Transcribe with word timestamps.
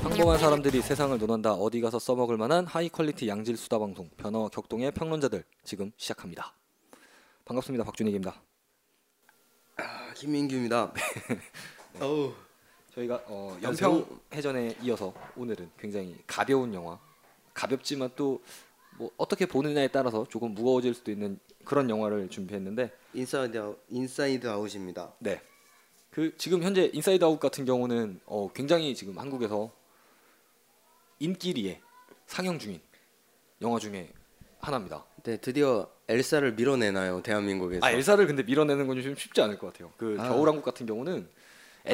평범한 0.00 0.38
사람들이 0.38 0.80
세상을 0.80 1.18
논한다. 1.18 1.52
어디 1.52 1.82
가서 1.82 1.98
써먹을 1.98 2.38
만한 2.38 2.66
high 2.66 2.88
quality 2.88 3.28
양질 3.28 3.58
수다 3.58 3.78
방송 3.78 4.08
변어 4.16 4.48
격동의 4.48 4.92
평론자들 4.92 5.44
지금 5.64 5.92
시작합니다. 5.98 6.54
반갑습니다. 7.44 7.84
박준익입니다. 7.84 8.34
아, 9.76 10.12
김민규입니다. 10.14 10.92
어우, 12.00 12.32
저희가 12.94 13.22
어, 13.26 13.54
아, 13.58 13.62
연평 13.62 14.06
해전에 14.32 14.76
이어서 14.82 15.12
오늘은 15.36 15.70
굉장히 15.78 16.16
가벼운 16.26 16.72
영화, 16.72 16.98
가볍지만 17.52 18.10
또 18.16 18.40
뭐 18.98 19.10
어떻게 19.16 19.46
보느냐에 19.46 19.88
따라서 19.88 20.26
조금 20.28 20.52
무거워질 20.54 20.94
수도 20.94 21.10
있는 21.10 21.38
그런 21.64 21.90
영화를 21.90 22.28
준비했는데, 22.28 22.90
인사이드 23.14 23.58
아웃, 23.58 23.78
인사이드 23.88 24.46
아웃입니다. 24.48 25.12
네, 25.18 25.40
그 26.10 26.36
지금 26.36 26.62
현재 26.62 26.90
인사이드 26.92 27.24
아웃 27.24 27.38
같은 27.40 27.64
경우는 27.64 28.20
어, 28.26 28.48
굉장히 28.54 28.94
지금 28.94 29.18
한국에서 29.18 29.70
인기리에 31.18 31.80
상영 32.26 32.58
중인 32.58 32.80
영화 33.62 33.78
중에 33.78 34.12
하나입니다. 34.60 35.04
네, 35.22 35.36
드디어 35.38 35.88
엘사를 36.08 36.52
밀어내나요, 36.54 37.20
대한민국에서? 37.22 37.84
아 37.84 37.90
엘사를 37.90 38.24
근데 38.26 38.42
밀어내는 38.42 38.86
건 38.86 39.00
좀 39.02 39.14
쉽지 39.16 39.40
않을 39.42 39.58
것 39.58 39.72
같아요. 39.72 39.92
그 39.96 40.16
아. 40.20 40.28
겨울왕국 40.28 40.64
같은 40.64 40.86
경우는 40.86 41.28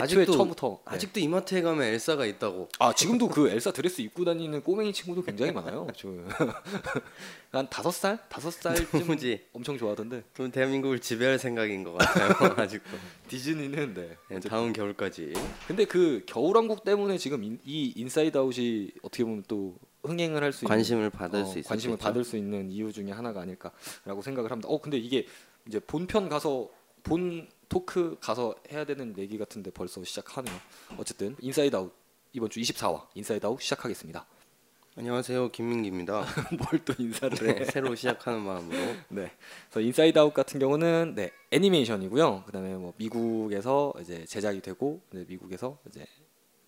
아직도- 0.01 0.33
처음부터 0.33 0.81
네. 0.89 0.95
아직도 0.95 1.21
이마트에 1.21 1.63
가면 1.63 1.83
엘사가 1.85 2.27
있다고. 2.27 2.69
아 2.79 2.95
지금도 2.95 3.29
그 3.29 3.49
엘사 3.51 3.73
드레스 3.73 4.01
입고 4.01 4.25
다니는 4.25 4.63
꼬맹이 4.63 4.93
친구도 4.93 5.23
굉장히 5.23 5.53
많아요. 5.53 5.87
저한 5.97 7.69
다섯 7.71 7.91
살 7.91 8.19
다섯 8.29 8.51
살쯤 8.51 9.01
도무지. 9.01 9.41
엄청 9.53 9.77
좋아하던데 9.77 10.23
그럼 10.35 10.51
대한민국을 10.51 10.99
지배할 11.01 11.39
생각인 11.39 11.85
것 11.85 11.93
같아요, 11.95 12.55
아직도. 12.57 12.91
디즈니는 13.29 13.95
네. 13.95 14.17
네, 14.29 14.41
다음 14.41 14.73
겨울까지. 14.73 15.33
근데 15.67 15.84
그 15.84 16.23
겨울왕국 16.27 16.84
때문에 16.84 17.19
지금 17.19 17.45
인, 17.45 17.59
이 17.65 17.93
인사이드 17.97 18.37
아웃이 18.39 18.91
어떻게 19.03 19.25
보면 19.25 19.45
또 19.49 19.77
흥행을 20.05 20.43
할 20.43 20.53
수 20.53 20.65
있는 20.65 20.69
관심을 20.69 21.11
받을 21.11 21.41
어, 21.43 21.45
수. 21.45 21.62
관심을 21.62 21.97
받을 21.97 22.25
수 22.25 22.37
있는 22.37 22.71
이유 22.71 22.93
중에 22.93 23.11
하나가 23.12 23.41
아닐까라고 23.43 24.23
생각을 24.23 24.51
합니다. 24.51 24.69
어 24.69 24.81
근데 24.81 24.99
이게 24.99 25.27
이제 25.69 25.79
본편 25.79 26.29
가서 26.29 26.69
본 27.05 27.47
토크 27.77 28.19
가서 28.20 28.55
해야 28.70 28.84
되는 28.84 29.17
얘기 29.17 29.39
같은데 29.39 29.70
벌써 29.70 30.05
시작하네요. 30.05 30.55
어쨌든 30.98 31.34
인사이드 31.41 31.75
아웃 31.75 31.91
이번 32.34 32.51
주 32.51 32.61
24화 32.61 33.06
인사이드 33.15 33.47
아웃 33.47 33.62
시작하겠습니다. 33.62 34.27
안녕하세요, 34.95 35.51
김민기입니다. 35.53 36.20
뭘 36.59 36.84
또 36.84 36.93
인사를 36.98 37.48
해? 37.48 37.55
네, 37.61 37.65
새로 37.65 37.95
시작하는 37.95 38.43
마음으로. 38.43 38.77
네. 39.09 39.33
그래서 39.70 39.81
인사이드 39.81 40.19
아웃 40.19 40.34
같은 40.34 40.61
경우는 40.61 41.15
네, 41.17 41.33
애니메이션이고요. 41.50 42.43
그다음에 42.45 42.75
뭐 42.75 42.93
미국에서 42.98 43.95
이제 44.03 44.27
제작이 44.27 44.61
되고 44.61 45.00
이제 45.11 45.25
미국에서 45.27 45.78
이제 45.89 46.05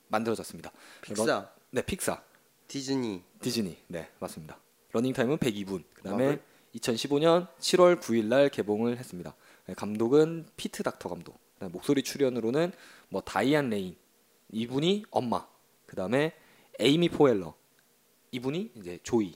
만들어졌습니다. 0.09 0.73
픽사, 1.03 1.51
네, 1.71 1.83
픽사. 1.83 2.23
디즈니, 2.67 3.23
디즈니. 3.43 3.77
네, 3.89 4.09
맞습니다. 4.21 4.57
러닝 4.93 5.13
타임은 5.13 5.37
102분. 5.37 5.85
그다음에 5.93 6.25
마블? 6.29 6.43
2015년 6.77 7.47
7월 7.61 8.01
9일 8.01 8.25
날 8.25 8.49
개봉을 8.49 8.97
했습니다. 8.97 9.35
네, 9.67 9.75
감독은 9.75 10.47
피트 10.57 10.83
닥터 10.83 11.09
감독. 11.09 11.41
목소리 11.73 12.03
출연으로는 12.03 12.73
뭐 13.09 13.23
다이안 13.23 13.71
레인 13.71 13.97
이분이 14.51 15.05
엄마. 15.11 15.47
그 15.87 15.97
다음에 15.97 16.35
에이미 16.79 17.09
포엘러 17.09 17.55
이분이 18.31 18.73
이제 18.77 18.99
조이. 19.03 19.35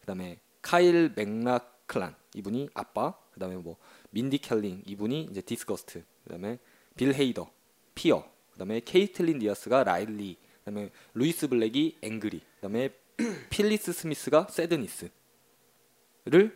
그 0.00 0.06
다음에 0.06 0.40
카일 0.60 1.12
맥락클란 1.14 2.16
이분이 2.34 2.70
아빠. 2.74 3.14
그 3.32 3.38
다음에 3.38 3.56
뭐 3.56 3.76
민디 4.10 4.38
캘링 4.38 4.82
이분이 4.86 5.28
이제 5.30 5.40
디스거스트. 5.40 6.02
그 6.24 6.30
다음에 6.30 6.58
빌 6.96 7.14
헤이더 7.14 7.48
피어. 7.94 8.28
그 8.52 8.58
다음에 8.58 8.80
케이틀린 8.80 9.38
디아스가 9.38 9.84
라일리. 9.84 10.36
그 10.64 10.72
다음에 10.72 10.90
루이스 11.14 11.48
블랙이 11.48 11.98
앵그리. 12.02 12.40
그 12.40 12.60
다음에 12.60 12.90
필리스 13.50 13.92
스미스가 13.92 14.48
새드니스를 14.50 15.10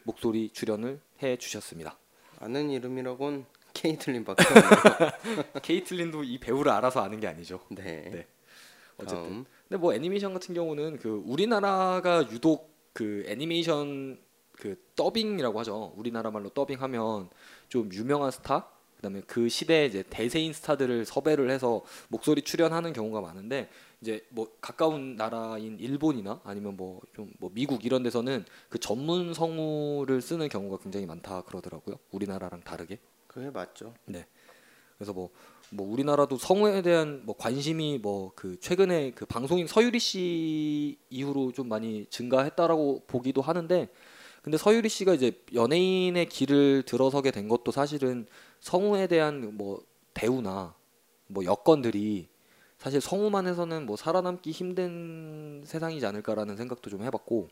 목소리 0.03 0.51
출연을 0.51 1.01
해 1.23 1.37
주셨습니다. 1.37 1.99
아는 2.39 2.71
이름이라곤 2.71 3.47
케이틀린밖에. 3.75 4.43
케이틀린도 5.63 6.25
이 6.25 6.39
배우를 6.39 6.71
알아서 6.73 7.01
아는 7.03 7.21
게 7.21 7.27
아니죠. 7.27 7.61
네. 7.71 8.09
네. 8.11 8.27
어쨌든. 8.97 9.23
다음. 9.23 9.45
근데 9.69 9.81
뭐 9.81 9.95
애니메이션 9.95 10.33
같은 10.33 10.55
경우는 10.55 10.99
그 10.99 11.23
우리나라가 11.27 12.29
유독 12.31 12.75
그 12.93 13.25
애니메이션 13.27 14.19
그 14.53 14.77
더빙이라고 14.95 15.59
하죠. 15.61 15.93
우리나라 15.97 16.31
말로 16.31 16.49
더빙하면 16.49 17.29
좀 17.69 17.91
유명한 17.93 18.31
스타 18.31 18.69
그다음에 18.97 19.21
그 19.27 19.49
시대 19.49 19.85
이제 19.85 20.03
대세인 20.09 20.53
스타들을 20.53 21.05
섭외를 21.05 21.51
해서 21.51 21.83
목소리 22.09 22.43
출연하는 22.43 22.93
경우가 22.93 23.21
많은데 23.21 23.69
이제 24.05 24.23
뭐 24.29 24.47
가까운 24.61 25.17
나라인 25.17 25.79
일본이나 25.81 26.39
아니면 26.45 26.77
뭐좀뭐 26.77 27.51
미국 27.55 27.87
이런 27.87 28.03
데서는 28.03 28.45
그 28.69 28.79
전문 28.79 29.33
성우를 29.33 30.21
쓰는 30.21 30.51
경우가 30.51 30.83
굉장히 30.83 31.07
많다 31.07 31.41
그러더라고요. 31.41 31.97
우리나라랑 32.11 32.61
다르게. 32.65 32.99
그게 33.27 33.49
맞죠. 33.49 33.95
네. 34.05 34.27
그래서 34.99 35.15
뭐, 35.15 35.31
뭐 35.71 35.91
우리나라도 35.91 36.37
성우에 36.37 36.83
대한 36.83 37.23
뭐 37.25 37.35
관심이 37.35 37.99
뭐 37.99 38.33
그 38.35 38.61
최근에 38.61 39.13
그 39.13 39.25
방송인 39.25 39.67
서유리 39.67 39.99
씨 39.99 40.99
이후로 41.09 41.53
좀 41.53 41.71
많이 41.71 42.05
증가했다라고 42.11 43.05
보기도 43.07 43.41
하는데 43.41 43.89
근데 44.43 44.59
서유리 44.59 44.91
씨가 44.91 45.15
이제 45.15 45.43
연예인의 45.55 46.29
길을 46.29 46.83
들어서게 46.83 47.31
된 47.31 47.49
것도 47.49 47.73
사실은 47.73 48.27
성우에 48.61 49.07
대한 49.07 49.57
뭐 49.57 49.83
대우나 50.13 50.75
뭐 51.27 51.43
여건들이 51.47 52.34
사실 52.85 53.01
성우만 53.01 53.47
해서는 53.47 53.87
뭐 53.87 53.97
살아남기 53.97 54.51
힘든 54.51 55.63
세상이지 55.65 56.05
않을까라는 56.05 56.55
생각도 56.59 56.91
좀 56.91 57.03
해봤고 57.03 57.49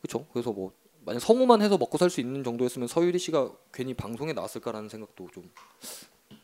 그렇죠. 0.00 0.26
그래서 0.32 0.52
뭐 0.54 0.72
만약 1.04 1.18
성우만 1.18 1.60
해서 1.60 1.76
먹고 1.76 1.98
살 1.98 2.08
수 2.08 2.22
있는 2.22 2.42
정도였으면 2.44 2.88
서유리 2.88 3.18
씨가 3.18 3.52
괜히 3.70 3.92
방송에 3.92 4.32
나왔을까라는 4.32 4.88
생각도 4.88 5.28
좀 5.34 5.50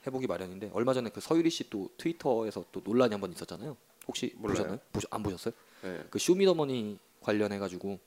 해보기 0.06 0.26
마련인데 0.26 0.70
얼마 0.74 0.92
전에 0.92 1.08
그 1.08 1.22
서유리 1.22 1.48
씨 1.48 1.70
또 1.70 1.88
트위터에서 1.96 2.66
또 2.72 2.82
논란이 2.84 3.14
한 3.14 3.22
번 3.22 3.32
있었잖아요. 3.32 3.74
혹시 4.06 4.34
몰라요. 4.36 4.56
보셨나요? 4.56 4.78
보안 4.92 5.22
보셨어요? 5.22 5.54
네, 5.84 6.04
그 6.10 6.18
쇼미더머니 6.18 6.98
관련해 7.22 7.58
가지고 7.58 7.98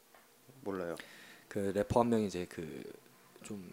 몰라요. 0.63 0.95
그 1.47 1.57
래퍼 1.73 2.01
한 2.01 2.09
명이 2.09 2.27
이제 2.27 2.45
그 2.45 2.83
좀 3.43 3.71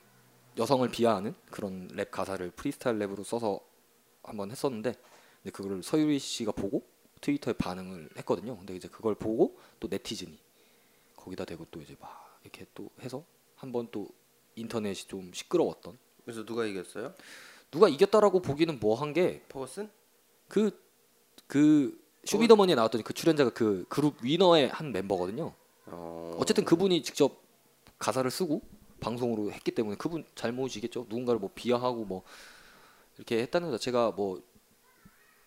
여성을 0.56 0.89
비하하는 0.89 1.34
그런 1.50 1.89
랩 1.93 2.10
가사를 2.10 2.50
프리스타일 2.53 2.99
랩으로 2.99 3.22
써서 3.22 3.60
한번 4.22 4.50
했었는데 4.50 4.95
근데 5.43 5.50
그거를 5.53 5.82
서유리 5.82 6.19
씨가 6.19 6.53
보고 6.53 6.87
트위터에 7.21 7.54
반응을 7.54 8.10
했거든요. 8.19 8.56
근데 8.56 8.76
이제 8.76 8.88
그걸 8.88 9.15
보고 9.15 9.59
또 9.81 9.88
네티즌이 9.88 10.38
거기다 11.16 11.44
대고 11.44 11.66
또 11.71 11.81
이제 11.81 11.97
막 12.00 12.38
이렇게 12.43 12.66
또 12.75 12.91
해서 13.00 13.25
한 13.56 13.72
번 13.72 13.88
또 13.91 14.09
인터넷이 14.54 15.09
좀 15.09 15.32
시끄러웠던 15.32 15.98
그래서 16.25 16.44
누가 16.44 16.65
이겼어요? 16.65 17.15
누가 17.71 17.88
이겼다라고 17.88 18.41
보기는 18.41 18.78
뭐 18.81 18.94
한게 18.94 19.43
퍼거슨? 19.48 19.91
그그 20.48 22.00
쇼미더머니에 22.25 22.75
나왔던 22.75 23.03
그 23.03 23.12
출연자가 23.12 23.50
그 23.50 23.84
그룹 23.88 24.16
위너의 24.22 24.69
한 24.69 24.93
멤버거든요. 24.93 25.54
어... 25.87 26.37
어쨌든 26.38 26.65
그분이 26.65 27.03
직접 27.03 27.41
가사를 27.98 28.28
쓰고 28.31 28.62
방송으로 29.00 29.53
했기 29.53 29.71
때문에 29.71 29.97
그분 29.97 30.25
잘못이겠죠. 30.34 31.06
누군가를 31.09 31.38
뭐 31.41 31.50
비하하고 31.54 32.04
뭐 32.04 32.22
이렇게 33.16 33.38
했다는 33.43 33.71
것 33.71 33.78
자체가 33.78 34.12
뭐 34.12 34.43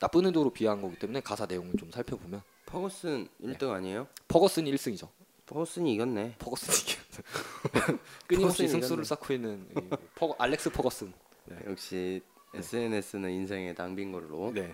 나쁜 0.02 0.26
의도로 0.26 0.50
비하한 0.50 0.82
거기 0.82 0.98
때문에 0.98 1.22
가사 1.22 1.46
내용을 1.46 1.76
좀 1.78 1.92
살펴보면 1.92 2.42
퍼거슨 2.66 3.28
1등 3.40 3.70
아니에요? 3.70 4.08
퍼거슨이 4.28 4.74
1승이죠. 4.74 5.08
퍼거슨이 5.46 5.94
이겼네. 5.94 6.38
퍼거슨이 6.40 6.98
끊임없이 8.26 8.64
퍼거슨이 8.64 8.68
승수를 8.68 9.04
이겼네. 9.04 9.04
쌓고 9.04 9.34
있는 9.34 9.68
이 9.78 9.96
퍼, 10.16 10.36
알렉스 10.40 10.72
퍼거슨. 10.72 11.14
네. 11.46 11.56
역시 11.68 12.24
SNS는 12.56 13.30
인생의 13.30 13.76
낭비인 13.76 14.12
걸로. 14.12 14.52
네. 14.52 14.74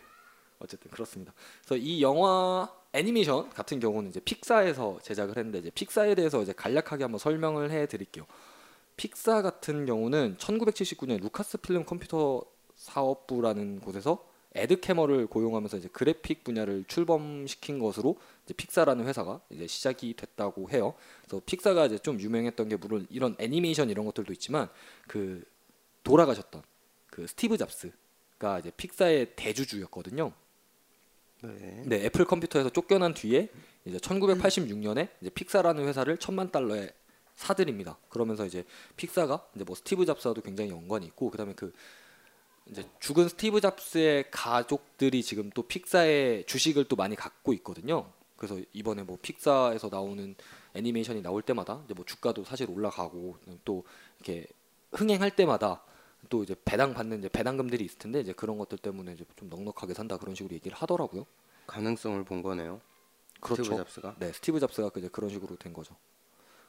어쨌든 0.59 0.89
그렇습니다. 0.91 1.33
그래서 1.65 1.75
이 1.75 2.01
영화 2.01 2.71
애니메이션 2.93 3.49
같은 3.49 3.81
경우는 3.81 4.09
이제 4.09 4.21
픽사에서 4.21 4.99
제작을 5.03 5.35
했는데 5.37 5.59
이제 5.59 5.69
픽사에 5.71 6.15
대해서 6.15 6.41
이제 6.41 6.53
간략하게 6.53 7.03
한번 7.03 7.19
설명을 7.19 7.69
해 7.71 7.85
드릴게요. 7.85 8.25
픽사 8.95 9.41
같은 9.41 9.85
경우는 9.85 10.37
1979년 10.37 11.21
루카스 11.21 11.57
필름 11.57 11.85
컴퓨터 11.85 12.43
사업부라는 12.75 13.81
곳에서 13.81 14.26
에드 14.57 14.79
캣멀을 14.79 15.27
고용하면서 15.27 15.77
이제 15.77 15.89
그래픽 15.91 16.43
분야를 16.43 16.85
출범시킨 16.87 17.79
것으로 17.79 18.17
이제 18.45 18.53
픽사라는 18.53 19.07
회사가 19.07 19.41
이제 19.49 19.67
시작이 19.67 20.13
됐다고 20.15 20.69
해요. 20.71 20.93
그래서 21.25 21.41
픽사가 21.45 21.85
이제 21.85 21.97
좀 21.97 22.19
유명했던 22.19 22.69
게 22.69 22.75
물론 22.75 23.07
이런 23.09 23.35
애니메이션 23.39 23.89
이런 23.89 24.05
것들도 24.05 24.33
있지만 24.33 24.69
그 25.07 25.43
돌아가셨던 26.03 26.61
그 27.09 27.27
스티브 27.27 27.57
잡스가 27.57 28.59
이제 28.59 28.71
픽사의 28.75 29.33
대주주였거든요. 29.35 30.31
네. 31.43 31.83
네, 31.85 32.05
애플 32.05 32.25
컴퓨터에서 32.25 32.69
쫓겨난 32.69 33.13
뒤에 33.13 33.49
이제 33.85 33.97
1986년에 33.97 35.09
이제 35.21 35.29
픽사라는 35.29 35.87
회사를 35.87 36.17
천만 36.17 36.51
달러에 36.51 36.91
사들입니다. 37.35 37.97
그러면서 38.09 38.45
이제 38.45 38.63
픽사가 38.95 39.47
이제 39.55 39.63
뭐 39.63 39.75
스티브 39.75 40.05
잡스와도 40.05 40.41
굉장히 40.41 40.71
연관이 40.71 41.05
있고 41.05 41.29
그다음에 41.29 41.53
그 41.55 41.71
이제 42.69 42.83
죽은 42.99 43.29
스티브 43.29 43.61
잡스의 43.61 44.25
가족들이 44.31 45.23
지금 45.23 45.49
또 45.51 45.63
픽사의 45.63 46.45
주식을 46.45 46.85
또 46.85 46.95
많이 46.95 47.15
갖고 47.15 47.53
있거든요. 47.53 48.11
그래서 48.35 48.59
이번에 48.73 49.03
뭐 49.03 49.17
픽사에서 49.21 49.89
나오는 49.89 50.35
애니메이션이 50.73 51.21
나올 51.21 51.41
때마다 51.41 51.81
이제 51.85 51.93
뭐 51.93 52.05
주가도 52.05 52.43
사실 52.43 52.69
올라가고 52.69 53.37
또 53.65 53.83
이렇게 54.19 54.47
흥행할 54.91 55.35
때마다 55.35 55.81
또 56.29 56.43
이제 56.43 56.55
배당 56.65 56.93
받는 56.93 57.19
이제 57.19 57.29
배당금들이 57.29 57.85
있을 57.85 57.97
텐데 57.97 58.19
이제 58.19 58.33
그런 58.33 58.57
것들 58.57 58.77
때문에 58.77 59.13
이제 59.13 59.25
좀 59.35 59.49
넉넉하게 59.49 59.93
산다 59.93 60.17
그런 60.17 60.35
식으로 60.35 60.53
얘기를 60.53 60.77
하더라고요. 60.77 61.25
가능성을 61.67 62.23
본 62.25 62.41
거네요. 62.41 62.81
그렇죠. 63.39 63.63
스티브 63.63 63.77
잡스가. 63.77 64.15
네, 64.19 64.31
스티브 64.31 64.59
잡스가 64.59 64.91
이제 64.97 65.09
그런 65.09 65.29
식으로 65.29 65.55
된 65.57 65.73
거죠. 65.73 65.95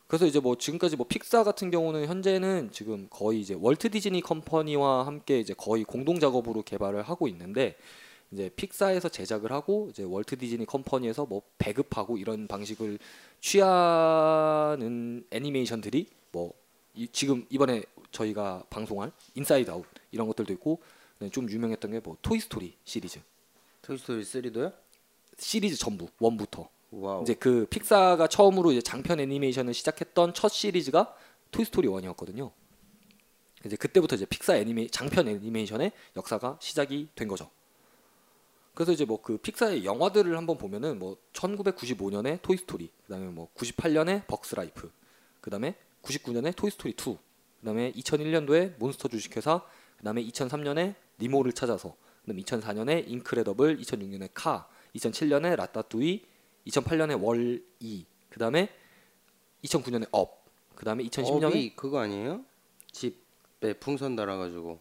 그래서 0.08 0.26
이제 0.26 0.40
뭐 0.40 0.56
지금까지 0.56 0.96
뭐 0.96 1.06
픽사 1.06 1.44
같은 1.44 1.70
경우는 1.70 2.06
현재는 2.06 2.70
지금 2.72 3.06
거의 3.10 3.40
이제 3.40 3.54
월트 3.58 3.90
디즈니 3.90 4.22
컴퍼니와 4.22 5.06
함께 5.06 5.38
이제 5.38 5.54
거의 5.54 5.84
공동 5.84 6.18
작업으로 6.18 6.62
개발을 6.62 7.02
하고 7.02 7.28
있는데 7.28 7.76
이제 8.30 8.50
픽사에서 8.56 9.10
제작을 9.10 9.52
하고 9.52 9.88
이제 9.90 10.02
월트 10.02 10.38
디즈니 10.38 10.64
컴퍼니에서 10.64 11.26
뭐 11.26 11.42
배급하고 11.58 12.16
이런 12.16 12.48
방식을 12.48 12.98
취하는 13.40 15.24
애니메이션들이 15.30 16.06
뭐 16.32 16.52
이, 16.94 17.06
지금 17.08 17.46
이번에 17.50 17.82
저희가 18.10 18.64
방송할 18.70 19.12
인사이드 19.34 19.70
아웃 19.70 19.84
이런 20.10 20.26
것들도 20.26 20.52
있고 20.54 20.80
네, 21.18 21.28
좀 21.28 21.50
유명했던 21.50 21.90
게 21.90 22.00
뭐 22.02 22.16
토이 22.22 22.40
스토리 22.40 22.74
시리즈 22.84 23.20
토이 23.82 23.98
스토리 23.98 24.22
3도요? 24.22 24.72
시리즈 25.38 25.76
전부 25.76 26.08
one부터 26.18 26.68
wow. 26.90 27.22
이제 27.22 27.34
그 27.34 27.66
픽사가 27.70 28.28
처음으로 28.28 28.72
이제 28.72 28.80
장편 28.80 29.20
애니메이션을 29.20 29.74
시작했던 29.74 30.34
첫 30.34 30.48
시리즈가 30.48 31.14
토이스토리 31.50 31.88
1이었거든요. 31.88 32.50
이제 33.64 33.76
그때부터 33.76 34.16
이제 34.16 34.24
픽사 34.24 34.56
애니메 34.56 34.86
장편 34.88 35.28
애니메이션의 35.28 35.92
역사가 36.16 36.58
시작이 36.60 37.08
된 37.14 37.28
거죠. 37.28 37.50
그래서 38.74 38.92
이제 38.92 39.04
뭐 39.04 39.20
그 39.20 39.36
픽사의 39.38 39.84
영화들을 39.84 40.36
한번 40.36 40.56
보면은 40.56 40.98
뭐 40.98 41.16
1995년에 41.32 42.40
토이스토리, 42.42 42.90
그다음에 43.06 43.26
뭐 43.26 43.50
98년에 43.56 44.26
벅스라이프, 44.28 44.90
그다음에 45.40 45.74
99년에 46.02 46.54
토이스토리 46.54 46.92
2, 46.92 47.16
그다음에 47.60 47.92
2001년도에 47.92 48.78
몬스터 48.78 49.08
주식회사, 49.08 49.62
그다음에 49.98 50.22
2003년에 50.24 50.94
니모를 51.20 51.52
찾아서, 51.52 51.96
그다음에 52.22 52.40
2004년에 52.42 53.08
인크레더블, 53.08 53.78
2006년에 53.78 54.30
카, 54.32 54.68
2007년에 54.94 55.56
라따뚜이, 55.56 56.24
2008년에 56.68 57.22
월-E, 57.22 58.04
그 58.30 58.38
다음에 58.38 58.68
2009년에 59.64 60.08
업, 60.12 60.44
그 60.74 60.84
다음에 60.84 61.04
2010년에 61.04 61.44
업이 61.44 61.76
그거 61.76 61.98
아니에요? 62.00 62.42
집에 62.92 63.72
풍선 63.80 64.16
달아가지고 64.16 64.78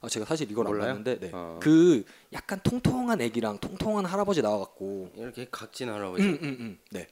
아 0.00 0.08
제가 0.08 0.26
사실 0.26 0.50
이걸 0.50 0.66
안 0.66 0.72
몰라요? 0.72 0.88
봤는데 0.94 1.18
네. 1.20 1.30
어. 1.32 1.58
그 1.62 2.04
약간 2.32 2.60
통통한 2.62 3.20
애기랑 3.20 3.58
통통한 3.58 4.04
할아버지 4.04 4.42
나와갖고 4.42 5.10
이렇게 5.14 5.46
각진 5.50 5.88
할아버지. 5.88 6.22
음, 6.24 6.38
음, 6.42 6.56
음. 6.60 6.78
네. 6.90 7.06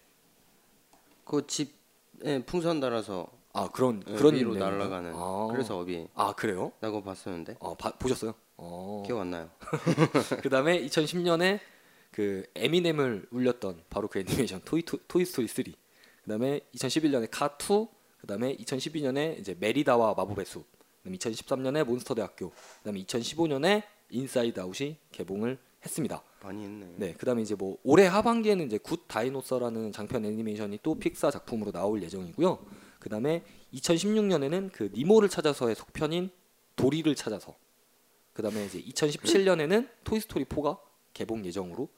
그 1.24 1.46
집에 1.46 2.42
풍선 2.46 2.80
달아서 2.80 3.28
아 3.52 3.68
그런 3.68 4.02
예, 4.08 4.14
그런 4.14 4.34
위로 4.34 4.54
내용인가요? 4.54 4.70
날아가는. 4.78 5.12
아, 5.14 5.48
그래서 5.52 5.78
업이 5.78 6.06
아 6.14 6.32
그래요? 6.34 6.72
나고 6.80 7.02
봤었는데 7.02 7.56
어 7.60 7.74
봐- 7.76 7.92
보셨어요? 7.92 8.34
어. 8.56 9.02
기억 9.06 9.20
안 9.20 9.30
나요. 9.30 9.50
그 10.42 10.48
다음에 10.48 10.80
2010년에 10.86 11.60
그 12.10 12.44
에미넴을 12.54 13.28
울렸던 13.30 13.84
바로 13.88 14.08
그 14.08 14.18
애니메이션 14.18 14.60
토이 14.64 14.82
토, 14.82 14.98
토이 15.06 15.24
스토리 15.24 15.46
3. 15.46 15.64
그다음에 16.24 16.60
2011년에 16.74 17.28
카2, 17.30 17.88
그다음에 18.20 18.56
2012년에 18.56 19.38
이제 19.38 19.56
메리다와 19.58 20.14
마법의 20.14 20.44
숲. 20.44 20.66
그다음에 20.98 21.16
2013년에 21.16 21.84
몬스터 21.84 22.14
대학교. 22.14 22.52
그다음에 22.78 23.02
2015년에 23.04 23.82
인사이드 24.10 24.60
아웃이 24.60 24.96
개봉을 25.12 25.58
했습니다. 25.84 26.22
많이 26.42 26.64
했네. 26.64 26.94
네, 26.96 27.14
그다음에 27.14 27.42
이제 27.42 27.54
뭐 27.54 27.78
올해 27.82 28.06
하반기에는 28.06 28.66
이제 28.66 28.78
굿 28.78 29.04
다이노서라는 29.06 29.92
장편 29.92 30.24
애니메이션이 30.24 30.80
또 30.82 30.98
픽사 30.98 31.30
작품으로 31.30 31.72
나올 31.72 32.02
예정이고요. 32.02 32.58
그다음에 32.98 33.42
2016년에는 33.74 34.70
그 34.72 34.90
니모를 34.92 35.28
찾아서의 35.28 35.74
속편인 35.74 36.30
도리를 36.76 37.14
찾아서. 37.14 37.56
그다음에 38.32 38.64
이제 38.66 38.82
2017년에는 38.82 39.88
토이 40.04 40.20
스토리 40.20 40.44
4가 40.44 40.78
개봉 41.14 41.44
예정으로. 41.44 41.88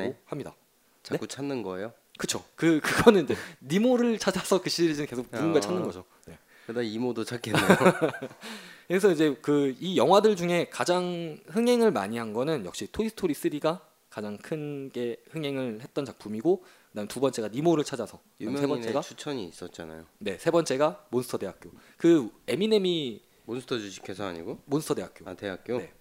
있다고 0.00 0.16
합니다. 0.26 0.54
자꾸 1.02 1.26
찾는 1.26 1.62
거예요. 1.62 1.92
그쵸? 2.18 2.44
그 2.54 2.80
그거는 2.80 3.24
이제 3.24 3.34
니모를 3.62 4.18
찾아서 4.18 4.60
그 4.60 4.68
시리즈는 4.68 5.06
계속 5.08 5.30
누군가 5.30 5.58
아. 5.58 5.60
찾는 5.60 5.82
거죠. 5.82 6.04
네. 6.26 6.38
그러다 6.66 6.82
이모도 6.82 7.24
찾겠네요. 7.24 7.66
그래서 8.88 9.10
이제 9.10 9.34
그 9.40 9.74
이 9.80 9.96
영화들 9.96 10.36
중에 10.36 10.68
가장 10.70 11.38
흥행을 11.48 11.90
많이 11.92 12.18
한 12.18 12.32
거는 12.32 12.64
역시 12.66 12.86
토이 12.92 13.08
스토리 13.08 13.32
3가 13.34 13.80
가장 14.10 14.36
크게 14.38 15.16
흥행을 15.30 15.80
했던 15.82 16.04
작품이고 16.04 16.64
그다음 16.90 17.06
두 17.08 17.20
번째가 17.20 17.48
니모를 17.48 17.84
찾아서 17.84 18.20
세 18.40 18.66
번째가 18.66 19.00
추천이 19.00 19.46
있었잖아요. 19.48 20.04
네 20.18 20.36
세 20.38 20.50
번째가 20.50 21.06
몬스터 21.10 21.38
대학교 21.38 21.70
그 21.96 22.30
에미넴이 22.48 23.22
몬스터 23.46 23.78
주식회사 23.78 24.26
아니고 24.26 24.60
몬스터 24.66 24.94
대학교 24.96 25.28
아 25.30 25.34
대학교 25.34 25.78
네. 25.78 25.92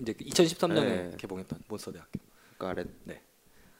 이제 0.00 0.12
2013년에 0.12 0.74
네. 0.74 1.10
개봉했던 1.16 1.60
몬스터 1.68 1.92
대학교 1.92 2.20
까렛 2.58 2.86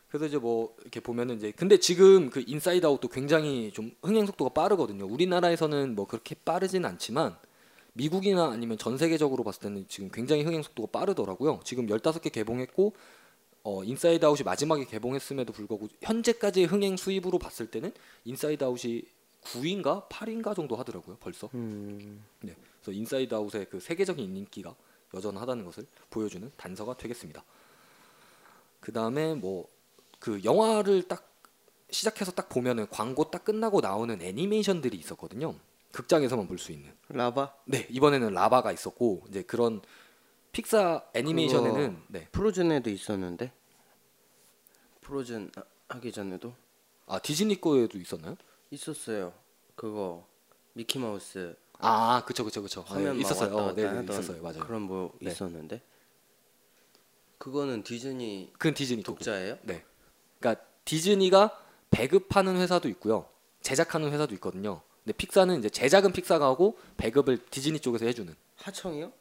그래서 0.09 0.27
이제 0.27 0.39
뭐 0.39 0.75
이렇게 0.81 1.01
보면은 1.01 1.37
이제 1.37 1.53
근데 1.53 1.79
지금 1.79 2.31
그 2.31 2.43
인사이드 2.47 2.87
아웃도 2.87 3.09
굉장히 3.09 3.71
좀 3.73 3.91
흥행 4.03 4.25
속도가 4.25 4.55
빠르거든요. 4.55 5.05
우리나라에서는 5.05 5.95
뭐 5.95 6.07
그렇게 6.07 6.35
빠르진 6.35 6.85
않지만 6.85 7.37
미국이나 7.93 8.51
아니면 8.51 8.79
전 8.79 8.99
세계적으로 8.99 9.43
봤을 9.43 9.63
때는 9.63 9.87
지금 9.89 10.11
굉장히 10.11 10.43
흥행 10.43 10.63
속도가 10.63 10.91
빠르더라고요. 10.91 11.61
지금 11.65 11.87
15개 11.87 12.33
개봉했고 12.33 12.95
어 13.65 13.85
인사이드 13.85 14.25
아웃이 14.25 14.43
마지막에 14.45 14.85
개봉했음에도 14.85 15.53
불구하고 15.53 15.89
현재까지 16.01 16.65
흥행 16.65 16.97
수입으로 16.97 17.39
봤을 17.39 17.67
때는 17.67 17.93
인사이드 18.25 18.63
아웃이 18.63 19.03
9위인가 19.43 20.09
8위인가 20.09 20.55
정도 20.55 20.77
하더라고요. 20.77 21.17
벌써. 21.21 21.51
음, 21.55 22.25
네. 22.43 22.55
그래서 22.81 22.97
인사이드 22.97 23.35
아웃의 23.35 23.67
그 23.71 23.81
세계적인 23.81 24.37
인기가 24.37 24.75
여전하다는 25.15 25.65
것을 25.65 25.87
보여주는 26.11 26.51
단서가 26.57 26.97
되겠습니다. 26.97 27.45
그 28.81 28.93
다음에 28.93 29.35
뭐 29.35 29.69
그 30.19 30.43
영화를 30.43 31.03
딱 31.07 31.31
시작해서 31.91 32.33
딱 32.33 32.49
보면은 32.49 32.89
광고 32.89 33.31
딱 33.31 33.45
끝나고 33.45 33.83
나오는 33.83 34.21
애니메이션들이 34.21 34.97
있었거든요. 34.97 35.55
극장에서만 35.93 36.49
볼 36.49 36.59
수 36.59 36.73
있는. 36.73 36.91
라바 37.11 37.55
네 37.67 37.87
이번에는 37.91 38.33
라바가 38.33 38.73
있었고 38.73 39.25
이제 39.29 39.43
그런 39.43 39.83
픽사 40.53 41.05
애니메이션에는 41.15 42.03
네. 42.09 42.29
Frozen에도 42.33 42.89
있었는데 42.89 43.53
Frozen 45.03 45.51
하- 45.55 45.65
하기 45.97 46.11
전에도 46.13 46.55
아 47.07 47.19
디즈니 47.19 47.61
거에도 47.61 47.99
있었나요? 47.99 48.37
있었어요. 48.71 49.33
그거 49.75 50.27
미키 50.73 50.99
마우스 50.99 51.55
아 51.79 52.23
그쵸 52.27 52.45
그쵸 52.45 52.63
그쵸 52.63 52.85
네, 52.89 52.95
화면 52.95 53.15
막 53.17 53.21
있었어요. 53.21 53.51
왔다 53.55 53.63
어, 53.63 53.67
갔다 53.75 53.75
네, 53.93 54.03
네 54.03 54.13
있었어요 54.13 54.43
맞아요. 54.43 54.61
그런 54.61 54.83
뭐 54.83 55.13
네. 55.21 55.31
있었는데 55.31 55.83
그거는 57.39 57.83
디즈니 57.83 58.51
그건 58.55 58.75
디즈니. 58.75 59.03
독자예요? 59.03 59.59
네. 59.63 59.85
그러니까 60.41 60.65
디즈니가 60.85 61.59
배급하는 61.91 62.57
회사도 62.57 62.89
있고요. 62.91 63.29
제작하는 63.61 64.11
회사도 64.13 64.35
있거든요. 64.35 64.81
근데 65.05 65.17
픽사는 65.17 65.59
이제 65.59 65.69
제작은 65.69 66.13
픽사가 66.13 66.45
하고 66.47 66.79
배급을 66.97 67.39
디즈니 67.51 67.79
쪽에서 67.79 68.07
해주는 68.07 68.35
하청이요? 68.57 69.13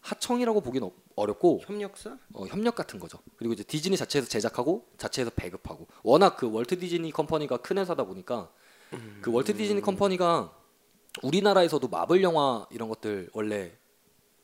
하청이라고 0.00 0.60
보기는 0.60 0.86
어- 0.86 0.92
어렵고 1.16 1.60
협력사? 1.64 2.18
어, 2.34 2.44
협력 2.46 2.74
같은 2.74 2.98
거죠. 2.98 3.18
그리고 3.36 3.54
이제 3.54 3.62
디즈니 3.62 3.96
자체에서 3.96 4.28
제작하고 4.28 4.86
자체에서 4.98 5.30
배급하고 5.34 5.86
워낙 6.02 6.36
그 6.36 6.50
월트 6.50 6.78
디즈니 6.78 7.10
컴퍼니가 7.10 7.58
큰 7.58 7.78
회사다 7.78 8.04
보니까 8.04 8.50
그 9.22 9.32
월트 9.32 9.56
디즈니 9.56 9.80
컴퍼니가 9.80 10.52
우리나라에서도 11.22 11.86
마블 11.88 12.22
영화 12.22 12.66
이런 12.70 12.88
것들 12.88 13.30
원래 13.32 13.72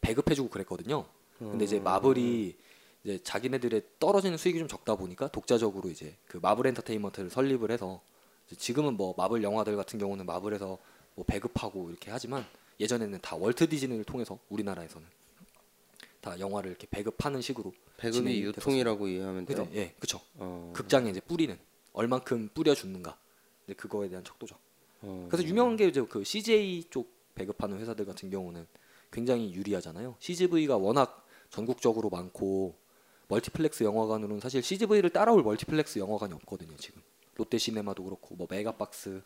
배급해주고 0.00 0.48
그랬거든요. 0.50 1.04
근데 1.38 1.64
이제 1.64 1.78
마블이 1.78 2.54
이제 3.04 3.18
자기네들의 3.22 3.82
떨어지는 3.98 4.36
수익이 4.36 4.58
좀 4.58 4.68
적다 4.68 4.94
보니까 4.94 5.28
독자적으로 5.28 5.88
이제 5.88 6.16
그 6.26 6.38
마블 6.38 6.66
엔터테인먼트를 6.66 7.30
설립을 7.30 7.70
해서 7.70 8.00
지금은 8.56 8.94
뭐 8.94 9.14
마블 9.16 9.42
영화들 9.42 9.76
같은 9.76 9.98
경우는 9.98 10.26
마블에서 10.26 10.78
뭐 11.14 11.24
배급하고 11.26 11.88
이렇게 11.90 12.10
하지만 12.10 12.44
예전에는 12.78 13.20
다 13.20 13.36
월트 13.36 13.68
디즈니를 13.68 14.04
통해서 14.04 14.38
우리나라에서는 14.48 15.06
다 16.20 16.38
영화를 16.38 16.70
이렇게 16.70 16.86
배급하는 16.90 17.40
식으로 17.40 17.72
배급이 17.96 18.42
유통이라고 18.42 19.08
이해하면 19.08 19.46
돼요. 19.46 19.68
예, 19.74 19.94
그쵸. 19.98 20.20
어, 20.36 20.72
극장에 20.74 21.10
이제 21.10 21.20
뿌리는 21.20 21.58
얼만큼 21.92 22.50
뿌려주는가. 22.54 23.16
이제 23.64 23.74
그거에 23.74 24.08
대한 24.08 24.24
척도죠. 24.24 24.56
어, 25.02 25.26
그래서 25.30 25.47
유명한 25.49 25.76
게 25.76 25.87
이제 25.88 26.02
그 26.09 26.25
CJ 26.25 26.85
쪽 26.90 27.12
배급하는 27.35 27.78
회사들 27.78 28.04
같은 28.04 28.30
경우는 28.30 28.66
굉장히 29.12 29.52
유리하잖아요. 29.54 30.16
CGV가 30.19 30.76
워낙 30.76 31.26
전국적으로 31.50 32.11
많고 32.11 32.76
멀티플렉스 33.28 33.85
영화관으로는 33.85 34.40
사실 34.40 34.62
CGV를 34.62 35.11
따라올 35.11 35.42
멀티플렉스 35.42 35.99
영화관이 35.99 36.35
없거든요. 36.35 36.76
지금 36.76 37.00
롯데 37.37 37.59
시네마도 37.59 38.04
그렇고 38.04 38.35
뭐 38.35 38.47
메가박스 38.50 39.23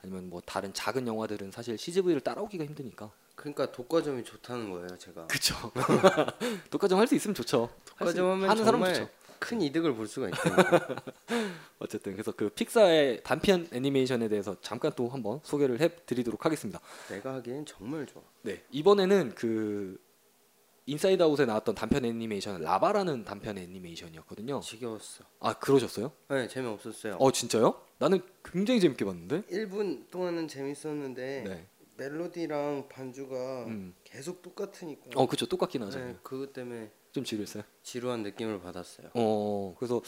아니면 0.00 0.30
뭐 0.30 0.40
다른 0.40 0.72
작은 0.72 1.06
영화들은 1.06 1.50
사실 1.50 1.76
CGV를 1.76 2.20
따라오기가 2.20 2.64
힘드니까. 2.64 3.10
그러니까 3.34 3.70
독과점이 3.70 4.24
좋다는 4.24 4.70
거예요, 4.70 4.96
제가. 4.98 5.26
그쵸. 5.26 5.54
독과점 6.70 6.98
할 6.98 7.06
수 7.06 7.14
있으면 7.14 7.34
좋죠. 7.34 7.68
독과점 7.84 8.30
하면 8.30 8.50
하는 8.50 8.64
사람 8.64 8.84
좋죠. 8.84 9.08
큰 9.38 9.60
이득을 9.60 9.94
볼 9.94 10.06
수가 10.06 10.28
있으니까. 10.28 10.96
어쨌든 11.78 12.12
그래서 12.12 12.32
그 12.32 12.48
픽사의 12.50 13.22
단편 13.22 13.68
애니메이션에 13.72 14.28
대해서 14.28 14.56
잠깐 14.60 14.92
또 14.96 15.08
한번 15.08 15.40
소개를 15.42 15.80
해드리도록 15.80 16.44
하겠습니다. 16.44 16.80
내가 17.08 17.34
하기엔 17.34 17.66
정말 17.66 18.06
좋아. 18.06 18.22
네 18.42 18.62
이번에는 18.70 19.34
그 19.34 19.98
인사이드 20.86 21.22
아웃에 21.22 21.44
나왔던 21.44 21.74
단편 21.74 22.04
애니메이션 22.06 22.62
라바라는 22.62 23.24
단편 23.24 23.58
애니메이션이었거든요. 23.58 24.60
지겨웠어. 24.60 25.24
아 25.40 25.52
그러셨어요? 25.58 26.12
네, 26.28 26.48
재미없었어요. 26.48 27.16
어 27.16 27.30
진짜요? 27.30 27.82
나는 27.98 28.22
굉장히 28.42 28.80
재밌게 28.80 29.04
봤는데. 29.04 29.42
1분 29.42 30.10
동안은 30.10 30.48
재밌었는데 30.48 31.44
네. 31.46 31.68
멜로디랑 31.98 32.88
반주가 32.88 33.64
음. 33.66 33.94
계속 34.04 34.40
똑같으니까. 34.40 35.10
어 35.14 35.26
그쵸 35.26 35.46
똑같긴 35.46 35.82
하죠. 35.82 35.98
네, 35.98 36.16
그것 36.22 36.52
때문에 36.54 36.90
좀 37.12 37.24
지루했어요. 37.24 37.62
지루한 37.82 38.22
느낌을 38.22 38.60
받았어요. 38.60 39.10
어 39.14 39.74
그래서 39.78 40.00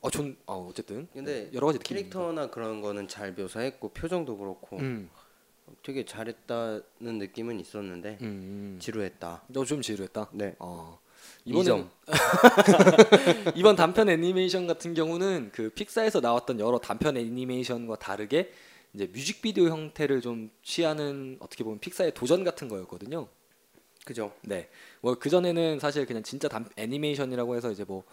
어전 0.00 0.36
아, 0.46 0.52
어쨌든 0.54 1.08
근데 1.12 1.50
여러 1.52 1.66
가지 1.68 1.78
느낌이 1.78 2.00
캐릭터나 2.00 2.50
그런 2.50 2.80
거는 2.80 3.08
잘 3.08 3.32
묘사했고 3.32 3.90
표정도 3.90 4.36
그렇고 4.36 4.78
음, 4.78 5.08
되게 5.82 6.04
잘했다는 6.04 6.82
느낌은 7.00 7.60
있었는데 7.60 8.18
음, 8.20 8.26
음. 8.26 8.78
지루했다. 8.80 9.42
너좀 9.46 9.80
지루했다. 9.82 10.30
네. 10.32 10.56
어이 10.58 10.96
이번에 11.44 11.64
점. 11.64 11.90
이번 13.54 13.76
단편 13.76 14.08
애니메이션 14.08 14.66
같은 14.66 14.94
경우는 14.94 15.50
그 15.52 15.70
픽사에서 15.70 16.20
나왔던 16.20 16.58
여러 16.58 16.78
단편 16.78 17.16
애니메이션과 17.16 17.96
다르게 17.96 18.52
이제 18.94 19.06
뮤직비디오 19.06 19.68
형태를 19.68 20.20
좀 20.20 20.50
취하는 20.62 21.36
어떻게 21.40 21.64
보면 21.64 21.78
픽사의 21.78 22.12
도전 22.14 22.44
같은 22.44 22.68
거였거든요. 22.68 23.28
그죠? 24.04 24.32
네. 24.42 24.68
뭐 25.00 25.14
그전에는 25.14 25.78
사실 25.78 26.06
그냥 26.06 26.22
진짜 26.22 26.48
단, 26.48 26.68
애니메이션이라고 26.76 27.56
해서 27.56 27.70
이제 27.70 27.84
뭐 27.84 28.04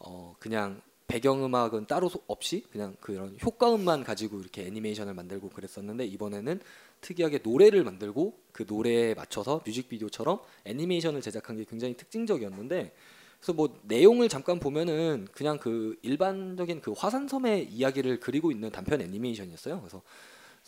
어 0.00 0.36
그냥 0.38 0.80
배경음악은 1.08 1.86
따로 1.86 2.08
소- 2.08 2.22
없이 2.26 2.64
그냥 2.70 2.94
그런 3.00 3.36
효과음만 3.42 4.04
가지고 4.04 4.40
이렇게 4.40 4.66
애니메이션을 4.66 5.14
만들고 5.14 5.48
그랬었는데 5.48 6.04
이번에는 6.06 6.60
특이하게 7.00 7.38
노래를 7.42 7.82
만들고 7.82 8.38
그 8.52 8.64
노래에 8.68 9.14
맞춰서 9.14 9.62
뮤직비디오처럼 9.66 10.40
애니메이션을 10.66 11.20
제작한 11.22 11.56
게 11.56 11.64
굉장히 11.64 11.96
특징적이었는데 11.96 12.92
그래서 13.38 13.52
뭐 13.54 13.78
내용을 13.84 14.28
잠깐 14.28 14.60
보면은 14.60 15.26
그냥 15.32 15.58
그 15.58 15.96
일반적인 16.02 16.80
그 16.82 16.92
화산섬의 16.96 17.72
이야기를 17.72 18.20
그리고 18.20 18.50
있는 18.52 18.70
단편 18.70 19.00
애니메이션이었어요. 19.00 19.80
그래서 19.80 20.02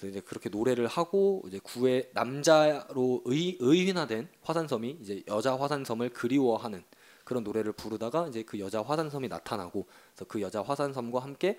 그래서 0.00 0.06
이제 0.08 0.20
그렇게 0.20 0.48
노래를 0.48 0.86
하고 0.86 1.42
이제 1.46 1.60
구의 1.62 2.08
남자로 2.14 3.22
의, 3.26 3.58
의인화된 3.60 4.28
화산섬이 4.40 4.98
이제 5.02 5.22
여자 5.28 5.58
화산섬을 5.58 6.10
그리워하는 6.10 6.82
그런 7.24 7.44
노래를 7.44 7.72
부르다가 7.72 8.26
이제 8.28 8.42
그 8.42 8.58
여자 8.58 8.82
화산섬이 8.82 9.28
나타나고 9.28 9.86
그래서 10.14 10.24
그 10.26 10.40
여자 10.40 10.62
화산섬과 10.62 11.18
함께 11.20 11.58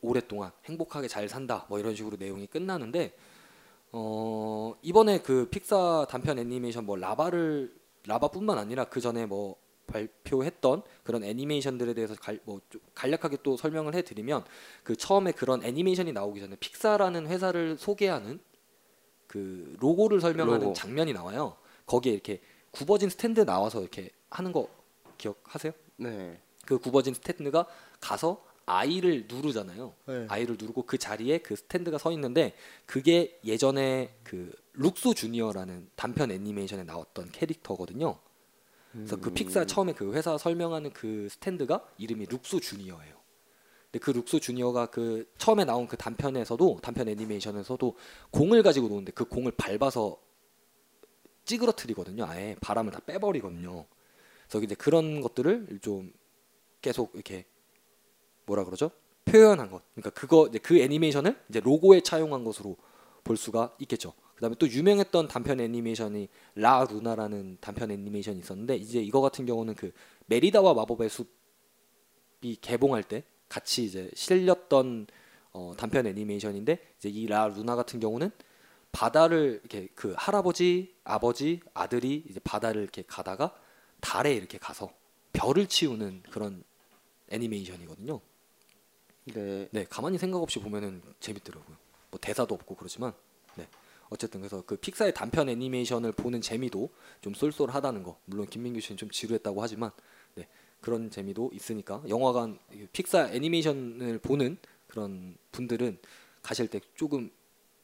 오랫동안 0.00 0.50
행복하게 0.64 1.06
잘 1.06 1.28
산다 1.28 1.66
뭐 1.68 1.78
이런 1.78 1.94
식으로 1.94 2.16
내용이 2.18 2.48
끝나는데 2.48 3.14
어 3.92 4.74
이번에 4.82 5.20
그 5.20 5.48
픽사 5.48 6.06
단편 6.10 6.40
애니메이션 6.40 6.84
뭐 6.84 6.96
라바를 6.96 7.72
라바뿐만 8.06 8.58
아니라 8.58 8.84
그 8.86 9.00
전에 9.00 9.26
뭐 9.26 9.56
발표했던 9.90 10.82
그런 11.04 11.24
애니메이션들에 11.24 11.94
대해서 11.94 12.14
갈, 12.14 12.40
뭐좀 12.44 12.80
간략하게 12.94 13.38
또 13.42 13.56
설명을 13.56 13.94
해드리면 13.94 14.44
그 14.82 14.96
처음에 14.96 15.32
그런 15.32 15.62
애니메이션이 15.62 16.12
나오기 16.12 16.40
전에 16.40 16.56
픽사라는 16.56 17.26
회사를 17.26 17.76
소개하는 17.78 18.40
그 19.26 19.76
로고를 19.80 20.20
설명하는 20.20 20.60
로고. 20.60 20.72
장면이 20.74 21.12
나와요. 21.12 21.56
거기에 21.86 22.12
이렇게 22.12 22.40
굽어진 22.70 23.08
스탠드 23.08 23.44
나와서 23.44 23.80
이렇게 23.80 24.10
하는 24.30 24.52
거 24.52 24.68
기억하세요? 25.18 25.72
네. 25.96 26.40
그 26.66 26.78
굽어진 26.78 27.14
스탠드가 27.14 27.66
가서 28.00 28.44
I를 28.66 29.26
누르잖아요. 29.28 29.94
네. 30.06 30.26
I를 30.28 30.56
누르고 30.58 30.82
그 30.82 30.98
자리에 30.98 31.38
그 31.38 31.56
스탠드가 31.56 31.98
서 31.98 32.12
있는데 32.12 32.54
그게 32.86 33.38
예전에 33.44 34.14
그 34.22 34.52
룩소 34.74 35.14
주니어라는 35.14 35.90
단편 35.96 36.30
애니메이션에 36.30 36.84
나왔던 36.84 37.32
캐릭터거든요. 37.32 38.18
그래서 38.92 39.16
그 39.16 39.32
픽사 39.32 39.64
처음에 39.66 39.92
그 39.92 40.12
회사 40.14 40.36
설명하는 40.36 40.92
그 40.92 41.28
스탠드가 41.30 41.84
이름이 41.98 42.26
룩소 42.26 42.60
주니어예요. 42.60 43.20
근데 43.84 43.98
그 44.04 44.10
룩소 44.10 44.40
주니어가 44.40 44.86
그 44.86 45.30
처음에 45.38 45.64
나온 45.64 45.86
그 45.86 45.96
단편에서도 45.96 46.78
단편 46.82 47.08
애니메이션에서도 47.08 47.96
공을 48.30 48.62
가지고 48.62 48.88
노는데 48.88 49.12
그 49.12 49.24
공을 49.24 49.52
밟아서 49.52 50.20
찌그러뜨리거든요. 51.44 52.24
아예 52.24 52.56
바람을 52.60 52.92
다 52.92 53.00
빼버리거든요. 53.00 53.86
그래서 54.48 54.64
이제 54.64 54.74
그런 54.74 55.20
것들을 55.20 55.80
좀 55.82 56.12
계속 56.80 57.12
이렇게 57.14 57.46
뭐라 58.46 58.64
그러죠? 58.64 58.90
표현한 59.24 59.70
것. 59.70 59.82
그러니까 59.94 60.10
그거 60.10 60.46
이제 60.48 60.58
그 60.58 60.78
애니메이션을 60.78 61.40
이제 61.48 61.60
로고에 61.60 62.00
차용한 62.00 62.44
것으로 62.44 62.76
볼 63.22 63.36
수가 63.36 63.74
있겠죠. 63.80 64.12
그다음에 64.40 64.56
또 64.58 64.66
유명했던 64.66 65.28
단편 65.28 65.60
애니메이션이 65.60 66.28
라 66.54 66.86
루나라는 66.90 67.58
단편 67.60 67.90
애니메이션이 67.90 68.38
있었는데 68.40 68.76
이제 68.76 68.98
이거 68.98 69.20
같은 69.20 69.44
경우는 69.44 69.74
그 69.74 69.92
메리다와 70.26 70.72
마법의 70.72 71.10
숲이 71.10 72.56
개봉할 72.62 73.02
때 73.04 73.22
같이 73.50 73.84
이제 73.84 74.10
실렸던 74.14 75.08
어, 75.52 75.74
단편 75.76 76.06
애니메이션인데 76.06 76.78
이제 76.98 77.10
이 77.10 77.26
라 77.26 77.48
루나 77.48 77.76
같은 77.76 78.00
경우는 78.00 78.30
바다를 78.92 79.60
이렇게 79.62 79.88
그 79.94 80.14
할아버지, 80.16 80.94
아버지, 81.04 81.60
아들이 81.74 82.24
이제 82.28 82.40
바다를 82.42 82.82
이렇게 82.82 83.02
가다가 83.06 83.54
달에 84.00 84.32
이렇게 84.34 84.56
가서 84.56 84.90
별을 85.34 85.66
치우는 85.66 86.22
그런 86.30 86.64
애니메이션이거든요. 87.28 88.20
네. 89.34 89.68
네, 89.70 89.84
가만히 89.84 90.16
생각 90.16 90.38
없이 90.42 90.58
보면은 90.60 91.02
재밌더라고요. 91.20 91.76
뭐 92.10 92.18
대사도 92.20 92.54
없고 92.54 92.74
그렇지만, 92.76 93.12
네. 93.12 93.29
어쨌든 94.10 94.40
그래서 94.40 94.62
그 94.66 94.76
픽사의 94.76 95.14
단편 95.14 95.48
애니메이션을 95.48 96.12
보는 96.12 96.40
재미도 96.40 96.90
좀 97.20 97.32
쏠쏠하다는 97.32 98.02
거. 98.02 98.18
물론 98.26 98.46
김민규 98.46 98.80
씨는 98.80 98.96
좀 98.98 99.10
지루했다고 99.10 99.62
하지만, 99.62 99.90
네 100.34 100.46
그런 100.80 101.10
재미도 101.10 101.50
있으니까 101.54 102.02
영화관 102.08 102.58
이 102.72 102.86
픽사 102.92 103.30
애니메이션을 103.32 104.18
보는 104.18 104.58
그런 104.88 105.36
분들은 105.52 105.98
가실 106.42 106.68
때 106.68 106.80
조금 106.94 107.30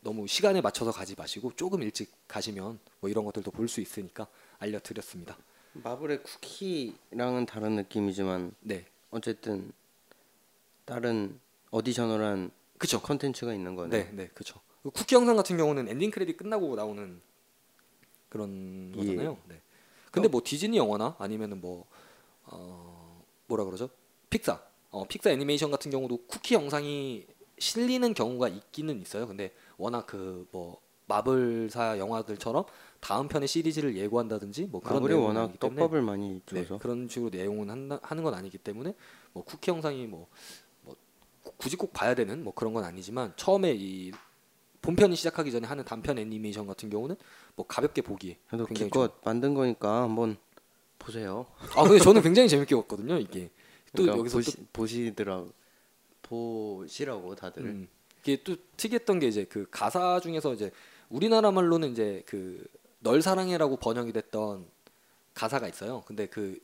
너무 0.00 0.26
시간에 0.26 0.60
맞춰서 0.60 0.90
가지 0.92 1.14
마시고 1.16 1.52
조금 1.56 1.82
일찍 1.82 2.12
가시면 2.28 2.78
뭐 3.00 3.10
이런 3.10 3.24
것들도 3.24 3.50
볼 3.50 3.68
수 3.68 3.80
있으니까 3.80 4.26
알려드렸습니다. 4.58 5.36
마블의 5.74 6.22
쿠키랑은 6.22 7.46
다른 7.46 7.76
느낌이지만 7.76 8.54
네, 8.60 8.86
어쨌든 9.10 9.72
다른 10.84 11.38
어디셔널한 11.70 12.50
그쵸. 12.78 13.00
컨텐츠가 13.02 13.52
있는 13.52 13.74
거네. 13.74 14.04
네, 14.04 14.10
네, 14.12 14.28
그렇죠. 14.28 14.60
쿠키 14.90 15.14
영상 15.14 15.36
같은 15.36 15.56
경우는 15.56 15.88
엔딩 15.88 16.10
크레딧 16.10 16.36
끝나고 16.36 16.74
나오는 16.76 17.20
그런 18.28 18.92
예. 18.96 18.98
거잖아요. 18.98 19.38
네. 19.48 19.60
근데 20.10 20.28
뭐 20.28 20.40
디즈니 20.42 20.76
영화나 20.78 21.14
아니면은 21.18 21.60
뭐 21.60 21.86
어, 22.44 23.22
뭐라 23.46 23.64
그러죠? 23.64 23.90
픽사. 24.30 24.62
어, 24.90 25.04
픽사 25.06 25.30
애니메이션 25.30 25.70
같은 25.70 25.90
경우도 25.90 26.26
쿠키 26.26 26.54
영상이 26.54 27.26
실리는 27.58 28.14
경우가 28.14 28.48
있기는 28.48 29.00
있어요. 29.00 29.26
근데 29.26 29.54
워낙 29.76 30.06
그 30.06 30.46
뭐 30.52 30.80
마블사 31.06 31.98
영화들처럼 31.98 32.64
다음 33.00 33.28
편의 33.28 33.48
시리즈를 33.48 33.96
예고한다든지 33.96 34.66
뭐 34.66 34.80
그런 34.80 35.04
내용은 35.04 35.28
워낙 35.28 35.58
떡밥을 35.58 36.02
많이 36.02 36.40
네, 36.46 36.62
줘서 36.62 36.78
그런 36.78 37.08
식으로 37.08 37.30
내용은 37.30 37.70
한다, 37.70 38.00
하는 38.02 38.22
건 38.22 38.34
아니기 38.34 38.58
때문에 38.58 38.94
뭐 39.32 39.44
쿠키 39.44 39.70
영상이 39.70 40.06
뭐, 40.06 40.26
뭐 40.82 40.96
굳이 41.56 41.76
꼭 41.76 41.92
봐야 41.92 42.14
되는 42.14 42.42
뭐 42.42 42.52
그런 42.54 42.72
건 42.72 42.84
아니지만 42.84 43.32
처음에 43.36 43.74
이 43.76 44.12
본편이 44.86 45.16
시작하기 45.16 45.50
전에 45.52 45.66
하는 45.66 45.84
단편 45.84 46.18
애니메이션 46.18 46.66
같은 46.66 46.90
경우는 46.90 47.16
뭐 47.54 47.66
가볍게 47.66 48.02
보기에 48.02 48.38
그래도 48.46 48.66
기껏 48.66 49.12
만든 49.24 49.54
거니까 49.54 50.02
한번 50.02 50.36
보세요. 50.98 51.46
아 51.74 51.82
근데 51.82 51.98
저는 51.98 52.22
굉장히 52.22 52.48
재밌게 52.48 52.74
봤거든요 52.76 53.18
이게 53.18 53.50
또 53.94 54.02
그러니까 54.02 54.18
여기서 54.18 54.38
보시, 54.38 54.56
보시더라 54.72 55.44
보시라고 56.22 57.34
다들 57.34 57.62
또 57.62 57.68
음, 57.68 57.88
이게 58.22 58.42
또 58.42 58.56
특이했던 58.76 59.18
게 59.20 59.28
이제 59.28 59.44
그 59.44 59.66
가사 59.70 60.20
중에서 60.20 60.54
이제 60.54 60.70
우리나라 61.10 61.50
말로는 61.50 61.92
이제 61.92 62.22
그 62.26 62.64
널 63.06 63.22
사랑해라고 63.22 63.76
번역이 63.76 64.12
됐던 64.12 64.66
가사가 65.32 65.68
있어요. 65.68 66.02
근데 66.06 66.26
그 66.26 66.58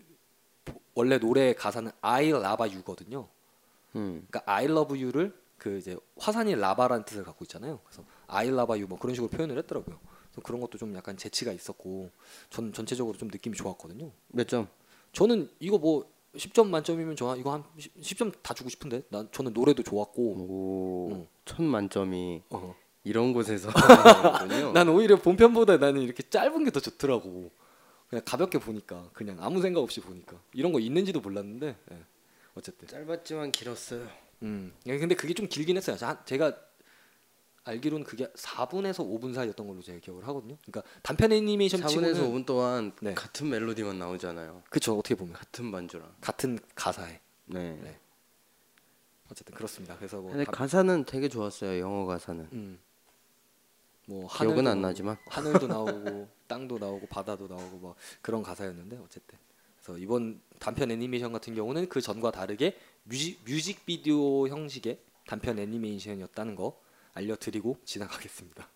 원래 0.94 1.18
노래 1.18 1.54
가사는 1.54 1.90
I 2.00 2.30
love 2.30 2.74
you거든요. 2.74 3.28
음. 3.94 4.26
그러니까 4.28 4.42
I 4.52 4.64
love 4.64 5.00
you를 5.00 5.32
그 5.56 5.78
이제 5.78 5.96
화산이 6.18 6.56
라바라는 6.56 7.04
뜻을 7.04 7.22
갖고 7.22 7.44
있잖아요. 7.44 7.78
그래서 7.84 8.04
I 8.32 8.48
love 8.48 8.72
you 8.74 8.86
뭐 8.86 8.98
그런 8.98 9.14
식으로 9.14 9.28
표현을 9.30 9.58
했더라고요. 9.58 9.98
그래서 10.30 10.40
그런 10.42 10.60
것도 10.60 10.78
좀 10.78 10.94
약간 10.96 11.16
재치가 11.16 11.52
있었고 11.52 12.10
전 12.50 12.72
전체적으로 12.72 13.16
좀 13.18 13.28
느낌이 13.28 13.56
좋았거든요. 13.56 14.10
몇 14.28 14.48
점? 14.48 14.66
저는 15.12 15.50
이거 15.60 15.78
뭐 15.78 16.10
10점 16.36 16.68
만점이면 16.68 17.16
좋아. 17.16 17.36
이거 17.36 17.52
한 17.52 17.62
10, 18.00 18.16
점다 18.16 18.54
주고 18.54 18.70
싶은데. 18.70 19.02
난 19.10 19.28
저는 19.32 19.52
노래도 19.52 19.82
좋았고. 19.82 20.22
오, 20.22 21.08
음. 21.12 21.26
천 21.44 21.66
만점이 21.66 22.42
어. 22.48 22.74
이런 23.04 23.34
곳에서. 23.34 23.68
난 24.72 24.88
오히려 24.88 25.16
본편보다 25.20 25.76
나는 25.76 26.00
이렇게 26.00 26.22
짧은 26.22 26.64
게 26.64 26.70
더 26.70 26.80
좋더라고. 26.80 27.50
그냥 28.08 28.22
가볍게 28.24 28.58
보니까 28.58 29.10
그냥 29.12 29.36
아무 29.40 29.60
생각 29.60 29.80
없이 29.80 30.00
보니까 30.00 30.38
이런 30.54 30.72
거 30.72 30.80
있는지도 30.80 31.20
몰랐는데 31.20 31.76
예. 31.92 31.96
어쨌든. 32.54 32.88
짧았지만 32.88 33.52
길었어요. 33.52 34.06
음. 34.42 34.72
예, 34.86 34.98
근데 34.98 35.14
그게 35.14 35.34
좀 35.34 35.46
길긴 35.48 35.76
했어요. 35.76 35.96
자, 35.96 36.22
제가 36.24 36.54
알기로는 37.64 38.04
그게 38.04 38.26
4분에서 38.28 38.98
5분 39.08 39.34
사이였던 39.34 39.66
걸로 39.66 39.80
제가 39.82 39.98
기억을 40.00 40.26
하거든요. 40.28 40.56
그러니까 40.66 40.82
단편 41.02 41.32
애니메이션 41.32 41.80
4분에서 41.80 41.88
치고는 41.88 42.14
5분 42.14 42.46
동안 42.46 42.92
네. 43.00 43.14
같은 43.14 43.48
멜로디만 43.48 43.98
나오잖아요. 43.98 44.62
그쵸 44.68 44.98
어떻게 44.98 45.14
보면 45.14 45.34
같은 45.34 45.70
반주랑. 45.70 46.12
같은 46.20 46.58
가사에 46.74 47.20
네. 47.46 47.78
네. 47.82 47.98
어쨌든 49.30 49.54
그렇습니다. 49.54 49.96
그래서 49.96 50.20
뭐 50.20 50.30
근데 50.30 50.44
단- 50.44 50.52
가사는 50.54 51.04
되게 51.04 51.28
좋았어요. 51.28 51.78
영어 51.80 52.04
가사는. 52.04 52.48
음. 52.52 52.78
뭐 54.06 54.26
기억은 54.28 54.54
하늘도 54.56 54.58
안 54.58 54.64
나오고, 54.64 54.80
나지만. 54.88 55.16
하늘도 55.26 55.66
나오고 55.68 56.28
땅도 56.48 56.78
나오고 56.78 57.06
바다도 57.06 57.46
나오고 57.46 57.76
뭐 57.78 57.94
그런 58.20 58.42
가사였는데 58.42 58.98
어쨌든 58.98 59.38
그래서 59.76 59.96
이번 59.98 60.40
단편 60.58 60.90
애니메이션 60.90 61.32
같은 61.32 61.54
경우는 61.54 61.88
그 61.88 62.00
전과 62.00 62.32
다르게 62.32 62.76
뮤직 63.04 63.40
뮤직비디오 63.46 64.48
형식의 64.48 64.98
단편 65.26 65.58
애니메이션이었다는 65.60 66.56
거 66.56 66.78
알려드리고 67.14 67.78
지나가겠습니다. 67.84 68.68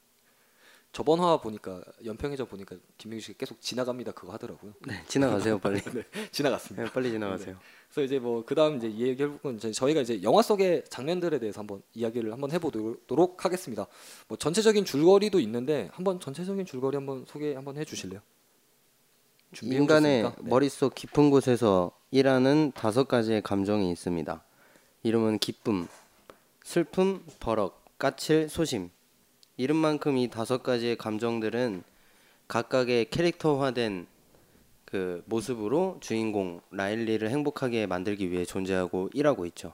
저번 0.92 1.20
화 1.20 1.36
보니까 1.36 1.82
연평해전 2.06 2.46
보니까 2.46 2.74
김민규 2.96 3.22
씨가 3.22 3.36
계속 3.36 3.60
지나갑니다 3.60 4.12
그거 4.12 4.32
하더라고요. 4.32 4.72
네, 4.86 5.02
지나가세요 5.06 5.58
빨리. 5.58 5.82
지나갔습니다. 6.32 6.84
네, 6.84 6.90
빨리 6.90 7.10
지나가세요. 7.10 7.58
그래서 7.90 8.02
이제 8.06 8.18
뭐 8.18 8.44
그다음 8.46 8.78
이제 8.78 8.88
이 8.88 9.10
이제 9.10 9.72
저희가 9.72 10.00
이제 10.00 10.22
영화 10.22 10.40
속의 10.40 10.84
장면들에 10.88 11.38
대해서 11.38 11.60
한번 11.60 11.82
이야기를 11.92 12.32
한번 12.32 12.50
해보도록 12.50 13.44
하겠습니다. 13.44 13.86
뭐 14.26 14.38
전체적인 14.38 14.86
줄거리도 14.86 15.38
있는데 15.40 15.90
한번 15.92 16.18
전체적인 16.18 16.64
줄거리 16.64 16.96
한번 16.96 17.26
소개 17.28 17.54
한번 17.54 17.76
해주실래요? 17.76 18.20
인간의? 19.62 20.22
네. 20.22 20.32
머릿속 20.40 20.94
깊은 20.94 21.30
곳에서 21.30 21.92
일하는 22.10 22.72
다섯 22.74 23.06
가지의 23.06 23.42
감정이 23.42 23.90
있습니다. 23.90 24.42
이름은 25.02 25.38
기쁨, 25.38 25.88
슬픔, 26.64 27.22
버럭, 27.38 27.84
까칠, 27.98 28.50
소심. 28.50 28.90
이름만큼 29.56 30.18
이 30.18 30.28
다섯 30.28 30.62
가지의 30.62 30.98
감정들은 30.98 31.82
각각의 32.46 33.08
캐릭터화된 33.08 34.06
그 34.84 35.22
모습으로 35.24 35.96
주인공 36.00 36.60
라일리를 36.70 37.28
행복하게 37.28 37.86
만들기 37.86 38.30
위해 38.30 38.44
존재하고 38.44 39.08
일하고 39.14 39.46
있죠. 39.46 39.72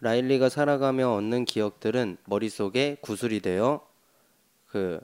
라일리가 0.00 0.48
살아가며 0.48 1.12
얻는 1.12 1.44
기억들은 1.44 2.18
머릿속에 2.24 2.96
구슬이 3.00 3.40
되어 3.40 3.86
그 4.66 5.00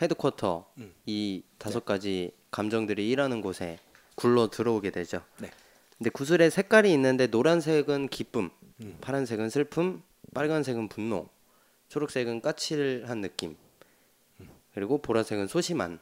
헤드쿼터 0.00 0.70
음. 0.78 0.94
이 1.06 1.42
다섯 1.58 1.84
가지 1.84 2.30
감정들이 2.52 3.10
일하는 3.10 3.40
곳에 3.40 3.80
굴러 4.14 4.48
들어오게 4.48 4.90
되죠. 4.90 5.22
네. 5.38 5.50
근데 5.98 6.08
구슬에 6.08 6.50
색깔이 6.50 6.90
있는데 6.92 7.26
노란색은 7.26 8.08
기쁨, 8.08 8.50
음. 8.80 8.96
파란색은 9.00 9.50
슬픔, 9.50 10.02
빨간색은 10.32 10.88
분노, 10.88 11.28
초록색은 11.90 12.40
까칠한 12.40 13.20
느낌, 13.20 13.56
그리고 14.74 14.98
보라색은 14.98 15.48
소심한 15.48 15.98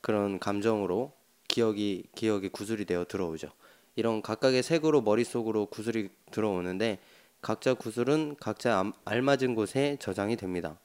그런 0.00 0.38
감정으로 0.38 1.12
기억이 1.48 2.04
기억이 2.14 2.48
구슬이 2.48 2.86
되어 2.86 3.04
들어오죠. 3.04 3.50
이런 3.94 4.22
각각의 4.22 4.62
색으로 4.62 5.02
머릿속으로 5.02 5.66
구슬이 5.66 6.08
들어오는데 6.30 6.98
각자 7.42 7.74
구슬은 7.74 8.36
각자 8.40 8.78
암- 8.78 8.94
알맞은 9.04 9.54
곳에 9.54 9.98
저장이 10.00 10.36
됩니다. 10.36 10.78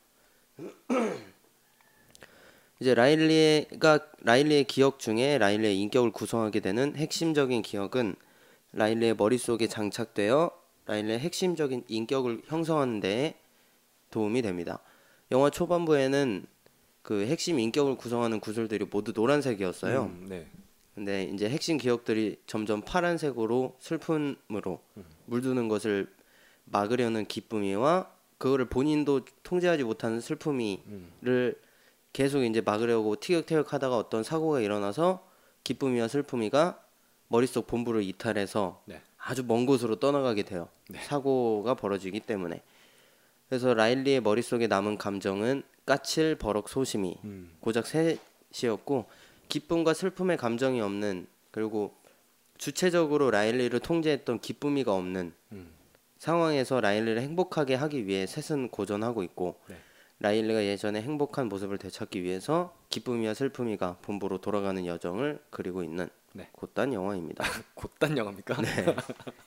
이제 2.82 2.94
라일리가 2.94 4.08
라일리의 4.20 4.66
기억 4.66 5.00
중에 5.00 5.38
라일리의 5.38 5.80
인격을 5.80 6.12
구성하게 6.12 6.60
되는 6.60 6.98
핵심적인 6.98 7.62
기억은 7.62 8.16
라일리의 8.74 9.16
머릿속에 9.16 9.68
장착되어 9.68 10.52
라일리의 10.88 11.20
핵심적인 11.20 11.86
인격을 11.88 12.42
형성하는 12.48 13.00
데 13.00 13.40
도움이 14.14 14.44
됩니다. 14.44 14.80
영화 15.32 15.50
초반부에는 15.50 16.46
그 17.02 17.26
핵심 17.26 17.60
인격을 17.60 17.98
구성하는 17.98 18.40
구슬들이 18.40 18.86
모두 18.86 19.12
노란색이었어요. 19.14 20.04
음, 20.04 20.26
네. 20.30 20.48
근데 20.94 21.24
이제 21.24 21.50
핵심 21.50 21.78
기억들이 21.78 22.38
점점 22.46 22.82
파란색으로 22.82 23.78
슬픔으로 23.80 24.80
물드는 25.26 25.68
것을 25.68 26.08
막으려는 26.66 27.26
기쁨이와 27.26 28.12
그거를 28.38 28.66
본인도 28.66 29.22
통제하지 29.42 29.84
못하는 29.84 30.22
슬픔이를 30.22 31.60
계속 32.14 32.44
이제 32.44 32.62
막으려고 32.62 33.16
티격태격하다가 33.16 33.98
어떤 33.98 34.22
사고가 34.22 34.60
일어나서 34.62 35.28
기쁨이와 35.64 36.08
슬픔이가 36.08 36.80
머릿속 37.28 37.66
본부를 37.66 38.04
이탈해서 38.04 38.84
네. 38.86 39.02
아주 39.18 39.44
먼 39.48 39.66
곳으로 39.66 39.96
떠나가게 39.96 40.44
돼요. 40.44 40.70
사고가 41.08 41.74
벌어지기 41.74 42.20
때문에. 42.20 42.62
그래서 43.50 43.74
라일리의 43.74 44.22
머릿속에 44.22 44.68
남은 44.68 44.98
감정은 44.98 45.64
까칠, 45.86 46.36
버럭, 46.36 46.70
소심이 46.70 47.18
음. 47.24 47.52
고작 47.60 47.86
셋이었고 47.88 49.06
기쁨과 49.50 49.94
슬픔의 49.94 50.38
감정이 50.38 50.82
없는 50.82 51.28
그리고 51.52 51.94
주체적으로 52.58 53.30
라일리를 53.32 53.78
통제했던 53.80 54.40
기쁨이가 54.40 54.94
없는 54.94 55.34
음. 55.52 55.72
상황에서 56.18 56.80
라일리를 56.80 57.22
행복하게 57.22 57.76
하기 57.76 58.08
위해 58.08 58.26
셋은 58.26 58.70
고전하고 58.70 59.24
있고 59.24 59.60
네. 59.68 59.76
라일리가 60.20 60.64
예전에 60.64 61.02
행복한 61.02 61.50
모습을 61.50 61.78
되찾기 61.78 62.24
위해서 62.24 62.74
기쁨이와 62.90 63.34
슬픔이가 63.34 63.98
본부로 64.02 64.40
돌아가는 64.40 64.86
여정을 64.86 65.40
그리고 65.50 65.84
있는 65.84 66.08
네. 66.34 66.50
곧단 66.52 66.94
영화입니다. 66.94 67.44
곧단 67.76 68.18
영화입니까? 68.18 68.62
네. 68.62 68.96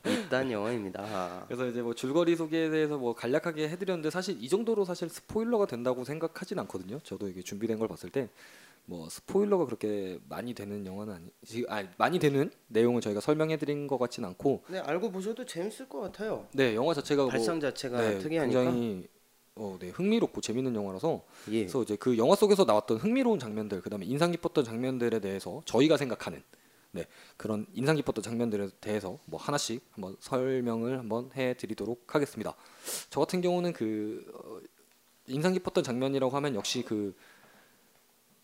이딴 0.27 0.51
영화입니다. 0.51 1.45
그래서 1.47 1.67
이제 1.67 1.83
뭐 1.83 1.95
줄거리 1.95 2.37
소개에 2.37 2.71
대해서 2.71 2.97
뭐 2.97 3.15
간략하게 3.15 3.69
해드렸는데 3.69 4.11
사실 4.11 4.43
이 4.43 4.49
정도로 4.49 4.85
사실 4.85 5.09
스포일러가 5.09 5.67
된다고 5.67 6.05
생각하진 6.05 6.59
않거든요. 6.61 7.01
저도 7.03 7.29
이게 7.29 7.43
준비된 7.43 7.79
걸 7.79 7.89
봤을 7.89 8.11
때 8.11 8.29
뭐 8.87 9.09
스포일러가 9.09 9.67
그렇게 9.67 10.19
많이 10.29 10.55
되는 10.55 10.87
영화는 10.87 11.13
아니, 11.13 11.65
아 11.69 11.89
많이 11.99 12.19
되는 12.19 12.51
내용을 12.69 13.01
저희가 13.01 13.21
설명해드린 13.21 13.89
것 13.89 13.99
같진 13.99 14.25
않고 14.25 14.63
네 14.69 14.79
알고 14.79 15.11
보셔도 15.11 15.45
재밌을 15.45 15.89
것 15.89 16.01
같아요. 16.01 16.47
네 16.53 16.75
영화 16.75 16.95
자체가 16.95 17.23
뭐 17.23 17.31
발상 17.31 17.61
자체가 17.61 18.01
네, 18.01 18.19
특이하니까. 18.19 18.63
굉장히 18.63 19.09
어, 19.57 19.77
네, 19.81 19.89
흥미롭고 19.89 20.41
재밌는 20.41 20.75
영화라서 20.75 21.25
예. 21.51 21.61
그래서 21.61 21.83
이제 21.83 21.97
그 21.97 22.17
영화 22.17 22.37
속에서 22.37 22.65
나왔던 22.65 22.99
흥미로운 22.99 23.39
장면들 23.39 23.81
그다음에 23.81 24.07
인상 24.07 24.31
깊었던 24.31 24.65
장면들에 24.65 25.19
대해서 25.19 25.63
저희가 25.65 25.97
생각하는 25.97 26.43
네 26.97 27.07
그런 27.37 27.67
인상 27.75 27.95
깊었던 27.97 28.23
장면들에 28.23 28.71
대해서 28.81 29.19
뭐 29.27 29.39
하나씩 29.39 29.85
한번 29.93 30.17
설명을 30.21 30.99
한번 30.99 31.31
해드리도록 31.35 32.15
하겠습니다. 32.15 32.55
저 33.11 33.21
같은 33.21 33.41
경우는 33.41 33.73
그 33.73 34.25
어, 34.35 34.61
인상 35.27 35.53
깊었던 35.53 35.85
장면이라고 35.85 36.35
하면 36.37 36.55
역시 36.55 36.83
그 36.83 37.15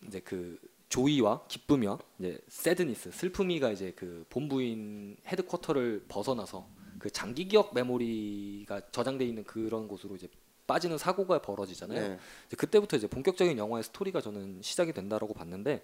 이제 0.07 0.19
그 0.19 0.59
조이와 0.89 1.47
기쁨이와 1.47 1.97
이제 2.19 2.39
새드니스 2.47 3.11
슬픔이가 3.11 3.71
이제 3.71 3.93
그 3.95 4.25
본부인 4.29 5.17
헤드쿼터를 5.25 6.05
벗어나서 6.07 6.67
그 6.99 7.09
장기 7.09 7.47
기억 7.47 7.73
메모리가 7.73 8.91
저장돼 8.91 9.25
있는 9.25 9.43
그런 9.43 9.87
곳으로 9.87 10.15
이제 10.15 10.29
빠지는 10.67 10.97
사고가 10.97 11.41
벌어지잖아요. 11.41 12.09
네. 12.09 12.19
이제 12.47 12.55
그때부터 12.55 12.97
이제 12.97 13.07
본격적인 13.07 13.57
영화의 13.57 13.83
스토리가 13.83 14.21
저는 14.21 14.61
시작이 14.61 14.93
된다라고 14.93 15.33
봤는데 15.33 15.83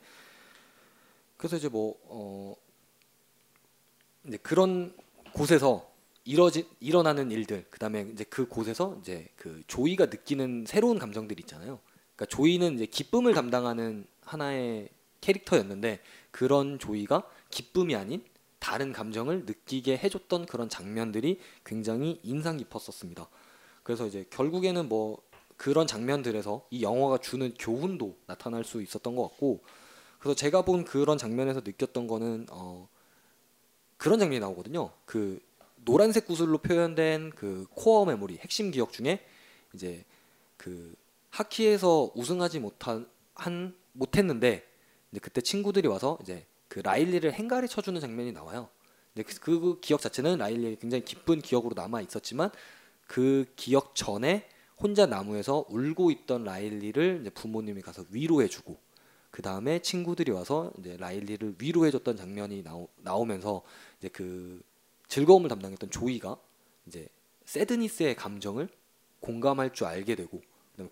그래서 1.40 1.56
이제 1.58 1.70
뭐 1.70 1.98
어 2.04 2.56
이제 4.28 4.38
그런 4.38 4.96
곳에서 5.34 5.90
이뤄지 6.26 6.68
일어나는 6.80 7.32
일들 7.32 7.66
그다음에 7.70 8.08
이제 8.14 8.24
그 8.26 8.48
곳에서 8.48 8.98
이제 9.02 9.28
그 9.36 9.64
조이가 9.68 10.08
느끼는 10.08 10.66
새로운 10.68 11.00
감정들이 11.00 11.42
있잖아요. 11.42 11.80
그러니까 12.16 12.26
조이는 12.36 12.76
이제 12.76 12.86
기쁨을 12.86 13.34
담당하는 13.34 14.06
하나의 14.22 14.90
캐릭터였는데 15.22 16.02
그런 16.32 16.78
조이가 16.78 17.24
기쁨이 17.50 17.96
아닌 17.96 18.24
다른 18.60 18.94
감정을 18.94 19.46
느끼게 19.46 19.98
해줬던 19.98 20.46
그런 20.46 20.70
장면들이 20.70 21.40
굉장히 21.66 22.20
인상 22.24 22.58
깊었었습니다. 22.58 23.28
그래서 23.84 24.06
이제 24.06 24.26
결국에는 24.30 24.88
뭐 24.88 25.22
그런 25.58 25.88
장면들에서 25.88 26.68
이 26.70 26.84
영화가 26.84 27.18
주는 27.20 27.54
교훈도 27.58 28.18
나타날 28.28 28.64
수 28.64 28.82
있었던 28.82 29.16
것 29.16 29.30
같고 29.30 29.64
그래서 30.20 30.36
제가 30.36 30.64
본 30.64 30.84
그런 30.84 31.18
장면에서 31.18 31.62
느꼈던 31.62 32.08
거는 32.08 32.48
어 32.52 32.88
그런 33.98 34.20
장면이 34.20 34.40
나오거든요. 34.40 34.92
그 35.06 35.40
노란색 35.86 36.28
구슬로 36.28 36.58
표현된 36.60 37.32
그 37.32 37.66
코어 37.72 38.06
메모리 38.06 38.38
핵심 38.38 38.72
기억 38.72 38.92
중에 38.92 39.26
이제 39.74 40.06
그 40.58 40.94
하키에서 41.30 42.12
우승하지 42.16 42.60
못한 42.60 43.08
한 43.34 43.76
못했는데 43.94 44.68
이제 45.12 45.20
그때 45.20 45.42
친구들이 45.42 45.88
와서 45.88 46.18
이제 46.22 46.46
그 46.68 46.80
라일리를 46.80 47.32
행가리 47.32 47.68
쳐주는 47.68 48.00
장면이 48.00 48.34
나와요. 48.34 48.70
이제 49.16 49.24
그, 49.24 49.60
그 49.60 49.80
기억 49.80 50.02
자체는 50.02 50.38
라일리의 50.38 50.78
굉장히 50.78 51.04
기쁜 51.06 51.42
기억으로 51.42 51.74
남아 51.76 52.02
있었지만 52.02 52.52
그 53.08 53.46
기억 53.56 53.96
전에 53.96 54.48
혼자 54.78 55.06
나무에서 55.06 55.66
울고 55.70 56.12
있던 56.12 56.44
라일리를 56.44 57.30
부모님이 57.34 57.82
가서 57.82 58.06
위로해주고 58.12 58.89
그 59.32 59.42
다음에 59.42 59.80
친구들이 59.80 60.32
와서 60.32 60.72
이제 60.80 60.98
라일리를 60.98 61.56
위로해줬던 61.60 62.18
장면이 62.18 62.64
나오, 62.64 62.88
나오면서 62.98 63.62
이제 64.00 64.10
그 64.10 64.62
즐거움을 65.08 65.50
담당했던 65.50 65.92
조이가 65.92 66.38
이제 66.88 67.08
새드니스의 67.46 68.16
감정을 68.16 68.70
공감할 69.20 69.74
줄 69.74 69.88
알게 69.88 70.16
되고 70.16 70.42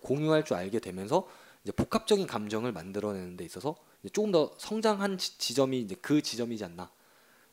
공유할 0.02 0.44
줄 0.44 0.56
알게 0.56 0.80
되면서 0.80 1.26
이제 1.64 1.72
복합적인 1.72 2.26
감정을 2.26 2.72
만들어내는 2.72 3.36
데 3.36 3.44
있어서 3.44 3.76
조금 4.12 4.30
더 4.30 4.54
성장한 4.58 5.18
지, 5.18 5.38
지점이 5.38 5.80
이제 5.80 5.96
그 6.00 6.22
지점이지 6.22 6.64
않나. 6.64 6.90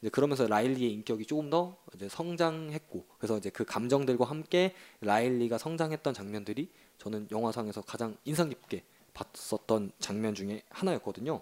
이제 0.02 0.10
그러면서 0.10 0.46
라일리의 0.48 0.92
인격이 0.94 1.26
조금 1.26 1.50
더 1.50 1.78
이제 1.96 2.08
성장했고 2.10 3.06
그래서 3.18 3.38
이제 3.38 3.50
그 3.50 3.66
감정들과 3.66 4.26
함께 4.26 4.76
라일리가 5.02 5.58
성장했던 5.58 6.14
장면들이 6.14 6.70
저는 6.98 7.28
영화상에서 7.32 7.82
가장 7.82 8.16
인상 8.26 8.50
깊게 8.50 8.84
봤었던 9.16 9.92
장면 10.00 10.36
중에 10.36 10.62
하나였거든요. 10.70 11.42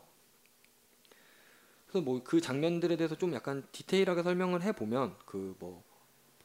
그래서 1.88 2.04
뭐 2.06 2.22
그 2.24 2.42
장면들에 2.42 2.96
대해서 2.98 3.16
좀 3.18 3.34
약간 3.34 3.68
디테일하게 3.72 4.24
설명을 4.24 4.62
해 4.64 4.72
보면 4.72 5.16
그 5.26 5.56
뭐 5.60 5.84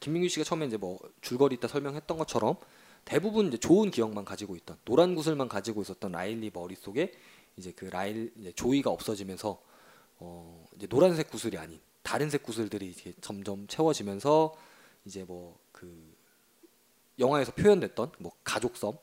김민규 0.00 0.28
씨가 0.28 0.44
처음에 0.44 0.66
이제 0.66 0.76
뭐 0.76 0.98
줄거리 1.22 1.56
있다 1.56 1.68
설명했던 1.68 2.18
것처럼 2.18 2.56
대부분 3.04 3.48
이제 3.48 3.56
좋은 3.58 3.90
기억만 3.90 4.24
가지고 4.24 4.56
있던 4.56 4.78
노란 4.84 5.14
구슬만 5.14 5.48
가지고 5.48 5.82
있었던 5.82 6.12
라일리 6.12 6.50
머릿속에 6.54 7.12
이제 7.56 7.72
그 7.72 7.86
라일 7.86 8.32
이제 8.38 8.52
조이가 8.52 8.90
없어지면서 8.90 9.60
어 10.20 10.66
이제 10.76 10.86
노란색 10.86 11.30
구슬이 11.30 11.58
아닌 11.58 11.80
다른 12.02 12.30
색 12.30 12.42
구슬들이 12.44 12.90
이제 12.90 13.12
점점 13.20 13.66
채워지면서 13.68 14.54
이제 15.06 15.24
뭐 15.24 15.58
그 15.72 16.16
영화에서 17.20 17.52
표현됐던 17.52 18.12
뭐 18.18 18.32
가족섬 18.44 18.98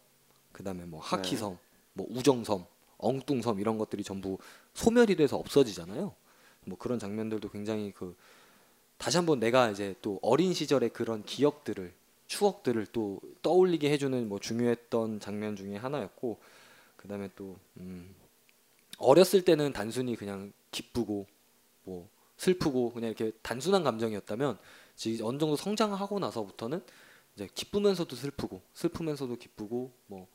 그다음에 0.52 0.86
뭐 0.86 1.00
하키섬 1.02 1.58
뭐 1.96 2.06
우정섬 2.10 2.66
엉뚱섬 2.98 3.60
이런 3.60 3.78
것들이 3.78 4.04
전부 4.04 4.38
소멸이 4.74 5.16
돼서 5.16 5.38
없어지잖아요. 5.38 6.14
뭐 6.66 6.78
그런 6.78 7.00
장면들도 7.00 7.50
굉장히 7.50 7.92
그 7.92 8.16
다시 8.98 9.18
한번 9.18 9.40
내가 9.40 9.72
이제 9.72 9.96
또 10.02 10.20
어린 10.22 10.54
시절의 10.54 10.90
그런 10.90 11.24
기억들을 11.24 11.94
추억들을 12.28 12.88
또 12.88 13.20
떠올리게 13.42 13.92
해주는 13.92 14.28
뭐 14.28 14.40
중요했던 14.40 15.20
장면 15.20 15.56
중에 15.56 15.76
하나였고 15.76 16.40
그다음에 16.98 17.30
또 17.36 17.58
음, 17.78 18.14
어렸을 18.98 19.44
때는 19.44 19.74
단순히 19.74 20.16
그냥 20.16 20.52
기쁘고 20.72 21.28
뭐 21.84 22.10
슬프고 22.38 22.92
그냥 22.92 23.12
이렇게 23.12 23.32
단순한 23.42 23.84
감정이었다면 23.84 24.58
지금 24.96 25.26
어느 25.26 25.38
정도 25.38 25.56
성장하고 25.56 26.20
나서부터는 26.20 26.82
이제 27.36 27.48
기쁘면서도 27.54 28.16
슬프고 28.16 28.62
슬프면서도 28.74 29.36
기쁘고 29.36 29.92
뭐 30.08 30.28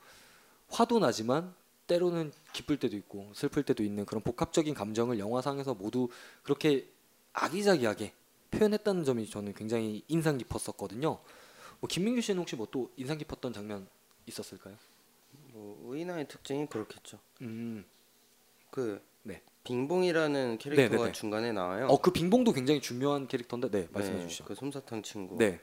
화도 0.71 0.99
나지만 0.99 1.55
때로는 1.87 2.33
기쁠 2.53 2.79
때도 2.79 2.97
있고 2.97 3.33
슬플 3.35 3.65
때도 3.65 3.83
있는 3.83 4.05
그런 4.07 4.23
복합적인 4.23 4.75
감정을 4.75 5.19
영화상에서 5.19 5.75
모두 5.75 6.09
그렇게 6.43 6.89
아기자기하게 7.33 8.13
표현했다는 8.51 9.05
점이 9.05 9.29
저는 9.29 9.55
굉장히 9.55 10.05
인상 10.09 10.39
깊었었거든요. 10.39 11.21
뭐 11.81 11.89
김민규 11.89 12.21
씨는 12.21 12.41
혹시 12.41 12.57
뭐 12.57 12.67
또 12.71 12.91
인상 12.97 13.19
깊었던 13.19 13.53
장면 13.53 13.89
있었을까요? 14.27 14.77
뭐 15.53 15.81
우이나의 15.89 16.29
특징이 16.29 16.67
그렇겠죠. 16.67 17.19
음, 17.43 17.85
그 18.71 19.03
네. 19.23 19.43
빙봉이라는 19.65 20.59
캐릭터가 20.59 20.91
네네네. 20.91 21.13
중간에 21.13 21.53
나와요. 21.53 21.87
어 21.89 21.99
그 22.01 22.13
빙봉도 22.13 22.53
굉장히 22.53 22.81
중요한 22.81 23.27
캐릭터인데, 23.29 23.71
네 23.71 23.89
말씀해 23.91 24.19
네, 24.19 24.23
주시죠. 24.23 24.45
그 24.45 24.55
솜사탕 24.55 25.03
친구. 25.03 25.37
네, 25.39 25.61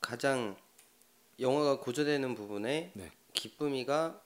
가장 0.00 0.56
영화가 1.38 1.80
고조되는 1.80 2.34
부분에 2.34 2.92
네. 2.94 3.12
기쁨이가 3.32 4.20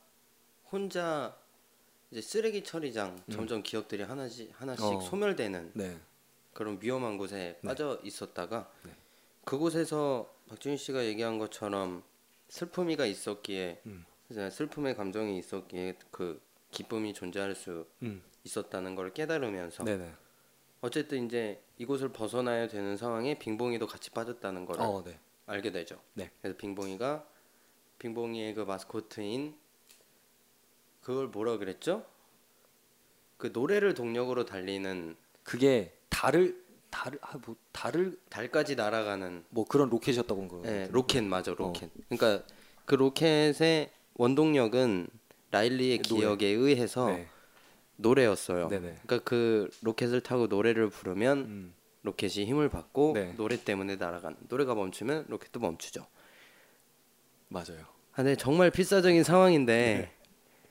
혼자 0.70 1.36
이제 2.10 2.20
쓰레기 2.20 2.62
처리장 2.64 3.22
점점 3.30 3.62
기억들이 3.62 4.02
하나씩 4.02 4.50
하나씩 4.60 4.84
음. 4.84 4.96
어. 4.96 5.00
소멸되는 5.00 5.72
네, 5.74 5.98
그런 6.52 6.78
위험한 6.80 7.18
곳에 7.18 7.58
네. 7.60 7.68
빠져 7.68 8.00
있었다가 8.02 8.70
네. 8.84 8.92
그곳에서 9.44 10.32
박준희 10.48 10.76
씨가 10.76 11.04
얘기한 11.04 11.38
것처럼 11.38 12.02
슬픔이가 12.48 13.06
있었기에 13.06 13.82
음. 13.86 14.04
슬픔의 14.30 14.96
감정이 14.96 15.38
있었기에 15.38 15.96
그 16.10 16.40
기쁨이 16.70 17.12
존재할 17.14 17.54
수 17.54 17.86
음, 18.02 18.22
있었다는 18.44 18.94
걸 18.94 19.12
깨달으면서 19.12 19.84
네, 19.84 19.96
네, 19.96 20.12
어쨌든 20.80 21.26
이제 21.26 21.60
이곳을 21.78 22.10
벗어나야 22.10 22.68
되는 22.68 22.96
상황에 22.96 23.38
빙봉이도 23.38 23.86
같이 23.86 24.10
빠졌다는 24.10 24.66
걸 24.66 24.80
어, 24.80 25.02
네, 25.04 25.18
알게 25.50 25.72
되죠. 25.72 26.00
네. 26.14 26.30
그래서 26.40 26.56
빙봉이가 26.56 27.26
빙봉이의 27.98 28.54
그 28.54 28.60
마스코트인 28.60 29.56
그걸 31.02 31.26
뭐라 31.26 31.58
그랬죠? 31.58 32.04
그 33.36 33.50
노래를 33.52 33.94
동력으로 33.94 34.44
달리는 34.44 35.16
그게 35.42 35.92
달을 36.08 36.64
달을 36.90 37.18
아, 37.22 37.36
뭐 37.44 37.56
달을 37.72 38.18
달까지 38.28 38.76
날아가는 38.76 39.44
뭐 39.50 39.64
그런 39.64 39.90
로켓이었다고 39.90 40.40
한 40.40 40.48
거예요. 40.48 40.66
예, 40.66 40.88
로켓 40.90 41.22
맞아 41.22 41.50
어. 41.52 41.54
로켓. 41.56 41.90
그러니까 42.08 42.44
그 42.84 42.94
로켓의 42.94 43.90
원동력은 44.14 45.08
라일리의 45.50 46.02
노래. 46.02 46.20
기억에 46.20 46.46
의해서 46.46 47.06
네, 47.08 47.28
노래였어요. 47.96 48.68
네네. 48.68 49.00
그러니까 49.02 49.18
그 49.24 49.68
로켓을 49.82 50.20
타고 50.20 50.46
노래를 50.46 50.90
부르면 50.90 51.38
음, 51.38 51.74
로켓이 52.02 52.46
힘을 52.46 52.68
받고 52.68 53.12
네. 53.14 53.34
노래 53.36 53.56
때문에 53.62 53.96
날아가는 53.96 54.36
노래가 54.48 54.74
멈추면 54.74 55.26
로켓도 55.28 55.60
멈추죠. 55.60 56.06
맞아요. 57.48 57.80
아, 58.12 58.16
근데 58.16 58.36
정말 58.36 58.70
필사적인 58.70 59.22
상황인데 59.24 60.10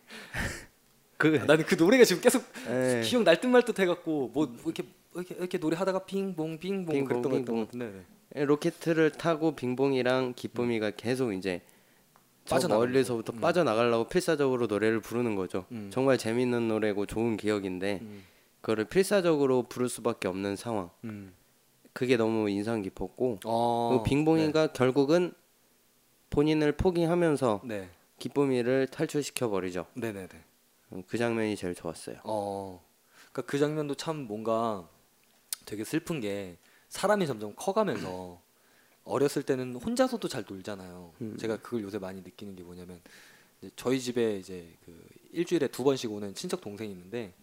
그 1.18 1.28
나는 1.46 1.66
그 1.66 1.76
노래가 1.76 2.04
지금 2.06 2.22
계속 2.22 2.44
예. 2.70 3.02
기억 3.04 3.24
날 3.24 3.40
듯 3.40 3.48
말 3.48 3.64
듯 3.64 3.78
해갖고 3.80 4.32
뭐, 4.34 4.46
뭐 4.48 4.58
이렇게 4.66 4.84
이렇게 5.14 5.36
이렇게 5.36 5.58
노래하다가 5.58 6.06
빙봉 6.06 6.60
빙봉 6.60 6.94
빙봉, 6.94 7.06
그랬던 7.08 7.32
빙봉. 7.32 7.56
것 7.56 7.66
같은데. 7.66 8.06
네. 8.32 8.46
로켓을 8.46 9.12
타고 9.12 9.56
빙봉이랑 9.56 10.34
기쁨이가 10.36 10.92
계속 10.92 11.34
이제 11.34 11.62
저 12.46 12.68
멀리서부터 12.68 13.34
빠져나가려고 13.34 14.08
필사적으로 14.08 14.68
노래를 14.68 15.02
부르는 15.02 15.36
거죠. 15.36 15.66
음. 15.72 15.90
정말 15.92 16.18
재밌는 16.18 16.68
노래고 16.68 17.06
좋은 17.06 17.38
기억인데 17.38 18.00
음, 18.02 18.24
그거를 18.62 18.86
필사적으로 18.86 19.64
부를 19.64 19.90
수밖에 19.90 20.28
없는 20.28 20.56
상황. 20.56 20.90
음. 21.04 21.34
그게 21.94 22.18
너무 22.18 22.50
인상 22.50 22.82
깊었고 22.82 23.40
어, 23.46 23.98
그 23.98 24.10
빙봉이가 24.10 24.74
결국은 24.74 25.34
본인을 26.30 26.74
포기하면서 26.74 27.62
네, 27.66 27.90
기쁨이를 28.20 28.88
탈출시켜 28.88 29.50
버리죠. 29.50 29.88
네, 29.96 30.12
네, 30.14 30.28
네. 30.28 31.04
그 31.08 31.18
장면이 31.18 31.56
제일 31.56 31.74
좋았어요. 31.74 32.18
어, 32.24 32.84
그러니까 33.32 33.42
그 33.52 33.58
장면도 33.58 33.96
참 33.96 34.28
뭔가 34.28 34.88
되게 35.66 35.84
슬픈 35.84 36.20
게 36.20 36.58
사람이 36.90 37.28
점점 37.28 37.54
커가면서 37.56 38.42
어렸을 39.04 39.44
때는 39.44 39.76
혼자서도 39.76 40.28
잘 40.28 40.46
놀잖아요. 40.48 41.14
제가 41.38 41.58
그걸 41.58 41.82
요새 41.82 41.98
많이 41.98 42.22
느끼는 42.22 42.56
게 42.56 42.64
뭐냐면 42.64 43.02
저희 43.76 44.00
집에 44.00 44.38
이제 44.38 44.76
그 44.86 45.06
일주일에 45.32 45.68
두 45.68 45.84
번씩 45.84 46.12
오는 46.12 46.34
친척 46.34 46.62
동생이 46.62 46.92
있는데 46.92 47.34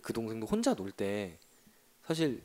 그 0.00 0.12
동생도 0.12 0.46
혼자 0.46 0.74
놀 0.74 0.90
때 0.92 1.38
사실 2.06 2.42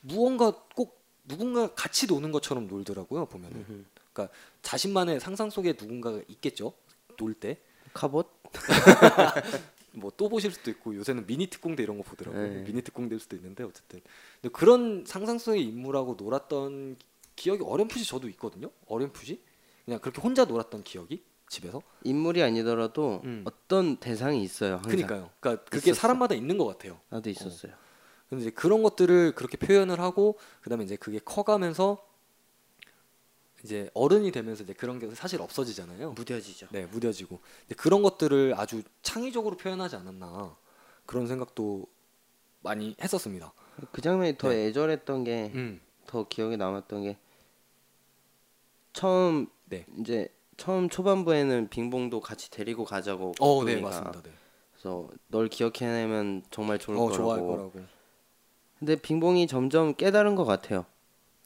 무언가 0.00 0.50
꼭 0.74 1.00
누군가 1.26 1.74
같이 1.74 2.06
노는 2.06 2.32
것처럼 2.32 2.66
놀더라고요 2.66 3.26
보면은. 3.26 3.86
그러니까 4.12 4.34
자신만의 4.62 5.20
상상 5.20 5.50
속에 5.50 5.74
누군가가 5.78 6.20
있겠죠 6.28 6.72
놀 7.16 7.34
때. 7.34 7.58
카봇? 7.92 8.28
뭐또 9.92 10.28
보실 10.28 10.52
수도 10.52 10.70
있고 10.70 10.94
요새는 10.94 11.26
미니 11.26 11.48
특공대 11.48 11.82
이런 11.82 11.96
거 11.98 12.04
보더라고요. 12.04 12.48
네. 12.48 12.62
미니 12.64 12.82
특공대일 12.82 13.20
수도 13.20 13.34
있는데 13.36 13.64
어쨌든 13.64 14.00
근데 14.40 14.52
그런 14.52 15.04
상상 15.06 15.38
속의 15.38 15.62
인물하고 15.64 16.14
놀았던 16.18 16.96
기억이 17.36 17.62
어렴풋이 17.64 18.04
저도 18.04 18.28
있거든요. 18.30 18.70
어렴풋이 18.86 19.40
그냥 19.84 20.00
그렇게 20.00 20.20
혼자 20.20 20.44
놀았던 20.44 20.84
기억이 20.84 21.22
집에서. 21.50 21.82
인물이 22.04 22.42
아니더라도 22.42 23.20
음. 23.24 23.42
어떤 23.44 23.96
대상이 23.96 24.42
있어요. 24.42 24.74
항상. 24.74 24.90
그러니까요. 24.90 25.30
그러니까 25.40 25.64
그게 25.64 25.90
있었어. 25.90 26.00
사람마다 26.00 26.34
있는 26.34 26.56
것 26.56 26.64
같아요. 26.64 27.00
나도 27.10 27.28
있었어요. 27.28 27.72
근데 28.28 28.42
이제 28.42 28.50
그런 28.50 28.82
것들을 28.84 29.34
그렇게 29.34 29.56
표현을 29.58 30.00
하고 30.00 30.38
그다음에 30.62 30.84
이제 30.84 30.94
그게 30.96 31.18
커가면서 31.18 32.06
이제 33.64 33.90
어른이 33.92 34.30
되면서 34.30 34.62
이제 34.62 34.72
그런 34.72 35.00
게 35.00 35.12
사실 35.14 35.42
없어지잖아요. 35.42 36.12
무뎌지죠. 36.12 36.68
네, 36.70 36.86
무뎌지고. 36.86 37.40
근데 37.62 37.74
그런 37.74 38.02
것들을 38.02 38.54
아주 38.56 38.82
창의적으로 39.02 39.56
표현하지 39.56 39.96
않았나 39.96 40.56
그런 41.04 41.26
생각도 41.26 41.86
많이 42.60 42.94
했었습니다. 43.02 43.52
그 43.90 44.00
장면이 44.00 44.38
더 44.38 44.52
애절했던 44.52 45.24
게더 45.24 45.58
음, 45.58 45.80
기억에 46.28 46.56
남았던 46.56 47.02
게 47.02 47.18
처음 48.92 49.48
네. 49.64 49.84
이제 49.98 50.32
처음 50.60 50.90
초반부에는 50.90 51.70
빙봉도 51.70 52.20
같이 52.20 52.50
데리고 52.50 52.84
가자고 52.84 53.32
어, 53.40 53.64
네, 53.64 53.76
기쁨이가. 53.76 53.88
맞습니다. 53.88 54.20
네. 54.22 54.30
그래서 54.72 55.08
널 55.28 55.48
기억해내면 55.48 56.42
정말 56.50 56.78
좋을 56.78 56.98
어, 56.98 57.06
거라고. 57.06 57.46
거라고. 57.46 57.72
근데 58.78 58.96
빙봉이 58.96 59.46
점점 59.46 59.94
깨달은 59.94 60.34
것 60.34 60.44
같아요. 60.44 60.84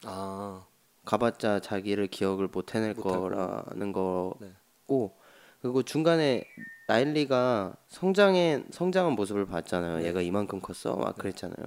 아, 0.03 0.65
가봤자 1.05 1.61
자기를 1.61 2.07
기억을 2.07 2.49
못 2.49 2.75
해낼 2.75 2.93
거라는 2.93 3.87
네. 3.87 3.91
거고 3.93 5.17
그리고 5.61 5.81
중간에 5.83 6.43
라일리가 6.87 7.73
성장의 7.87 8.65
성장한 8.71 9.13
모습을 9.13 9.45
봤잖아요. 9.45 9.99
네. 9.99 10.07
얘가 10.07 10.19
이만큼 10.21 10.59
컸어 10.59 10.97
막 10.97 11.15
그랬잖아요. 11.17 11.65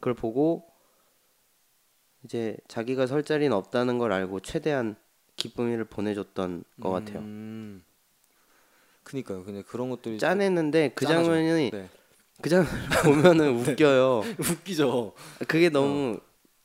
그걸 0.00 0.12
보고 0.12 0.66
이제 2.24 2.58
자기가 2.68 3.06
설 3.06 3.22
자리는 3.24 3.56
없다는 3.56 3.96
걸 3.96 4.12
알고 4.12 4.40
최대한 4.40 4.96
기쁨이를 5.36 5.84
보내줬던 5.84 6.64
것 6.80 6.90
같아요. 6.90 7.18
음, 7.20 7.82
그니까요. 9.02 9.44
근데 9.44 9.62
그런 9.62 9.90
것들이 9.90 10.18
짠했는데 10.18 10.92
그 10.94 11.04
짠하죠. 11.04 11.30
장면이 11.30 11.70
네. 11.70 11.88
그 12.40 12.50
장면 12.50 12.66
보면은 13.04 13.58
웃겨요. 13.58 14.22
웃기죠. 14.38 15.12
그게 15.48 15.68
너무 15.68 16.18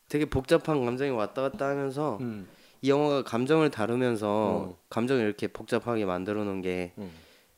되게 0.08 0.26
복잡한 0.26 0.84
감정이 0.86 1.12
왔다 1.12 1.42
갔다 1.42 1.68
하면서 1.68 2.18
음, 2.22 2.48
이 2.82 2.90
영화가 2.90 3.24
감정을 3.24 3.70
다루면서 3.70 4.28
어. 4.28 4.78
감정을 4.90 5.24
이렇게 5.24 5.48
복잡하게 5.48 6.06
만들어 6.06 6.44
놓은 6.44 6.62
게 6.62 6.94
음. 6.98 7.12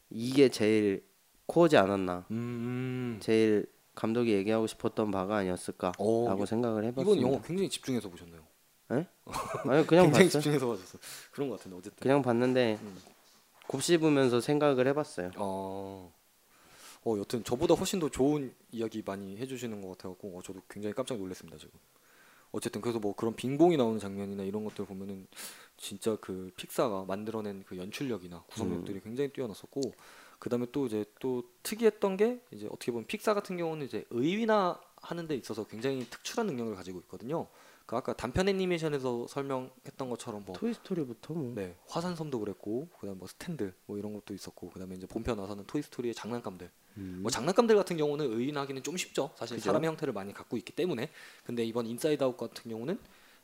이게 0.10 0.50
제일 0.50 1.04
코어지 1.46 1.78
않았나 1.78 2.26
음. 2.32 3.18
제일 3.22 3.66
감독이 3.96 4.32
얘기하고 4.32 4.68
싶었던 4.68 5.12
바가 5.12 5.38
아니었을까라고 5.38 6.42
어, 6.42 6.46
생각을 6.46 6.86
해봤습니다. 6.86 7.28
영화 7.28 7.42
굉장히 7.42 7.70
집중해서 7.70 8.10
보셨네요. 8.10 8.42
아니 8.96 9.88
그냥 9.88 10.06
굉장히 10.06 10.12
봤어요. 10.12 10.30
집중해서 10.30 10.68
봐줬어. 10.68 10.98
그런 11.32 11.50
것 11.50 11.58
같은데 11.58 11.78
어쨌든. 11.78 12.00
그냥 12.02 12.22
봤는데 12.22 12.80
음. 12.82 12.98
곱씹으면서 13.68 14.42
생각을 14.42 14.88
해봤어요. 14.88 15.32
어, 15.38 16.14
어, 17.04 17.18
여튼 17.18 17.44
저보다 17.44 17.74
훨씬 17.74 18.00
더 18.00 18.10
좋은 18.10 18.54
이야기 18.72 19.02
많이 19.06 19.38
해주시는 19.38 19.82
것 19.82 19.90
같아갖고 19.90 20.38
어, 20.38 20.42
저도 20.42 20.62
굉장히 20.70 20.94
깜짝 20.94 21.18
놀랐습니다 21.18 21.58
지금. 21.58 21.80
어쨌든 22.52 22.82
그래서 22.82 23.00
뭐 23.00 23.16
그런 23.16 23.34
빙봉이 23.36 23.78
나오는 23.78 23.98
장면이나 23.98 24.44
이런 24.44 24.66
것들 24.66 24.86
보면은 24.86 25.26
진짜 25.78 26.18
그 26.20 26.52
픽사가 26.58 27.06
만들어낸 27.06 27.64
그 27.66 27.78
연출력이나 27.78 28.44
구성력들이 28.50 29.00
굉장히 29.02 29.32
뛰어났었고 29.32 29.82
그다음에 30.38 30.66
또 30.72 30.86
이제 30.86 31.06
또 31.20 31.44
특이했던 31.64 32.18
게 32.18 32.42
이제 32.52 32.68
어떻게 32.70 32.92
보면 32.92 33.06
픽사 33.08 33.34
같은 33.34 33.56
경우는 33.58 33.86
이제 33.86 34.04
의인화하는 34.10 35.28
데 35.28 35.36
있어서 35.36 35.66
굉장히 35.66 36.06
특출한 36.10 36.48
능력을 36.48 36.76
가지고 36.76 37.00
있거든요. 37.02 37.48
그 37.92 37.98
아까 37.98 38.14
단편 38.14 38.48
애니메이션에서 38.48 39.28
설명했던 39.28 40.10
것처럼 40.10 40.44
뭐 40.46 40.56
토이 40.56 40.74
스토리부터 40.74 41.34
뭐 41.34 41.52
네, 41.54 41.76
화산섬도 41.90 42.40
그랬고, 42.40 42.88
그다음 42.98 43.18
뭐 43.18 43.28
스탠드 43.28 43.74
뭐 43.86 43.98
이런 43.98 44.14
것도 44.14 44.34
있었고, 44.34 44.70
그다음에 44.70 44.96
이제 44.96 45.06
본편 45.06 45.38
와서는 45.38 45.66
토이 45.68 45.82
스토리의 45.82 46.14
장난감들. 46.16 46.72
뭐 46.96 47.30
장난감들 47.30 47.76
같은 47.76 47.98
경우는 47.98 48.32
의인화하기는 48.32 48.84
좀 48.84 48.96
쉽죠. 48.96 49.32
사실 49.36 49.56
음. 49.56 49.58
그죠. 49.58 49.66
사람의 49.66 49.90
형태를 49.90 50.14
많이 50.14 50.32
갖고 50.34 50.56
있기 50.56 50.72
때문에. 50.72 51.10
근데 51.44 51.66
이번 51.66 51.86
인사이드 51.86 52.24
아웃 52.24 52.38
같은 52.38 52.72
경우는 52.72 52.98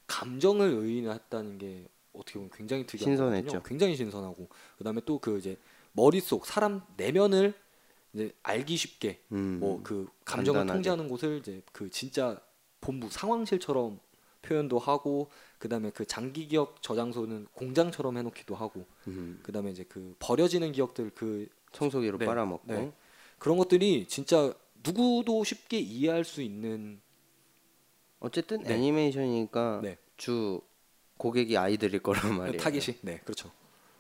감정을 0.07 0.69
의인화했다는 0.69 1.57
게 1.57 1.85
어떻게 2.13 2.35
보면 2.35 2.49
굉장히 2.53 2.85
특이한 2.85 3.17
신선했죠. 3.17 3.63
굉장히 3.63 3.97
신선하고, 3.97 4.47
그다음에 4.77 5.01
또 5.05 5.19
그 5.19 5.37
이제 5.39 5.57
머릿속 5.91 6.45
사람 6.45 6.83
내면을 6.95 7.53
이제 8.13 8.31
알기 8.43 8.77
쉽게 8.77 9.19
음, 9.33 9.59
뭐그 9.59 10.07
감정을 10.23 10.59
간단하게. 10.61 10.77
통제하는 10.77 11.09
곳을 11.09 11.39
이제 11.39 11.61
그 11.73 11.89
진짜 11.89 12.39
본부 12.79 13.09
상황실처럼 13.09 13.99
표현도 14.47 14.79
하고 14.79 15.29
그다음에 15.59 15.89
그 15.91 16.05
장기 16.05 16.47
기억 16.47 16.81
저장소는 16.81 17.47
공장처럼 17.53 18.17
해놓기도 18.17 18.55
하고 18.55 18.85
음, 19.07 19.39
그다음에 19.43 19.71
이제 19.71 19.83
그 19.87 20.15
버려지는 20.19 20.71
기억들 20.71 21.11
그 21.13 21.47
청소기로 21.73 22.17
네, 22.19 22.25
빨아먹고 22.25 22.67
네. 22.67 22.91
그런 23.39 23.57
것들이 23.57 24.07
진짜 24.07 24.53
누구도 24.83 25.43
쉽게 25.43 25.79
이해할 25.79 26.23
수 26.23 26.41
있는 26.41 26.99
어쨌든 28.19 28.63
네. 28.63 28.75
애니메이션이니까 28.75 29.81
네. 29.83 29.97
주 30.15 30.61
고객이 31.17 31.57
아이들일 31.57 31.99
거란 32.01 32.21
말이에요. 32.37 32.57
타깃이 32.61 32.97
네 33.01 33.19
그렇죠 33.23 33.51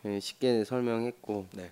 예, 0.05 0.19
쉽게 0.19 0.63
설명했고 0.63 1.47
네 1.53 1.71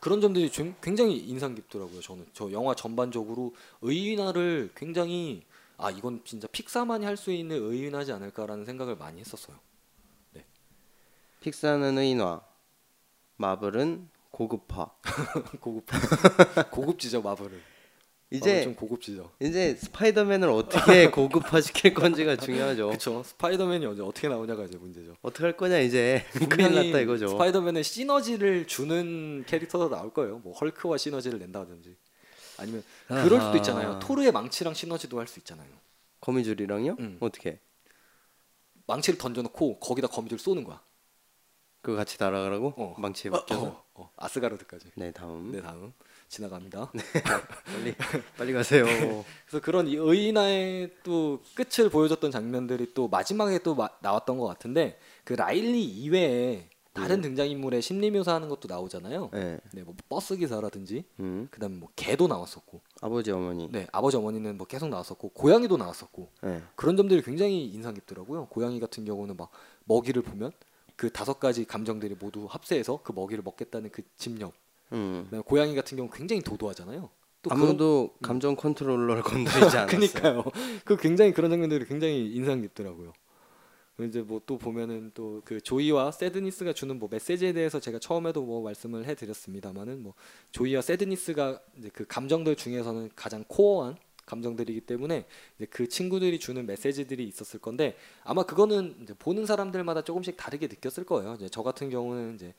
그런 0.00 0.20
점들이 0.20 0.50
좀 0.50 0.74
굉장히 0.82 1.16
인상 1.16 1.54
깊더라고요 1.54 2.00
저는 2.00 2.26
저 2.32 2.50
영화 2.52 2.74
전반적으로 2.74 3.54
의인화를 3.82 4.70
굉장히 4.74 5.42
아 5.82 5.90
이건 5.90 6.22
진짜 6.24 6.46
픽사만이 6.48 7.04
할 7.04 7.16
수 7.16 7.32
있는 7.32 7.56
의인화지 7.62 8.12
않을까라는 8.12 8.64
생각을 8.64 8.96
많이 8.96 9.20
했었어요. 9.20 9.56
픽사는 11.40 11.98
의인화, 11.98 12.40
마블은 13.36 14.08
고급화. 14.30 14.90
고급. 15.60 15.86
고급지죠 16.70 17.20
마블은. 17.22 17.60
이제 18.30 18.62
좀 18.62 18.74
고급지죠. 18.74 19.30
이제 19.40 19.74
스파이더맨을 19.74 20.48
어떻게 20.48 21.10
고급화 21.10 21.60
시킬 21.60 21.92
건지가 21.92 22.36
중요하죠. 22.36 22.86
그렇죠 22.86 23.22
스파이더맨이 23.24 23.84
언제 23.84 24.02
어떻게 24.02 24.28
나오냐가 24.28 24.64
이제 24.64 24.78
문제죠. 24.78 25.16
어떻게 25.20 25.44
할 25.44 25.56
거냐 25.56 25.80
이제. 25.80 26.24
큰일 26.48 26.74
났다 26.74 27.00
이거죠. 27.00 27.28
스파이더맨은 27.28 27.82
시너지를 27.82 28.66
주는 28.66 29.44
캐릭터도 29.46 29.90
나올 29.90 30.14
거예요. 30.14 30.38
뭐 30.38 30.54
헐크와 30.54 30.96
시너지를 30.96 31.40
낸다든지. 31.40 31.94
아니면 32.58 32.82
그럴 33.24 33.40
수도 33.40 33.56
있잖아요. 33.56 33.98
토르의 33.98 34.32
망치랑 34.32 34.74
시너지도 34.74 35.18
할 35.20 35.26
수 35.26 35.38
있잖아요 35.40 35.68
거미줄이랑요? 36.20 36.96
음. 36.98 37.18
어떻게? 37.20 37.60
망치를 38.86 39.18
던져놓고 39.18 39.78
거기다 39.78 40.08
거미줄 40.08 40.38
쏘는 40.38 40.64
거야 40.64 40.80
그거 41.80 41.96
같이 41.96 42.16
날아가라고? 42.20 42.74
어. 42.76 42.94
망치에 42.98 43.30
어, 43.30 43.34
묶여서. 43.34 43.66
어, 43.66 43.84
어, 43.94 44.10
아스가르드까지 44.16 44.92
네 44.96 45.10
다음. 45.12 45.50
네 45.50 45.60
다음 45.60 45.92
지나갑니다 46.28 46.90
빨리 47.66 47.94
빨리 48.38 48.52
가세요. 48.52 48.84
그래서 48.84 49.60
그런 49.62 49.86
이 49.88 49.96
의인화의 49.96 50.90
또 51.02 51.42
끝을 51.54 51.90
보여줬던 51.90 52.30
장면들이 52.30 52.94
또 52.94 53.08
마지막에 53.08 53.58
또 53.58 53.74
마- 53.74 53.90
나왔던 54.00 54.38
것 54.38 54.46
같은데 54.46 54.98
그 55.24 55.32
라일리 55.34 55.82
이외에 55.84 56.70
다른 56.92 57.20
등장인물의 57.22 57.80
심리 57.80 58.10
묘사하는 58.10 58.48
것도 58.48 58.68
나오잖아요. 58.68 59.30
네. 59.32 59.58
네, 59.72 59.82
뭐 59.82 59.94
버스 60.08 60.36
기사라든지 60.36 61.04
음. 61.20 61.48
그다음에 61.50 61.76
뭐 61.76 61.88
개도 61.96 62.28
나왔었고, 62.28 62.80
아버지 63.00 63.30
어머니. 63.30 63.68
네 63.70 63.86
아버지 63.92 64.16
어머니는 64.16 64.58
뭐 64.58 64.66
계속 64.66 64.88
나왔었고 64.88 65.30
고양이도 65.30 65.76
나왔었고 65.76 66.30
네. 66.42 66.62
그런 66.76 66.96
점들이 66.96 67.22
굉장히 67.22 67.66
인상 67.66 67.94
깊더라고요. 67.94 68.46
고양이 68.46 68.78
같은 68.80 69.04
경우는 69.04 69.36
막 69.36 69.50
먹이를 69.84 70.22
보면 70.22 70.52
그 70.96 71.10
다섯 71.10 71.40
가지 71.40 71.64
감정들이 71.64 72.16
모두 72.20 72.46
합세해서 72.48 73.00
그 73.02 73.12
먹이를 73.12 73.42
먹겠다는 73.42 73.90
그 73.90 74.02
집념. 74.16 74.52
음. 74.92 75.28
고양이 75.46 75.74
같은 75.74 75.96
경우 75.96 76.10
굉장히 76.12 76.42
도도하잖아요. 76.42 77.08
또 77.42 77.50
아무도 77.50 78.14
감정 78.22 78.54
컨트롤러를 78.54 79.22
건드리지 79.22 79.76
않았어요. 79.76 79.86
그니까요. 79.86 80.44
그 80.84 80.96
굉장히 80.96 81.32
그런 81.32 81.50
장면들이 81.50 81.86
굉장히 81.86 82.30
인상 82.32 82.60
깊더라고요. 82.62 83.12
이제 84.00 84.22
뭐 84.22 84.40
또 84.46 84.58
보면은 84.58 85.10
또 85.14 85.42
그 85.44 85.60
Joy와 85.60 86.12
Sadness가 86.12 86.72
주는 86.72 86.98
뭐 86.98 87.08
메시지에 87.10 87.52
대해서 87.52 87.78
제가 87.80 87.98
처음에도 87.98 88.42
뭐 88.42 88.62
말씀을 88.62 89.04
해드렸습니다만은 89.06 90.02
뭐 90.02 90.14
Joy와 90.52 90.80
Sadness가 90.82 91.60
이제 91.78 91.90
그 91.92 92.06
감정들 92.06 92.56
중에서는 92.56 93.10
가장 93.14 93.44
core한 93.48 93.96
감정들이기 94.24 94.82
때문에 94.82 95.26
이제 95.56 95.66
그 95.66 95.88
친구들이 95.88 96.38
주는 96.38 96.64
메시지들이 96.64 97.26
있었을 97.26 97.60
건데 97.60 97.96
아마 98.24 98.44
그거는 98.44 98.96
이제 99.02 99.14
보는 99.18 99.46
사람들마다 99.46 100.02
조금씩 100.02 100.36
다르게 100.36 100.68
느꼈을 100.68 101.04
거예요. 101.04 101.34
이제 101.34 101.48
저 101.50 101.62
같은 101.62 101.90
경우는 101.90 102.36
이제 102.36 102.54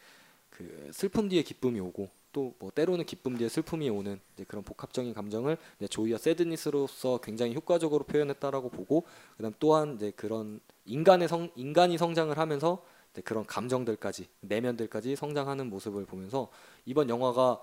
그 0.50 0.90
슬픔 0.94 1.30
뒤에 1.30 1.42
기쁨이 1.44 1.80
오고 1.80 2.10
또 2.32 2.54
뭐 2.60 2.72
때로는 2.72 3.06
기쁨 3.06 3.38
뒤에 3.38 3.48
슬픔이 3.50 3.90
오는 3.90 4.20
그런 4.48 4.64
복합적인 4.64 5.14
감정을 5.14 5.58
조이와 5.90 6.18
세드니스로서 6.18 7.20
굉장히 7.22 7.56
효과적으로 7.56 8.04
표현했다라고 8.06 8.70
보고 8.70 9.06
그다음 9.38 9.54
또한 9.60 9.96
이제 9.96 10.12
그런 10.16 10.60
인간의 10.86 11.28
성 11.28 11.50
인간이 11.56 11.98
성장을 11.98 12.38
하면서 12.38 12.84
그런 13.24 13.46
감정들까지 13.46 14.28
내면들까지 14.42 15.16
성장하는 15.16 15.70
모습을 15.70 16.06
보면서 16.06 16.50
이번 16.86 17.10
영화가 17.10 17.62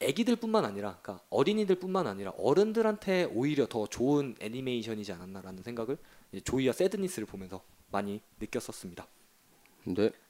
애기들뿐만 0.00 0.64
아니라 0.64 0.98
그러니까 1.00 1.24
어린이들뿐만 1.30 2.06
아니라 2.06 2.32
어른들한테 2.36 3.24
오히려 3.32 3.66
더 3.66 3.86
좋은 3.86 4.34
애니메이션이지 4.40 5.12
않았나라는 5.12 5.62
생각을 5.62 5.96
조이와 6.44 6.74
세드니스를 6.74 7.26
보면서 7.26 7.62
많이 7.90 8.20
느꼈었습니다. 8.40 9.06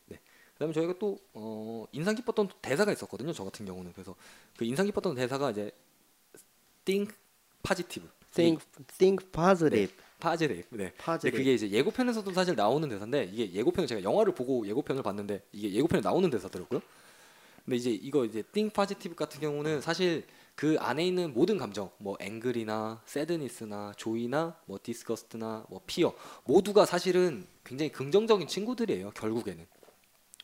네. 0.06 0.20
그다음에 0.52 0.72
저희가 0.72 0.94
또 0.98 1.18
어, 1.34 1.86
인상 1.90 2.14
깊었던 2.14 2.48
대사가 2.62 2.92
있었거든요. 2.92 3.32
저 3.32 3.44
같은 3.44 3.66
경우는 3.66 3.92
그래서 3.92 4.14
그 4.56 4.64
인상 4.64 4.86
깊었던 4.86 5.16
대사가 5.16 5.50
이제 5.50 5.72
think 6.84 7.12
positive, 7.62 8.08
Think 8.32 8.64
think 8.98 9.32
positive. 9.32 9.92
Positive. 10.20 10.64
네. 10.70 10.92
positive. 10.94 11.38
그게 11.38 11.54
이제 11.54 11.70
예고편에서도 11.70 12.32
사실 12.32 12.54
나오는 12.54 12.88
대사인데 12.88 13.30
이게 13.32 13.52
예고편을 13.52 13.86
제가 13.86 14.02
영화를 14.02 14.34
보고 14.34 14.66
예고편을 14.66 15.02
봤는데 15.02 15.42
이게 15.52 15.72
예고편에 15.72 16.00
나오는 16.00 16.28
대사더라고요. 16.30 16.80
근데 17.64 17.76
이제 17.76 17.90
이거 17.90 18.24
이제 18.24 18.42
think 18.42 18.72
positive 18.72 19.16
같은 19.16 19.40
경우는 19.40 19.80
사실 19.80 20.24
그 20.54 20.76
안에 20.78 21.06
있는 21.06 21.34
모든 21.34 21.58
감정, 21.58 21.90
뭐 21.98 22.16
앵글이나 22.18 23.02
새드니스나 23.04 23.92
조이나 23.96 24.56
뭐 24.64 24.78
디스커스트나 24.82 25.66
뭐 25.68 25.80
피어 25.86 26.14
모두가 26.44 26.86
사실은 26.86 27.46
굉장히 27.64 27.92
긍정적인 27.92 28.48
친구들이에요. 28.48 29.10
결국에는 29.10 29.66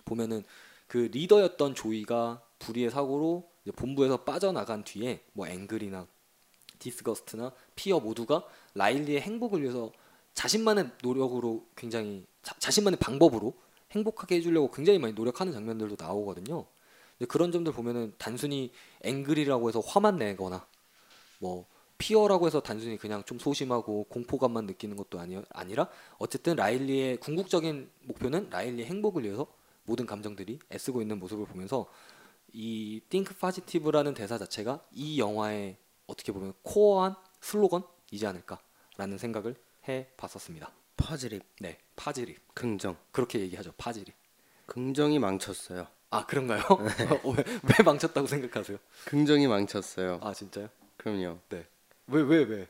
보면은 0.04 0.44
그 0.86 1.08
리더였던 1.12 1.74
Joy가 1.74 2.42
불의의 2.58 2.90
사고로 2.90 3.48
본부에서 3.76 4.24
빠져나간 4.24 4.84
뒤에 4.84 5.22
뭐 5.32 5.46
anger이나 5.48 6.06
Disgust나 6.78 7.52
Fear 7.76 8.00
모두가 8.00 8.44
라일리의 8.74 9.20
행복을 9.20 9.62
위해서 9.62 9.92
자신만의 10.34 10.90
노력으로 11.02 11.66
굉장히 11.76 12.24
자, 12.42 12.54
자신만의 12.58 12.98
방법으로 12.98 13.54
행복하게 13.90 14.36
해주려고 14.36 14.70
굉장히 14.70 14.98
많이 14.98 15.12
노력하는 15.12 15.52
장면들도 15.52 15.96
나오거든요. 15.98 16.66
근데 17.18 17.26
그런 17.26 17.52
점들 17.52 17.72
보면은 17.72 18.14
단순히 18.18 18.72
anger이라고 19.02 19.68
해서 19.68 19.80
화만 19.80 20.16
내거나 20.16 20.66
뭐 21.38 21.66
Fear라고 21.98 22.46
해서 22.46 22.60
단순히 22.60 22.96
그냥 22.96 23.22
좀 23.24 23.38
소심하고 23.38 24.04
공포감만 24.04 24.66
느끼는 24.66 24.96
것도 24.96 25.20
아니, 25.20 25.40
아니라 25.50 25.88
어쨌든 26.18 26.56
라일리의 26.56 27.18
궁극적인 27.18 27.90
목표는 28.02 28.48
라일리의 28.50 28.88
행복을 28.88 29.22
위해서 29.22 29.46
모든 29.84 30.06
감정들이 30.06 30.58
애쓰고 30.72 31.00
있는 31.00 31.18
모습을 31.18 31.46
보면서 31.46 31.86
이 32.52 33.00
think 33.08 33.36
positive라는 33.38 34.14
대사 34.14 34.36
자체가 34.36 34.84
이 34.92 35.20
영화의 35.20 35.76
어떻게 36.06 36.32
보면 36.32 36.54
core한 36.62 37.14
슬로건 37.40 37.84
이지 38.12 38.26
않을까라는 38.26 39.18
생각을 39.18 39.56
해 39.88 40.06
봤었습니다. 40.16 40.70
퍼즐입, 40.96 41.42
네, 41.58 41.78
파지리 41.96 42.36
긍정. 42.54 42.96
그렇게 43.10 43.40
얘기하죠. 43.40 43.72
파지리. 43.76 44.12
긍정이 44.66 45.18
망쳤어요. 45.18 45.88
아 46.10 46.26
그런가요? 46.26 46.60
어, 47.24 47.30
왜, 47.30 47.42
왜 47.44 47.84
망쳤다고 47.84 48.26
생각하세요? 48.26 48.78
긍정이 49.06 49.48
망쳤어요. 49.48 50.20
아 50.22 50.32
진짜요? 50.32 50.68
그럼요. 50.98 51.38
네. 51.48 51.66
왜왜 52.06 52.44
왜? 52.44 52.68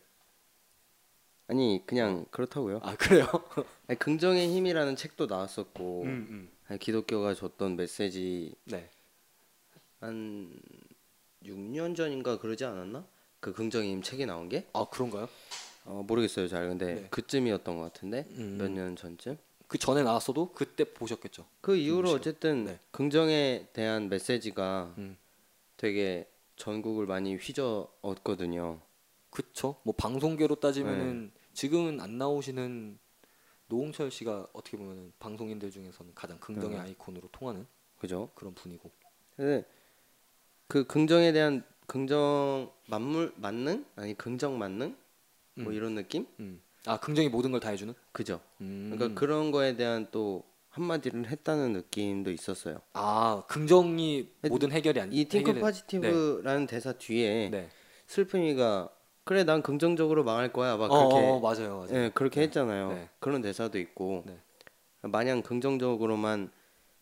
아니 1.48 1.82
그냥 1.84 2.24
그렇다고요. 2.30 2.80
아 2.82 2.96
그래요? 2.96 3.26
아니, 3.88 3.98
긍정의 3.98 4.48
힘이라는 4.54 4.96
책도 4.96 5.26
나왔었고 5.26 6.02
음, 6.04 6.08
음. 6.08 6.50
아니, 6.68 6.78
기독교가 6.78 7.34
줬던 7.34 7.76
메시지 7.76 8.54
네. 8.64 8.88
한 10.00 10.52
6년 11.44 11.96
전인가 11.96 12.38
그러지 12.38 12.64
않았나? 12.64 13.04
그 13.42 13.52
긍정의 13.52 13.90
힘 13.90 14.02
책이 14.02 14.24
나온 14.24 14.48
게? 14.48 14.68
아 14.72 14.86
그런가요? 14.88 15.28
어, 15.84 16.04
모르겠어요 16.06 16.46
잘 16.46 16.68
근데 16.68 16.94
네. 16.94 17.06
그쯤이었던 17.10 17.76
것 17.76 17.82
같은데 17.82 18.24
음. 18.36 18.56
몇년 18.56 18.94
전쯤 18.94 19.36
그 19.66 19.78
전에 19.78 20.04
나왔어도 20.04 20.52
그때 20.52 20.84
보셨겠죠. 20.84 21.44
그 21.60 21.74
이후로 21.74 22.10
김씨가. 22.10 22.16
어쨌든 22.16 22.64
네. 22.66 22.78
긍정에 22.92 23.66
대한 23.72 24.08
메시지가 24.08 24.94
음. 24.98 25.16
되게 25.76 26.30
전국을 26.54 27.06
많이 27.06 27.34
휘저었거든요. 27.34 28.80
그쵸? 29.30 29.80
뭐 29.82 29.92
방송계로 29.96 30.56
따지면은 30.56 31.32
지금은 31.52 32.00
안 32.00 32.18
나오시는 32.18 32.98
노홍철 33.66 34.12
씨가 34.12 34.48
어떻게 34.52 34.76
보면은 34.76 35.12
방송인들 35.18 35.70
중에서는 35.72 36.12
가장 36.14 36.38
긍정의 36.38 36.76
네. 36.76 36.82
아이콘으로 36.84 37.28
통하는 37.32 37.66
그죠? 37.98 38.30
그런 38.36 38.54
분이고. 38.54 38.88
근데 39.34 39.64
그 40.68 40.86
긍정에 40.86 41.32
대한 41.32 41.64
긍정 41.96 42.70
만물 42.86 43.34
만능 43.36 43.84
아니 43.96 44.14
긍정 44.16 44.56
만능 44.58 44.96
뭐 45.56 45.66
음. 45.66 45.74
이런 45.74 45.94
느낌? 45.94 46.26
음. 46.40 46.62
아 46.86 46.98
긍정이 46.98 47.28
모든 47.28 47.50
걸 47.52 47.60
다 47.60 47.68
해주는? 47.68 47.92
그죠? 48.12 48.40
음. 48.62 48.92
그러니까 48.94 49.20
그런 49.20 49.50
거에 49.50 49.76
대한 49.76 50.06
또 50.10 50.42
한마디를 50.70 51.28
했다는 51.28 51.74
느낌도 51.74 52.30
있었어요. 52.30 52.80
아 52.94 53.42
긍정이 53.46 54.30
모든 54.48 54.72
해결이 54.72 55.00
아니. 55.02 55.16
이 55.16 55.26
해결이- 55.28 55.60
파지티브라는 55.60 56.66
대사 56.66 56.92
뒤에 56.94 57.50
네. 57.50 57.68
슬픔이가 58.06 58.88
그래 59.24 59.44
난 59.44 59.60
긍정적으로 59.62 60.24
망할 60.24 60.50
거야 60.50 60.78
막 60.78 60.90
어, 60.90 61.08
그렇게 61.10 61.26
어, 61.28 61.40
맞아요, 61.40 61.76
맞아요. 61.80 62.04
예 62.04 62.10
그렇게 62.14 62.40
했잖아요. 62.40 62.88
네. 62.94 63.08
그런 63.18 63.42
대사도 63.42 63.78
있고 63.78 64.24
네. 64.26 64.38
마냥 65.02 65.42
긍정적으로만 65.42 66.50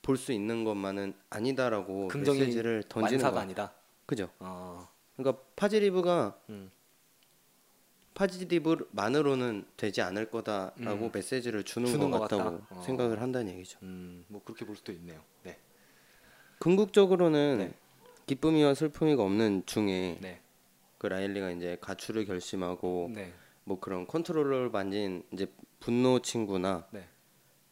볼 0.03 0.17
수 0.17 0.33
있는 0.33 0.65
것만은 0.65 1.15
아니다라고 1.31 2.09
긍정이 2.09 2.41
메시지를 2.41 2.83
던지는 2.89 3.31
거야. 3.31 3.41
아니다. 3.43 3.73
그죠? 4.11 4.29
아, 4.41 4.89
그러니까 5.17 5.41
파지티브가 5.55 6.37
음. 6.49 6.69
파지티브만으로는 8.15 9.67
되지 9.77 10.03
않을 10.03 10.31
거다라고 10.31 11.07
음. 11.07 11.11
메시지를 11.15 11.63
주는, 11.63 11.87
주는 11.87 12.11
것 12.11 12.19
것 12.19 12.29
같다고 12.29 12.59
같다. 12.59 12.67
어. 12.75 12.83
생각을 12.83 13.23
한다는 13.23 13.53
얘기죠. 13.55 13.79
음, 13.83 14.25
뭐 14.27 14.43
그렇게 14.45 14.65
볼 14.65 14.75
수도 14.75 14.91
있네요. 14.93 15.23
네, 15.45 15.57
궁극적으로는 16.59 17.59
네. 17.59 17.73
기쁨이와 18.27 18.75
슬픔이가 18.75 19.23
없는 19.23 19.63
중에 19.67 20.19
네, 20.21 20.41
그 20.99 21.07
라일리가 21.07 21.53
이제 21.53 21.79
가출을 21.81 22.27
결심하고 22.27 23.13
네, 23.15 23.33
뭐 23.63 23.79
그런 23.79 24.09
컨트롤러를 24.09 24.71
만진 24.71 25.23
이제 25.33 25.47
분노 25.79 26.19
친구나 26.19 26.89
네. 26.91 27.07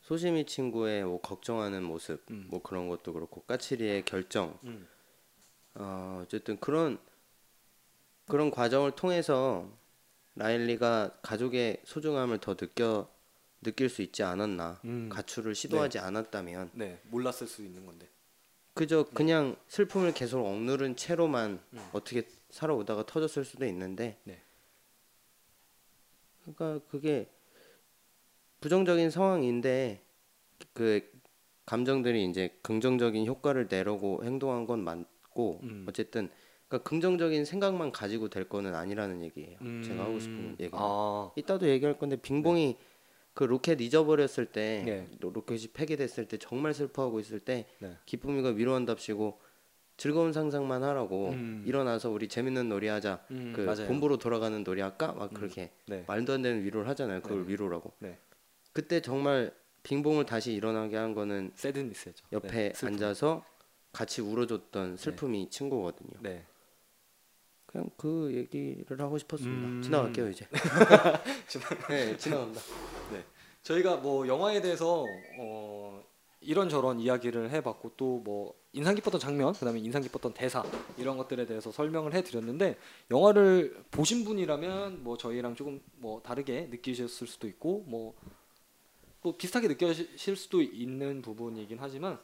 소심이 0.02 0.46
친구의 0.46 1.02
뭐 1.04 1.20
걱정하는 1.20 1.82
모습 1.82 2.24
음. 2.30 2.46
뭐 2.48 2.62
그런 2.62 2.88
것도 2.88 3.12
그렇고 3.12 3.42
까칠이의 3.42 4.04
결정 4.04 4.56
음. 4.62 4.86
어, 5.78 6.22
어쨌든 6.22 6.58
그런 6.58 6.98
그런 8.26 8.50
과정을 8.50 8.92
통해서 8.92 9.70
라일리가 10.34 11.18
가족의 11.22 11.82
소중함을 11.84 12.38
더 12.38 12.54
느껴 12.54 13.08
느낄 13.62 13.88
수 13.88 14.02
있지 14.02 14.22
않았나 14.22 14.80
음. 14.84 15.08
가출을 15.08 15.54
시도하지 15.54 15.98
않았다면 15.98 16.72
네, 16.74 17.00
몰랐을 17.04 17.46
수 17.46 17.62
있는 17.62 17.86
건데. 17.86 18.08
그저 18.74 19.04
그냥 19.04 19.56
슬픔을 19.66 20.14
계속 20.14 20.46
억누른 20.46 20.94
채로만 20.94 21.60
어떻게 21.92 22.28
살아오다가 22.50 23.06
터졌을 23.06 23.44
수도 23.44 23.66
있는데 23.66 24.20
네. 24.24 24.40
그러니까 26.42 26.86
그게 26.88 27.28
부정적인 28.60 29.10
상황인데 29.10 30.02
그 30.72 31.10
감정들이 31.66 32.24
이제 32.26 32.56
긍정적인 32.62 33.26
효과를 33.26 33.68
내려고 33.68 34.22
행동한 34.24 34.66
건 34.66 34.84
맞 34.84 35.17
고 35.38 35.60
음. 35.62 35.86
어쨌든 35.88 36.28
그러니까 36.66 36.88
긍정적인 36.88 37.44
생각만 37.44 37.92
가지고 37.92 38.28
될 38.28 38.48
거는 38.48 38.74
아니라는 38.74 39.22
얘기예요. 39.22 39.56
제가 39.84 40.02
하고 40.06 40.18
싶은 40.18 40.56
얘기. 40.58 40.64
는 40.64 40.70
아, 40.72 41.30
이따도 41.36 41.68
얘기할 41.68 41.96
건데 41.96 42.16
빙봉이 42.16 42.76
그 43.34 43.44
로켓 43.44 43.80
잃어버렸을 43.80 44.46
때 44.46 44.82
네. 44.84 45.06
로- 45.20 45.30
로켓이 45.30 45.68
폐기됐을 45.72 46.26
때 46.26 46.38
정말 46.38 46.74
슬퍼하고 46.74 47.20
있을 47.20 47.38
때 47.38 47.66
네. 47.78 47.96
기쁨이가 48.04 48.48
위로한답시고 48.48 49.38
즐거운 49.96 50.32
상상만 50.32 50.82
하라고 50.82 51.28
음. 51.30 51.62
일어나서 51.64 52.10
우리 52.10 52.26
재밌는 52.26 52.68
놀이 52.68 52.88
하자 52.88 53.24
음, 53.30 53.52
그 53.54 53.60
맞아요. 53.60 53.86
본부로 53.86 54.16
돌아가는 54.16 54.64
놀이 54.64 54.80
할까 54.80 55.12
막 55.12 55.32
그렇게 55.32 55.70
네, 55.86 56.02
말도 56.08 56.32
안 56.32 56.42
되는 56.42 56.64
위로를 56.64 56.88
하잖아요 56.88 57.20
그걸 57.22 57.42
네. 57.44 57.52
위로라고 57.52 57.92
네. 58.00 58.18
그때 58.72 59.00
정말 59.00 59.52
빙봉을 59.84 60.26
다시 60.26 60.52
일어나게 60.52 60.96
한 60.96 61.14
거는 61.14 61.52
새드니스죠. 61.54 62.26
옆에 62.32 62.72
네. 62.72 62.86
앉아서 62.86 63.44
같이 63.98 64.20
울어줬던 64.20 64.96
슬픔이 64.96 65.50
친구거든요. 65.50 66.20
네. 66.20 66.44
그냥 67.66 67.90
그 67.96 68.32
얘기를 68.32 69.00
하고 69.00 69.18
싶었습니다. 69.18 69.68
음. 69.68 69.82
지나갈게요 69.82 70.28
이제. 70.28 70.46
네 71.90 72.16
지나간다. 72.16 72.60
저희가 73.64 73.96
뭐 73.96 74.28
영화에 74.28 74.60
대해서 74.60 75.04
어, 75.40 76.04
이런저런 76.40 77.00
이야기를 77.00 77.50
해봤고 77.50 77.94
또 77.96 78.20
뭐 78.24 78.54
인상 78.72 78.94
깊었던 78.94 79.18
장면, 79.18 79.54
그다음에 79.54 79.80
인상 79.80 80.00
깊었던 80.02 80.34
대사 80.34 80.62
이런 80.96 81.16
것들에 81.16 81.46
대해서 81.46 81.72
설명을 81.72 82.14
해드렸는데 82.14 82.78
영화를 83.10 83.82
보신 83.90 84.24
분이라면 84.24 85.02
뭐 85.02 85.16
저희랑 85.16 85.56
조금 85.56 85.80
뭐 85.96 86.22
다르게 86.22 86.68
느끼셨을 86.70 87.26
수도 87.26 87.48
있고 87.48 87.82
뭐 87.88 88.14
또 89.22 89.36
비슷하게 89.36 89.68
느껴질 89.68 90.36
수도 90.36 90.62
있는 90.62 91.22
부분이긴 91.22 91.78
하지만 91.80 92.18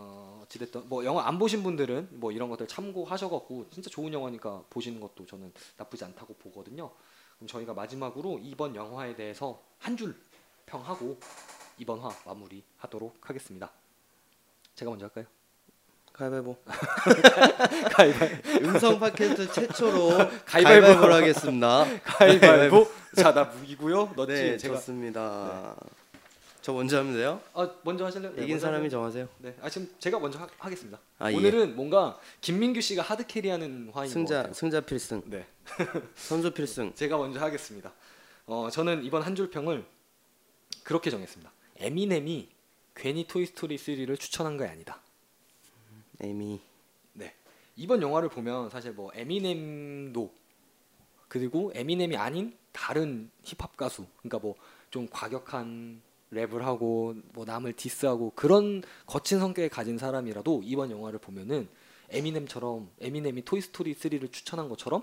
어, 0.00 0.40
어찌됐든 0.44 0.88
뭐 0.88 1.04
영화 1.04 1.26
안 1.26 1.38
보신 1.38 1.62
분들은 1.64 2.08
뭐 2.12 2.30
이런 2.30 2.48
것들 2.48 2.68
참고하셔갖고 2.68 3.66
진짜 3.70 3.90
좋은 3.90 4.12
영화니까 4.12 4.62
보시는 4.70 5.00
것도 5.00 5.26
저는 5.26 5.52
나쁘지 5.76 6.04
않다고 6.04 6.34
보거든요. 6.34 6.90
그럼 7.36 7.48
저희가 7.48 7.74
마지막으로 7.74 8.38
이번 8.42 8.74
영화에 8.76 9.14
대해서 9.16 9.60
한 9.78 9.96
줄 9.96 10.14
평하고 10.66 11.18
이번 11.78 11.98
화 12.00 12.10
마무리하도록 12.26 13.16
하겠습니다. 13.28 13.70
제가 14.74 14.90
먼저 14.90 15.06
할까요? 15.06 15.24
가위바위보 16.12 16.56
가위바위보. 17.94 18.66
음성 18.66 18.98
팟캐스트 19.00 19.52
최초로 19.52 20.08
가위바위보. 20.46 20.86
가위바위보를 20.86 21.14
하겠습니다 21.14 21.84
가위바위보. 22.04 22.88
자, 23.16 23.32
나 23.32 23.44
묵이고요. 23.44 24.12
너지 24.16 24.32
네 24.32 24.56
제가 24.58 24.74
졌습니다 24.76 25.74
저 26.60 26.72
먼저 26.72 26.98
하면 26.98 27.14
돼요? 27.14 27.40
아, 27.54 27.70
먼저 27.82 28.04
하실래요? 28.04 28.32
네, 28.34 28.42
이긴 28.42 28.54
먼저 28.54 28.66
사람이 28.66 28.84
하세요. 28.86 28.90
정하세요 28.90 29.28
네. 29.38 29.56
아, 29.62 29.70
지금 29.70 29.88
제가 29.98 30.18
먼저 30.18 30.38
하, 30.58 30.68
겠습니다 30.70 30.98
아, 31.18 31.30
예. 31.32 31.36
오늘은 31.36 31.76
뭔가 31.76 32.18
김민규 32.40 32.80
씨가 32.80 33.02
hard 33.02 33.26
carry하는 33.26 33.90
화인 33.92 34.08
것 34.08 34.12
승자 34.12 34.36
같아요. 34.36 34.52
승자 34.54 34.80
필승 34.80 35.22
네. 35.26 35.46
선수 36.16 36.52
필승 36.52 36.94
제가 36.94 37.16
먼저 37.16 37.40
하겠습니다. 37.40 37.92
어, 38.46 38.68
저는 38.70 39.04
이번 39.04 39.22
한 39.22 39.34
줄 39.36 39.50
평을 39.50 39.84
그렇게 40.84 41.10
정했습니다. 41.10 41.50
에미넴이 41.76 42.48
괜히 42.94 43.26
토이 43.26 43.46
스토리 43.46 43.76
3를 43.76 44.18
추천한 44.18 44.56
게 44.56 44.64
아니다. 44.64 45.00
에미 46.20 46.60
네. 47.12 47.34
이번 47.76 48.02
영화를 48.02 48.28
보면 48.28 48.70
사실 48.70 48.92
뭐 48.92 49.10
에미넴도 49.14 50.32
그리고 51.28 51.70
에미넴이 51.74 52.16
아닌 52.16 52.56
다른 52.72 53.30
힙합 53.44 53.76
가수 53.76 54.06
그러니까 54.18 54.38
뭐 54.38 54.56
좀 54.90 55.06
과격한 55.10 56.00
랩을 56.32 56.58
하고 56.60 57.14
뭐 57.32 57.44
남을 57.44 57.74
diss하고 57.74 58.32
그런 58.34 58.82
거친 59.06 59.38
성격을 59.38 59.68
가진 59.70 59.98
사람이라도 59.98 60.62
이번 60.64 60.90
영화를 60.90 61.18
보면은 61.18 61.68
에미넴처럼 62.10 62.90
에미넴이 63.00 63.42
토이 63.42 63.60
스토리 63.60 63.94
3를 63.94 64.32
추천한 64.32 64.68
것처럼 64.68 65.02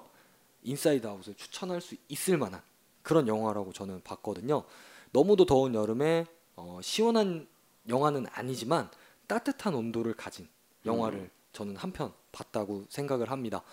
인사이드 0.64 1.06
아웃을 1.06 1.36
추천할 1.36 1.82
수 1.82 1.96
있을 2.10 2.38
만한 2.38 2.62
그런 3.04 3.28
영화라고 3.28 3.72
저는 3.74 4.02
봤거든요. 4.04 4.64
너무도 5.12 5.46
더운 5.46 5.76
여름에 5.76 6.26
어, 6.56 6.80
시원한 6.82 7.48
영화는 7.88 8.26
아니지만 8.32 8.90
따뜻한 9.28 9.76
온도를 9.76 10.14
가진 10.16 10.48
영화를 10.86 11.30
저는 11.54 11.76
한 11.76 11.92
편 11.92 12.12
봤다고 12.32 12.86
생각을 12.90 13.32
합니다. 13.32 13.64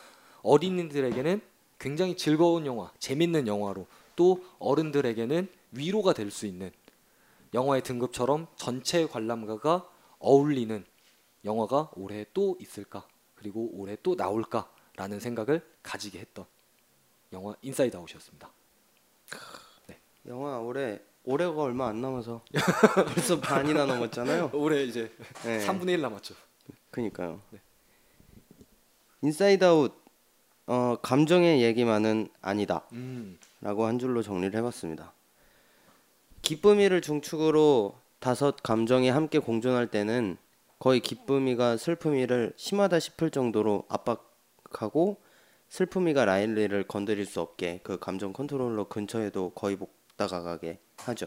어린이들에게는 0.42 1.40
굉장히 1.78 2.16
즐거운 2.16 2.66
영화, 2.66 2.92
재밌는 2.98 3.46
영화로 3.46 3.86
또 4.14 4.44
어른들에게는 4.58 5.48
위로가 5.72 6.12
될 6.12 6.30
수 6.30 6.46
있는 6.46 6.70
영화의 7.54 7.82
등급처럼 7.82 8.46
전체 8.56 9.06
관람가가 9.06 9.88
어울리는 10.18 10.84
영화가 11.44 11.90
올해 11.96 12.24
또 12.32 12.56
있을까 12.60 13.06
그리고 13.34 13.70
올해 13.72 13.96
또 14.02 14.14
나올까라는 14.14 15.20
생각을 15.20 15.66
가지게 15.82 16.18
했던 16.20 16.46
영화 17.32 17.54
인사이드 17.62 17.96
아웃이었습니다. 17.96 18.50
영화 20.26 20.58
올해 20.60 21.00
올해가 21.24 21.62
얼마 21.62 21.88
안 21.88 22.00
남아서 22.00 22.42
벌써 23.14 23.40
반이나 23.40 23.86
넘었잖아요. 23.86 24.50
올해 24.54 24.84
이제 24.84 25.12
네. 25.44 25.66
3분의 25.66 25.90
1 25.90 26.00
남았죠. 26.00 26.34
그니까요. 26.90 27.40
네. 27.50 27.60
인사이드 29.22 29.64
아웃 29.64 30.00
어, 30.66 30.96
감정의 31.02 31.62
얘기만은 31.62 32.28
아니다라고 32.40 32.92
음, 32.92 33.38
한 33.62 33.98
줄로 33.98 34.22
정리를 34.22 34.56
해봤습니다. 34.58 35.12
기쁨이를 36.52 37.00
중축으로 37.00 37.94
다섯 38.18 38.62
감정이 38.62 39.08
함께 39.08 39.38
공존할 39.38 39.86
때는 39.86 40.36
거의 40.78 41.00
기쁨이가 41.00 41.78
슬픔이를 41.78 42.52
심하다 42.56 42.98
싶을 42.98 43.30
정도로 43.30 43.86
압박하고 43.88 45.16
슬픔이가 45.70 46.26
라일리를 46.26 46.82
건드릴 46.82 47.24
수 47.24 47.40
없게 47.40 47.80
그 47.82 47.98
감정 47.98 48.34
컨트롤러 48.34 48.88
근처에도 48.88 49.52
거의 49.54 49.76
못 49.76 49.88
다가가게 50.16 50.78
하죠. 50.98 51.24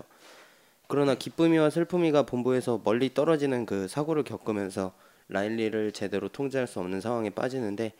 그러나 0.87 1.15
기쁨이와 1.15 1.71
슬픔이가 1.71 2.27
본부에서 2.27 2.81
멀리 2.83 3.11
떨어지는 3.15 3.65
그 3.65 3.87
사고를 3.87 4.23
겪으면서 4.23 4.93
라일리를 5.29 5.91
제대로 5.93 6.29
통제할 6.29 6.67
수 6.67 6.79
없는 6.79 7.01
상황에 7.01 7.31
빠지는데 7.31 7.93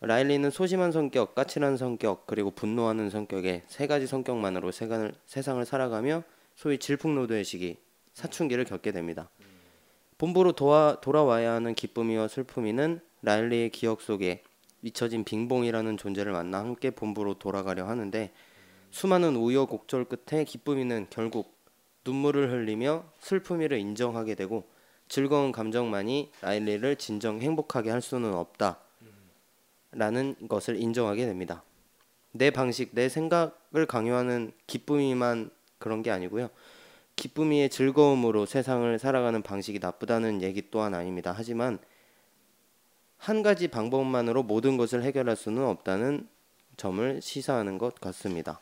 라일리는 0.00 0.48
소심한 0.50 0.90
성격, 0.90 1.34
까칠한 1.34 1.76
성격, 1.76 2.26
그리고 2.26 2.50
분노하는 2.50 3.10
성격의 3.10 3.64
세 3.66 3.86
가지 3.86 4.06
성격만으로 4.06 4.72
세간을, 4.72 5.12
세상을 5.26 5.62
살아가며 5.66 6.22
소위 6.56 6.78
질풍노도의 6.78 7.44
시기, 7.44 7.76
사춘기를 8.14 8.64
겪게 8.64 8.90
됩니다. 8.90 9.28
본부로 10.18 10.52
도와, 10.52 10.98
돌아와야 11.02 11.52
하는 11.52 11.74
기쁨이와 11.74 12.28
슬픔이는 12.28 13.00
라일리의 13.22 13.70
기억 13.70 14.00
속에 14.00 14.42
잊혀진 14.82 15.24
빙봉이라는 15.24 15.96
존재를 15.98 16.32
만나 16.32 16.58
함께 16.58 16.90
본부로 16.90 17.34
돌아가려 17.34 17.86
하는데 17.86 18.32
수많은 18.90 19.36
우여곡절 19.36 20.06
끝에 20.06 20.44
기쁨이는 20.44 21.08
결국 21.10 21.54
눈물을 22.04 22.50
흘리며 22.50 23.04
슬픔이를 23.20 23.78
인정하게 23.78 24.34
되고 24.34 24.64
즐거운 25.08 25.52
감정만이 25.52 26.32
라일리를 26.40 26.96
진정 26.96 27.40
행복하게 27.40 27.90
할 27.90 28.00
수는 28.00 28.32
없다. 28.34 28.78
라는 29.92 30.34
것을 30.48 30.80
인정하게 30.80 31.26
됩니다. 31.26 31.62
내 32.32 32.50
방식, 32.50 32.90
내 32.92 33.08
생각을 33.08 33.86
강요하는 33.88 34.52
기쁨이만 34.66 35.50
그런 35.86 36.02
게 36.02 36.10
아니고요. 36.10 36.50
기쁨이의 37.14 37.70
즐거움으로 37.70 38.44
세상을 38.44 38.98
살아가는 38.98 39.40
방식이 39.40 39.78
나쁘다는 39.78 40.42
얘기 40.42 40.68
또한 40.68 40.94
아닙니다. 40.94 41.32
하지만 41.34 41.78
한 43.18 43.44
가지 43.44 43.68
방법만으로 43.68 44.42
모든 44.42 44.76
것을 44.76 45.04
해결할 45.04 45.36
수는 45.36 45.64
없다는 45.64 46.26
점을 46.76 47.22
시사하는 47.22 47.78
것 47.78 47.94
같습니다. 48.00 48.58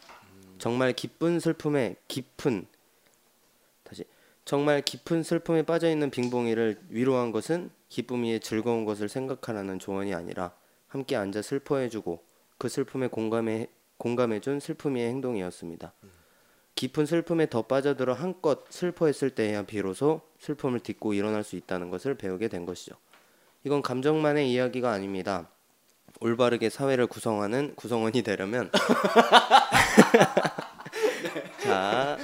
정말 0.59 0.93
기쁜 0.93 1.41
슬픔에 1.41 1.97
깊은 2.09 2.67
다시 3.85 4.05
정말 4.45 4.83
깊은 4.83 5.23
슬픔에 5.23 5.63
빠져 5.63 5.89
있는 5.89 6.11
빙봉이를 6.11 6.79
위로한 6.91 7.33
것은 7.33 7.71
기쁨이의 7.89 8.41
즐거운 8.41 8.85
것을 8.85 9.09
생각하라는 9.09 9.79
조언이 9.79 10.13
아니라 10.13 10.53
함께 10.89 11.17
앉아 11.17 11.41
슬퍼해주고 11.41 12.23
그 12.59 12.69
슬픔에 12.69 13.07
공감해 13.07 13.69
공감해준 13.97 14.61
슬픔이의 14.61 15.09
행동이었습니다. 15.09 15.95
깊은 16.75 17.07
슬픔에 17.07 17.49
더 17.49 17.63
빠져들어 17.63 18.15
한껏 18.15 18.65
슬퍼했을 18.71 19.31
때야 19.31 19.63
비로소 19.63 20.23
슬픔을 20.39 20.81
딛고 20.81 21.15
일어날 21.15 21.45
수 21.45 21.57
있다는 21.57 21.91
것을 21.91 22.17
배우게 22.17 22.49
된 22.49 22.67
것이죠. 22.67 22.97
이건 23.63 23.83
감정만의 23.83 24.51
이야기가 24.51 24.91
아닙니다. 24.91 25.49
올바르게 26.21 26.71
사회를 26.71 27.07
구성하는 27.07 27.75
구성원이 27.75 28.23
되려면 28.23 28.71
자 31.63 32.19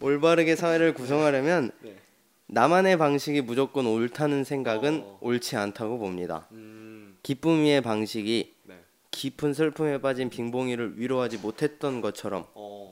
올바르게 0.00 0.56
사회를 0.56 0.94
구성하려면 0.94 1.72
네. 1.80 1.96
나만의 2.46 2.98
방식이 2.98 3.40
무조건 3.40 3.86
옳다는 3.86 4.44
생각은 4.44 5.02
어. 5.04 5.18
옳지 5.20 5.56
않다고 5.56 5.98
봅니다. 5.98 6.46
음, 6.52 7.16
기쁨이의 7.22 7.80
방식이 7.80 8.54
네. 8.64 8.74
깊은 9.10 9.54
슬픔에 9.54 10.00
빠진 10.00 10.28
빙봉이를 10.28 10.98
위로하지 10.98 11.38
못했던 11.38 12.00
것처럼 12.00 12.46
어, 12.54 12.90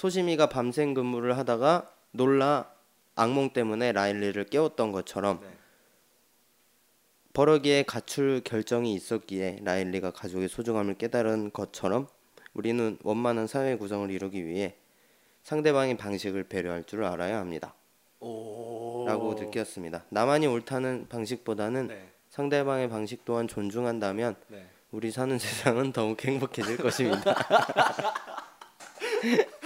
소심이가 0.00 0.48
밤샘 0.48 0.94
근무를 0.94 1.36
하다가 1.36 1.90
놀라 2.12 2.72
악몽 3.16 3.50
때문에 3.50 3.92
라일리를 3.92 4.42
깨웠던 4.46 4.92
것처럼 4.92 5.40
네. 5.42 5.48
버러기에 7.34 7.82
가출 7.82 8.40
결정이 8.42 8.94
있었기에 8.94 9.58
라일리가 9.62 10.12
가족의 10.12 10.48
소중함을 10.48 10.94
깨달은 10.94 11.50
것처럼 11.52 12.06
우리는 12.54 12.96
원만한 13.02 13.46
사회 13.46 13.76
구성을 13.76 14.10
이루기 14.10 14.46
위해 14.46 14.74
상대방의 15.42 15.98
방식을 15.98 16.44
배려할 16.44 16.84
줄 16.84 17.04
알아야 17.04 17.38
합니다. 17.38 17.74
오. 18.20 19.04
라고 19.06 19.34
느꼈습니다. 19.34 20.06
나만이 20.08 20.46
옳다는 20.46 21.08
방식보다는 21.10 21.88
네. 21.88 22.08
상대방의 22.30 22.88
방식 22.88 23.26
또한 23.26 23.46
존중한다면 23.46 24.36
네. 24.48 24.66
우리 24.92 25.10
사는 25.10 25.36
세상은 25.38 25.92
더욱 25.92 26.24
행복해질 26.24 26.78
것입니다. 26.78 27.34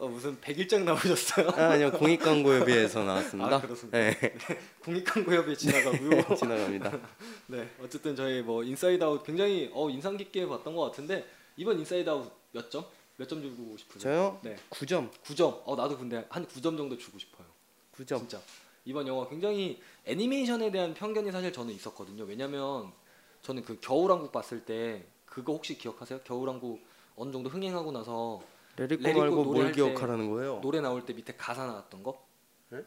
어, 0.00 0.08
무슨 0.08 0.40
백일장 0.40 0.86
나오셨어요? 0.86 1.50
아, 1.50 1.72
아니요 1.72 1.92
공익 1.92 2.22
비해서 2.64 3.04
나왔습니다. 3.04 3.54
아, 3.56 3.60
그렇습니다. 3.60 3.98
네, 3.98 4.16
국립광고협에 4.80 5.54
지나가고요. 5.54 6.34
지나갑니다. 6.36 6.98
네, 7.48 7.68
어쨌든 7.82 8.16
저희 8.16 8.40
뭐 8.40 8.64
인사이드 8.64 9.04
아웃 9.04 9.22
굉장히 9.22 9.70
어, 9.74 9.90
인상 9.90 10.16
깊게 10.16 10.46
봤던 10.46 10.74
것 10.74 10.84
같은데 10.86 11.26
이번 11.58 11.78
인사이드 11.78 12.08
아웃 12.08 12.32
몇 12.52 12.70
점? 12.70 12.86
몇 13.18 13.28
점 13.28 13.42
주고 13.42 13.76
싶으세요? 13.76 14.00
저요? 14.00 14.40
네, 14.42 14.56
9점, 14.70 15.10
9점. 15.22 15.60
어, 15.66 15.76
나도 15.76 15.98
근데 15.98 16.24
한 16.30 16.46
9점 16.46 16.78
정도 16.78 16.96
주고 16.96 17.18
싶어요. 17.18 17.46
9점. 17.94 18.20
진짜 18.20 18.40
이번 18.86 19.06
영화 19.06 19.28
굉장히 19.28 19.82
애니메이션에 20.06 20.70
대한 20.70 20.94
편견이 20.94 21.30
사실 21.30 21.52
저는 21.52 21.74
있었거든요. 21.74 22.24
왜냐면 22.24 22.90
저는 23.42 23.64
그 23.64 23.78
겨울왕국 23.80 24.32
봤을 24.32 24.64
때 24.64 25.04
그거 25.26 25.52
혹시 25.52 25.76
기억하세요? 25.76 26.20
겨울왕국 26.20 26.80
어느 27.16 27.30
정도 27.30 27.50
흥행하고 27.50 27.92
나서 27.92 28.40
레리코 28.80 29.02
레리코 29.02 29.20
말고 29.20 29.44
뭘 29.44 29.72
기억하라는 29.72 30.30
거예요? 30.30 30.60
노래 30.62 30.80
나올 30.80 31.04
때 31.04 31.12
밑에 31.12 31.34
가사 31.36 31.66
나왔던 31.66 32.02
거? 32.02 32.26
네? 32.70 32.82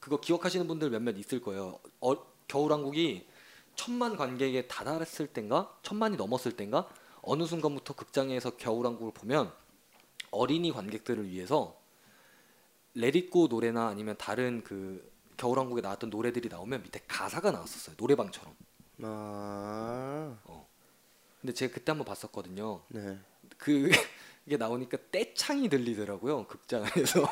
그거 0.00 0.20
기억하시는 0.20 0.66
분들 0.66 0.90
몇몇 0.90 1.16
있을 1.16 1.40
거예요. 1.40 1.78
어, 2.00 2.14
겨울왕국이 2.48 3.28
천만 3.76 4.16
관객에 4.16 4.66
다다랐을 4.66 5.28
땐가? 5.28 5.78
천만이 5.82 6.16
넘었을 6.16 6.56
땐가? 6.56 6.88
어느 7.22 7.44
순간부터 7.44 7.94
극장에서 7.94 8.56
겨울왕국을 8.56 9.12
보면 9.12 9.52
어린이 10.32 10.72
관객들을 10.72 11.28
위해서 11.28 11.80
레릿고 12.94 13.46
노래나 13.46 13.86
아니면 13.86 14.16
다른 14.18 14.64
그 14.64 15.08
겨울왕국에 15.36 15.82
나왔던 15.82 16.10
노래들이 16.10 16.48
나오면 16.48 16.82
밑에 16.82 17.00
가사가 17.06 17.52
나왔었어요. 17.52 17.94
노래방처럼. 17.96 18.54
아, 19.02 20.36
근데 21.40 21.54
제가 21.54 21.74
그때 21.74 21.92
한번 21.92 22.06
봤었거든요. 22.06 22.82
네. 22.88 23.18
그 23.56 23.88
이게 24.46 24.56
나오니까 24.56 24.98
떼창이 25.10 25.68
들리더라고요 25.68 26.46
극장 26.46 26.84
안에서. 26.84 27.22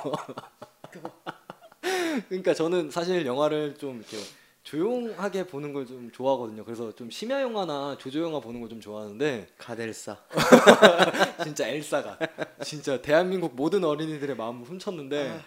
그러니까 2.28 2.54
저는 2.54 2.90
사실 2.90 3.24
영화를 3.26 3.74
좀 3.76 3.98
이렇게 3.98 4.18
조용하게 4.62 5.46
보는 5.46 5.72
걸 5.72 5.86
좀 5.86 6.10
좋아하거든요. 6.12 6.64
그래서 6.64 6.94
좀 6.94 7.10
심야 7.10 7.40
영화나 7.42 7.96
조조 7.98 8.20
영화 8.22 8.40
보는 8.40 8.60
걸 8.60 8.68
좀 8.68 8.80
좋아하는데 8.80 9.48
가델사. 9.58 10.16
진짜 11.42 11.66
엘사가 11.68 12.18
진짜 12.64 13.00
대한민국 13.00 13.54
모든 13.56 13.82
어린이들의 13.84 14.36
마음을 14.36 14.66
훔쳤는데 14.68 15.40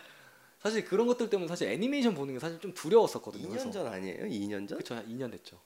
사실 0.59 0.84
그런 0.86 1.07
것들 1.07 1.30
때문에 1.30 1.47
사실 1.47 1.70
애니메이션 1.70 2.16
보는 2.16 2.34
게 2.34 2.39
사실 2.39 2.59
좀 2.59 2.74
두려웠었거든요. 2.74 3.47
2년 3.49 3.72
전 3.72 3.88
아니에요? 3.88 4.26
2년 4.26 4.68
전? 4.68 4.78
그쵸 4.78 4.95
한 4.95 5.05
2년 5.07 5.32
됐죠. 5.32 5.59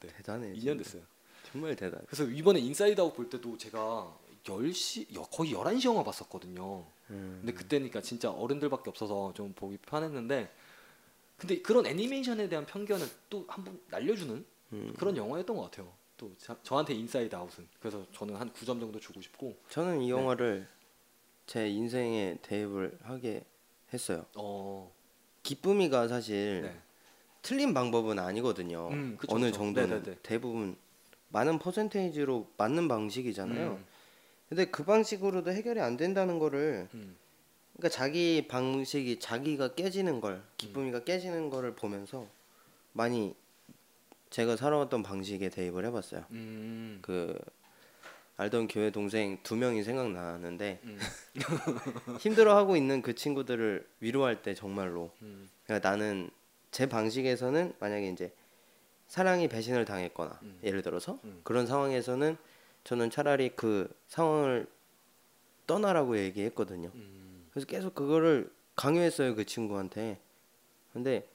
네. 0.00 0.08
대단해. 0.16 0.52
2년 0.54 0.78
됐어요. 0.78 1.02
정말 1.50 1.74
대단. 1.74 2.00
그래서 2.06 2.24
이번에 2.30 2.60
인사이드 2.60 3.00
아웃 3.00 3.14
볼 3.14 3.28
때도 3.28 3.56
제가 3.58 4.14
10시 4.46 5.14
여- 5.14 5.22
거의 5.22 5.52
11시 5.52 5.86
영화 5.88 6.02
봤었거든요. 6.04 6.84
음. 7.10 7.38
근데 7.40 7.52
그때니까 7.52 8.00
진짜 8.00 8.30
어른들밖에 8.30 8.88
없어서 8.90 9.32
좀 9.34 9.52
보기 9.54 9.76
편했는데 9.78 10.50
근데 11.36 11.60
그런 11.60 11.84
애니메이션에 11.86 12.48
대한 12.48 12.64
편견을 12.64 13.06
또 13.28 13.44
한 13.48 13.64
번 13.64 13.78
날려주는 13.90 14.44
음. 14.72 14.94
그런 14.98 15.16
영화였던 15.16 15.54
것 15.56 15.62
같아요. 15.64 15.92
또 16.16 16.32
자- 16.38 16.56
저한테 16.62 16.94
인사이드 16.94 17.34
아웃은 17.36 17.68
그래서 17.78 18.06
저는 18.12 18.36
한 18.36 18.50
9점 18.52 18.80
정도 18.80 18.98
주고 18.98 19.20
싶고 19.20 19.54
저는 19.68 20.00
이 20.00 20.06
네. 20.06 20.10
영화를 20.12 20.66
제 21.46 21.68
인생에 21.68 22.38
대입을 22.42 22.98
하게 23.02 23.44
했어요. 23.92 24.24
어. 24.34 24.90
기쁨이가 25.42 26.08
사실 26.08 26.62
네. 26.62 26.80
틀린 27.42 27.72
방법은 27.74 28.18
아니거든요. 28.18 28.88
음, 28.90 29.16
그쵸, 29.18 29.36
어느 29.36 29.46
그쵸. 29.46 29.58
정도는 29.58 29.98
네네네. 29.98 30.18
대부분 30.22 30.76
많은 31.28 31.58
퍼센테이지로 31.58 32.48
맞는 32.56 32.88
방식이잖아요. 32.88 33.72
음. 33.72 33.84
근데 34.48 34.64
그 34.66 34.84
방식으로도 34.84 35.50
해결이 35.52 35.80
안 35.80 35.96
된다는 35.96 36.38
거를 36.38 36.88
음. 36.94 37.16
그러니까 37.76 37.96
자기 37.96 38.46
방식이 38.48 39.18
자기가 39.18 39.74
깨지는 39.74 40.20
걸 40.20 40.42
기쁨이가 40.56 41.04
깨지는 41.04 41.50
거를 41.50 41.74
보면서 41.74 42.26
많이 42.92 43.34
제가 44.30 44.56
살아왔던 44.56 45.02
방식에 45.02 45.48
대입을 45.50 45.84
해봤어요. 45.86 46.24
음. 46.30 46.98
그 47.02 47.38
알던 48.38 48.68
교회 48.68 48.90
동생 48.90 49.38
두 49.42 49.56
명이 49.56 49.82
생각나는데 49.82 50.80
음. 50.84 50.98
힘들어하고 52.20 52.76
있는 52.76 53.02
그 53.02 53.14
친구들을 53.14 53.86
위로할 54.00 54.42
때 54.42 54.54
정말로 54.54 55.10
음. 55.22 55.48
그러니까 55.64 55.88
나는 55.88 56.30
제 56.70 56.86
방식에서는 56.86 57.74
만약에 57.78 58.08
이제 58.10 58.32
사랑이 59.06 59.48
배신을 59.48 59.84
당했거나 59.84 60.38
음. 60.42 60.58
예를 60.62 60.82
들어서 60.82 61.18
음. 61.24 61.40
그런 61.44 61.66
상황에서는 61.66 62.36
저는 62.86 63.10
차라리 63.10 63.50
그 63.50 63.92
상황을 64.06 64.68
떠나라고 65.66 66.18
얘기했거든요. 66.18 66.90
음. 66.94 67.48
그래서 67.50 67.66
계속 67.66 67.94
그거를 67.94 68.52
강요했어요 68.76 69.34
그 69.34 69.44
친구한테. 69.44 70.20
근데 70.92 71.28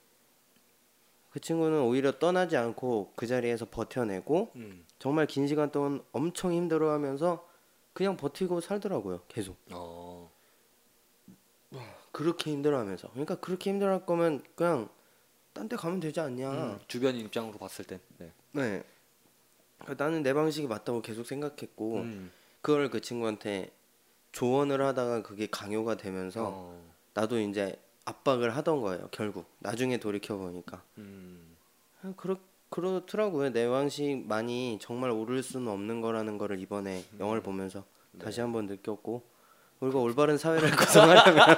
그 1.30 1.40
친구는 1.40 1.82
오히려 1.82 2.18
떠나지 2.18 2.56
않고 2.56 3.14
그 3.16 3.28
자리에서 3.28 3.66
버텨내고 3.70 4.52
음. 4.56 4.86
정말 4.98 5.28
긴 5.28 5.48
시간 5.48 5.72
동안 5.72 6.02
엄청 6.14 6.54
힘들어하면서 6.54 7.48
그냥 7.94 8.18
버티고 8.18 8.62
살더라고요 8.62 9.22
계속 9.28 9.58
어. 9.72 10.32
그렇게 12.12 12.52
힘들어하면서 12.52 13.10
그러니까 13.12 13.36
그렇게 13.36 13.70
힘들어할 13.70 14.06
거면 14.06 14.42
그냥 14.56 14.90
딴 15.54 15.68
데 15.68 15.76
가면 15.76 16.00
되지 16.00 16.20
않냐 16.20 16.52
음. 16.52 16.80
주변인 16.88 17.26
입장으로 17.26 17.58
봤을 17.58 17.84
땐. 17.86 18.00
네. 18.18 18.32
네 18.54 18.84
나는 19.98 20.24
내 20.24 20.34
방식이 20.34 20.68
맞다고 20.68 21.02
계속 21.02 21.26
생각했고 21.26 21.98
음. 21.98 22.32
그걸 22.62 22.90
그 22.90 23.02
친구한테 23.02 23.72
조언을 24.32 24.82
하다가 24.82 25.24
그게 25.24 25.48
강요가 25.50 25.96
되면서 25.98 26.52
어. 26.54 26.92
나도 27.14 27.40
이제 27.40 27.76
압박을 28.06 28.56
하던 28.58 28.82
거예요 28.82 29.10
결국 29.12 29.46
나중에 29.60 29.98
돌이켜 29.98 30.38
보니까 30.38 30.84
음. 30.98 31.56
그렇 32.18 32.38
그렇더라고요 32.70 33.52
내 33.52 33.68
방식 33.68 34.26
많이 34.28 34.80
정말 34.82 35.12
오를 35.12 35.44
수는 35.44 35.68
없는 35.68 36.02
거라는 36.02 36.38
거를 36.38 36.60
이번에 36.60 37.04
음. 37.14 37.20
영화를 37.20 37.42
보면서 37.42 37.84
네. 38.12 38.24
다시 38.24 38.42
한번 38.42 38.66
느꼈고 38.68 39.24
우리가 39.82 39.98
올바른 40.00 40.38
사회를 40.38 40.72
구성하려면 40.78 41.58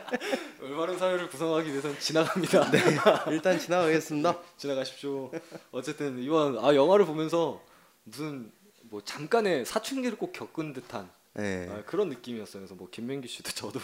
올바른 0.62 0.98
사회를 0.98 1.28
구성하기 1.28 1.70
위해서는 1.70 1.98
지나갑니다. 2.00 2.70
네. 2.70 2.78
일단 3.30 3.58
지나가겠습니다. 3.58 4.38
지나가십시오. 4.56 5.30
어쨌든 5.70 6.18
이번 6.18 6.58
아 6.64 6.74
영화를 6.74 7.04
보면서 7.04 7.62
무슨 8.04 8.50
뭐 8.82 9.02
잠깐의 9.04 9.66
사춘기를 9.66 10.16
꼭 10.16 10.32
겪은 10.32 10.72
듯한 10.72 11.10
네. 11.34 11.68
아, 11.70 11.82
그런 11.84 12.08
느낌이었어요. 12.08 12.62
그래서 12.62 12.74
뭐 12.74 12.88
김민기 12.90 13.28
씨도 13.28 13.50
저도 13.52 13.80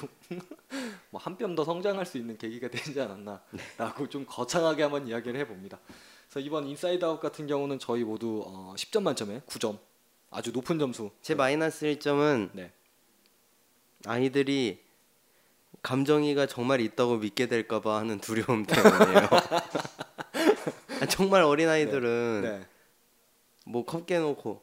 뭐 1.10 1.20
한 1.22 1.36
뼘 1.36 1.54
더 1.54 1.64
성장할 1.64 2.06
수 2.06 2.16
있는 2.16 2.38
계기가 2.38 2.68
되지 2.68 2.98
않았나라고 3.00 4.08
좀 4.08 4.24
거창하게 4.26 4.82
한번 4.82 5.06
이야기를 5.06 5.38
해봅니다. 5.40 5.78
그래서 6.30 6.40
이번 6.44 6.66
인사이드 6.66 7.04
아웃 7.04 7.20
같은 7.20 7.46
경우는 7.46 7.78
저희 7.78 8.02
모두 8.02 8.42
어, 8.46 8.74
10점 8.78 9.02
만점에 9.02 9.40
9점 9.46 9.78
아주 10.30 10.52
높은 10.52 10.78
점수. 10.78 11.10
제 11.20 11.34
마이너스 11.34 11.84
1점은 11.86 12.48
네. 12.54 12.72
아이들이 14.06 14.82
감정이가 15.82 16.46
정말 16.46 16.80
있다고 16.80 17.18
믿게 17.18 17.46
될까봐 17.46 17.98
하는 17.98 18.18
두려움 18.18 18.64
때문이에요. 18.64 19.28
아, 21.00 21.06
정말 21.06 21.42
어린 21.42 21.68
아이들은 21.68 22.40
네. 22.42 22.66
뭐컵 23.66 24.06
깨놓고 24.06 24.62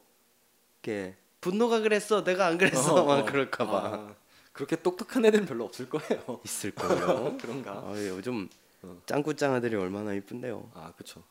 이렇게 0.82 1.16
분노가 1.40 1.80
그랬어, 1.80 2.24
내가 2.24 2.46
안 2.46 2.58
그랬어, 2.58 2.94
어, 2.94 3.04
막 3.04 3.20
어. 3.20 3.24
그럴까봐 3.24 3.78
아, 3.78 4.14
그렇게 4.52 4.76
똑똑한 4.76 5.24
애들은 5.26 5.46
별로 5.46 5.64
없을 5.64 5.88
거예요. 5.88 6.40
있을 6.44 6.72
거예요. 6.72 7.36
그런가? 7.40 7.72
아, 7.72 7.94
요즘 7.96 8.48
어. 8.82 9.00
짱구짱 9.06 9.54
아들이 9.54 9.76
얼마나 9.76 10.12
이쁜데요. 10.12 10.70
아 10.74 10.92
그렇죠. 10.96 11.22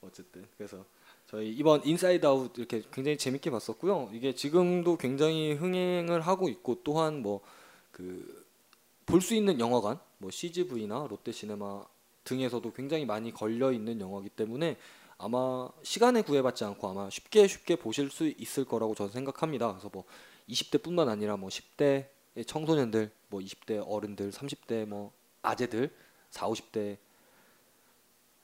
어쨌든 0.00 0.44
그래서 0.56 0.84
저희 1.32 1.50
이번 1.50 1.84
인사이드 1.84 2.24
아웃 2.26 2.56
이렇게 2.58 2.82
굉장히 2.92 3.18
재밌게 3.18 3.50
봤었고요. 3.50 4.10
이게 4.12 4.34
지금도 4.34 4.98
굉장히 4.98 5.54
흥행을 5.54 6.20
하고 6.20 6.48
있고 6.48 6.82
또한 6.84 7.22
뭐 7.22 7.40
그 7.92 8.42
볼 9.06 9.20
수 9.20 9.34
있는 9.34 9.58
영화관, 9.60 9.98
뭐 10.18 10.30
CGV나 10.30 11.06
롯데시네마 11.10 11.84
등에서도 12.24 12.72
굉장히 12.72 13.04
많이 13.04 13.32
걸려 13.32 13.72
있는 13.72 14.00
영화이기 14.00 14.30
때문에 14.30 14.76
아마 15.18 15.68
시간에 15.82 16.22
구애받지 16.22 16.64
않고 16.64 16.88
아마 16.88 17.10
쉽게 17.10 17.46
쉽게 17.48 17.76
보실 17.76 18.10
수 18.10 18.28
있을 18.28 18.64
거라고 18.64 18.94
저는 18.94 19.12
생각합니다. 19.12 19.70
그래서 19.72 19.90
뭐 19.92 20.04
20대뿐만 20.48 21.08
아니라 21.08 21.36
뭐 21.36 21.48
10대 21.50 22.06
청소년들, 22.46 23.10
뭐 23.28 23.40
20대 23.40 23.84
어른들, 23.86 24.30
30대 24.30 24.86
뭐 24.86 25.12
아재들, 25.42 25.90
4, 26.30 26.48
50대 26.48 26.96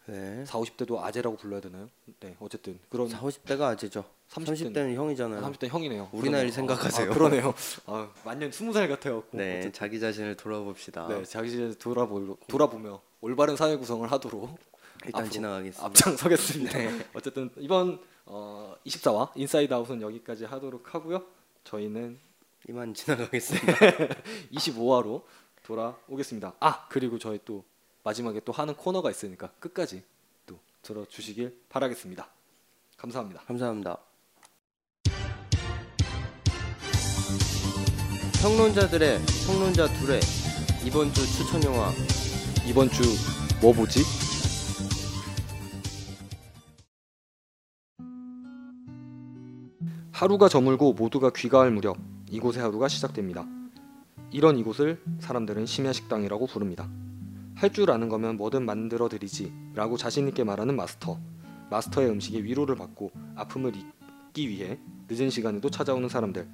네. 0.08 0.42
4, 0.46 0.58
50대도 0.58 0.98
아재라고 1.02 1.36
불러야 1.36 1.60
되나요? 1.60 1.88
네, 2.20 2.34
어쨌든 2.40 2.78
그런 2.88 3.08
4, 3.08 3.20
50대가 3.20 3.62
아재죠. 3.62 4.04
30대 4.30 4.72
30대는 4.74 4.94
형이잖아요. 4.94 5.42
30대 5.42 5.68
형이네요. 5.68 6.08
우리 6.12 6.30
나이를 6.30 6.50
그러네요. 6.50 6.52
생각하세요. 6.52 7.10
아, 7.10 7.14
그러네요. 7.14 7.54
아, 7.86 8.10
만년 8.24 8.50
20살 8.50 8.88
같아요. 8.88 9.22
네, 9.32 9.70
자기 9.72 10.00
자신을 10.00 10.36
돌아봅시다. 10.36 11.08
네, 11.08 11.24
자기 11.24 11.50
자신 11.50 11.74
돌아보 11.78 12.36
돌아보며 12.48 13.00
올바른 13.20 13.54
사회 13.56 13.76
구성을 13.76 14.10
하도록 14.10 14.58
일단 15.04 15.30
지나가겠습니다. 15.30 15.86
앞장서겠습니다. 15.86 16.78
네. 16.78 17.06
어쨌든 17.14 17.50
이번 17.58 18.00
어, 18.24 18.74
24화 18.86 19.30
인사이드 19.34 19.72
아웃은 19.72 20.00
여기까지 20.02 20.44
하도록 20.46 20.94
하고요. 20.94 21.22
저희는 21.64 22.18
이만 22.68 22.94
지나가겠습니다. 22.94 23.72
25화로 24.52 25.22
돌아오겠습니다. 25.64 26.54
아 26.60 26.86
그리고 26.88 27.18
저희 27.18 27.38
또 27.44 27.64
마지막에 28.08 28.40
또 28.42 28.52
하는 28.52 28.74
코너가 28.74 29.10
있으니까 29.10 29.50
끝까지 29.60 30.02
또 30.46 30.58
들어주시길 30.80 31.64
바라겠습니다. 31.68 32.26
감사합니다. 32.96 33.42
감사합니다. 33.42 33.98
평론자들의 38.40 39.18
평론자 39.46 39.88
둘의 39.88 40.20
이번 40.86 41.12
주 41.12 41.26
추천 41.26 41.62
영화 41.64 41.92
이번 42.66 42.88
주 42.88 43.02
뭐 43.60 43.72
보지? 43.72 44.04
하루가 50.12 50.48
저물고 50.48 50.92
모두가 50.92 51.30
귀가할 51.34 51.72
무렵 51.72 51.96
이곳의 52.30 52.62
하루가 52.62 52.86
시작됩니다. 52.86 53.44
이런 54.30 54.56
이곳을 54.58 55.02
사람들은 55.18 55.66
심야 55.66 55.92
식당이라고 55.92 56.46
부릅니다. 56.46 56.88
할 57.58 57.72
줄 57.72 57.90
아는 57.90 58.08
거면 58.08 58.36
뭐든 58.36 58.64
만들어 58.64 59.08
드리지 59.08 59.52
라고 59.74 59.96
자신 59.96 60.28
있게 60.28 60.44
말하는 60.44 60.76
마스터. 60.76 61.18
마스터의 61.70 62.08
음식에 62.08 62.44
위로를 62.44 62.76
받고 62.76 63.10
아픔을 63.34 63.72
잊기 63.74 64.48
위해 64.48 64.78
늦은 65.08 65.28
시간에도 65.28 65.68
찾아오는 65.68 66.08
사람들. 66.08 66.46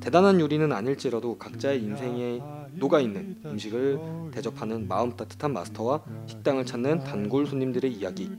대단한 0.00 0.40
요리는 0.40 0.72
아닐지라도 0.72 1.36
각자의 1.36 1.82
인생에 1.82 2.40
녹아 2.72 3.00
있는 3.00 3.38
음식을 3.44 4.30
대접하는 4.32 4.88
마음 4.88 5.14
따뜻한 5.14 5.52
마스터와 5.52 6.02
식당을 6.26 6.64
찾는 6.64 7.04
단골 7.04 7.46
손님들의 7.46 7.92
이야기. 7.92 8.30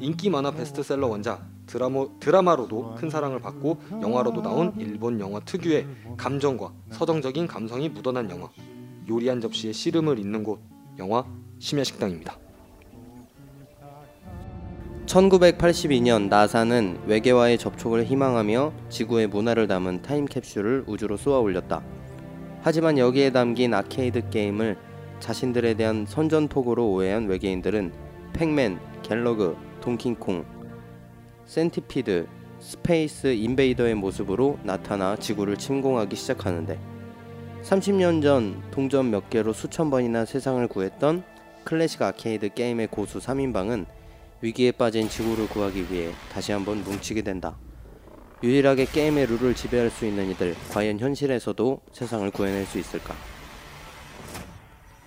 인기 0.00 0.30
만화 0.30 0.50
베스트셀러 0.50 1.06
원작 1.06 1.46
드라마, 1.66 2.04
드라마로도 2.18 2.96
큰 2.96 3.08
사랑을 3.08 3.38
받고 3.38 3.78
영화로도 4.02 4.42
나온 4.42 4.72
일본 4.80 5.20
영화 5.20 5.38
특유의 5.38 5.86
감정과 6.16 6.72
서정적인 6.90 7.46
감성이 7.46 7.88
묻어난 7.90 8.28
영화. 8.30 8.50
요리한 9.08 9.40
접시에 9.40 9.70
씨름을 9.70 10.18
잇는 10.18 10.42
곳 10.42 10.60
영화 10.98 11.24
심야식당입니다. 11.58 12.38
1982년 15.06 16.28
나사는 16.28 17.00
외계와의 17.06 17.58
접촉을 17.58 18.04
희망하며 18.04 18.72
지구의 18.88 19.26
문화를 19.28 19.68
담은 19.68 20.02
타임캡슐을 20.02 20.84
우주로 20.86 21.16
쏘아 21.16 21.38
올렸다. 21.38 21.82
하지만 22.62 22.98
여기에 22.98 23.30
담긴 23.30 23.74
아케이드 23.74 24.30
게임을 24.30 24.78
자신들에 25.20 25.74
대한 25.74 26.06
선전포고로 26.06 26.90
오해한 26.90 27.26
외계인들은 27.28 27.92
팩맨, 28.32 28.80
갤러그, 29.02 29.56
동킹콩, 29.80 30.44
센티피드, 31.44 32.26
스페이스 32.58 33.34
인베이더의 33.34 33.94
모습으로 33.94 34.58
나타나 34.62 35.16
지구를 35.16 35.58
침공하기 35.58 36.16
시작하는데 36.16 36.78
30년 37.62 38.22
전 38.22 38.62
동전 38.70 39.10
몇 39.10 39.28
개로 39.28 39.52
수천 39.52 39.90
번이나 39.90 40.24
세상을 40.24 40.66
구했던 40.68 41.22
클래식 41.64 42.02
아케이드 42.02 42.52
게임의 42.52 42.88
고수 42.88 43.18
3인방은 43.18 43.86
위기에 44.42 44.72
빠진 44.72 45.08
지구를 45.08 45.48
구하기 45.48 45.86
위해 45.90 46.12
다시 46.30 46.52
한번 46.52 46.84
뭉치게 46.84 47.22
된다. 47.22 47.56
유일하게 48.42 48.84
게임의 48.84 49.26
룰을 49.26 49.54
지배할 49.54 49.88
수 49.88 50.04
있는 50.04 50.30
이들, 50.30 50.54
과연 50.70 50.98
현실에서도 50.98 51.80
세상을 51.92 52.30
구해낼 52.32 52.66
수 52.66 52.78
있을까? 52.78 53.14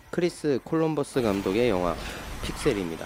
크리스 0.10 0.60
콜럼버스 0.64 1.22
감독의 1.22 1.70
영화 1.70 1.96
픽셀입니다. 2.44 3.06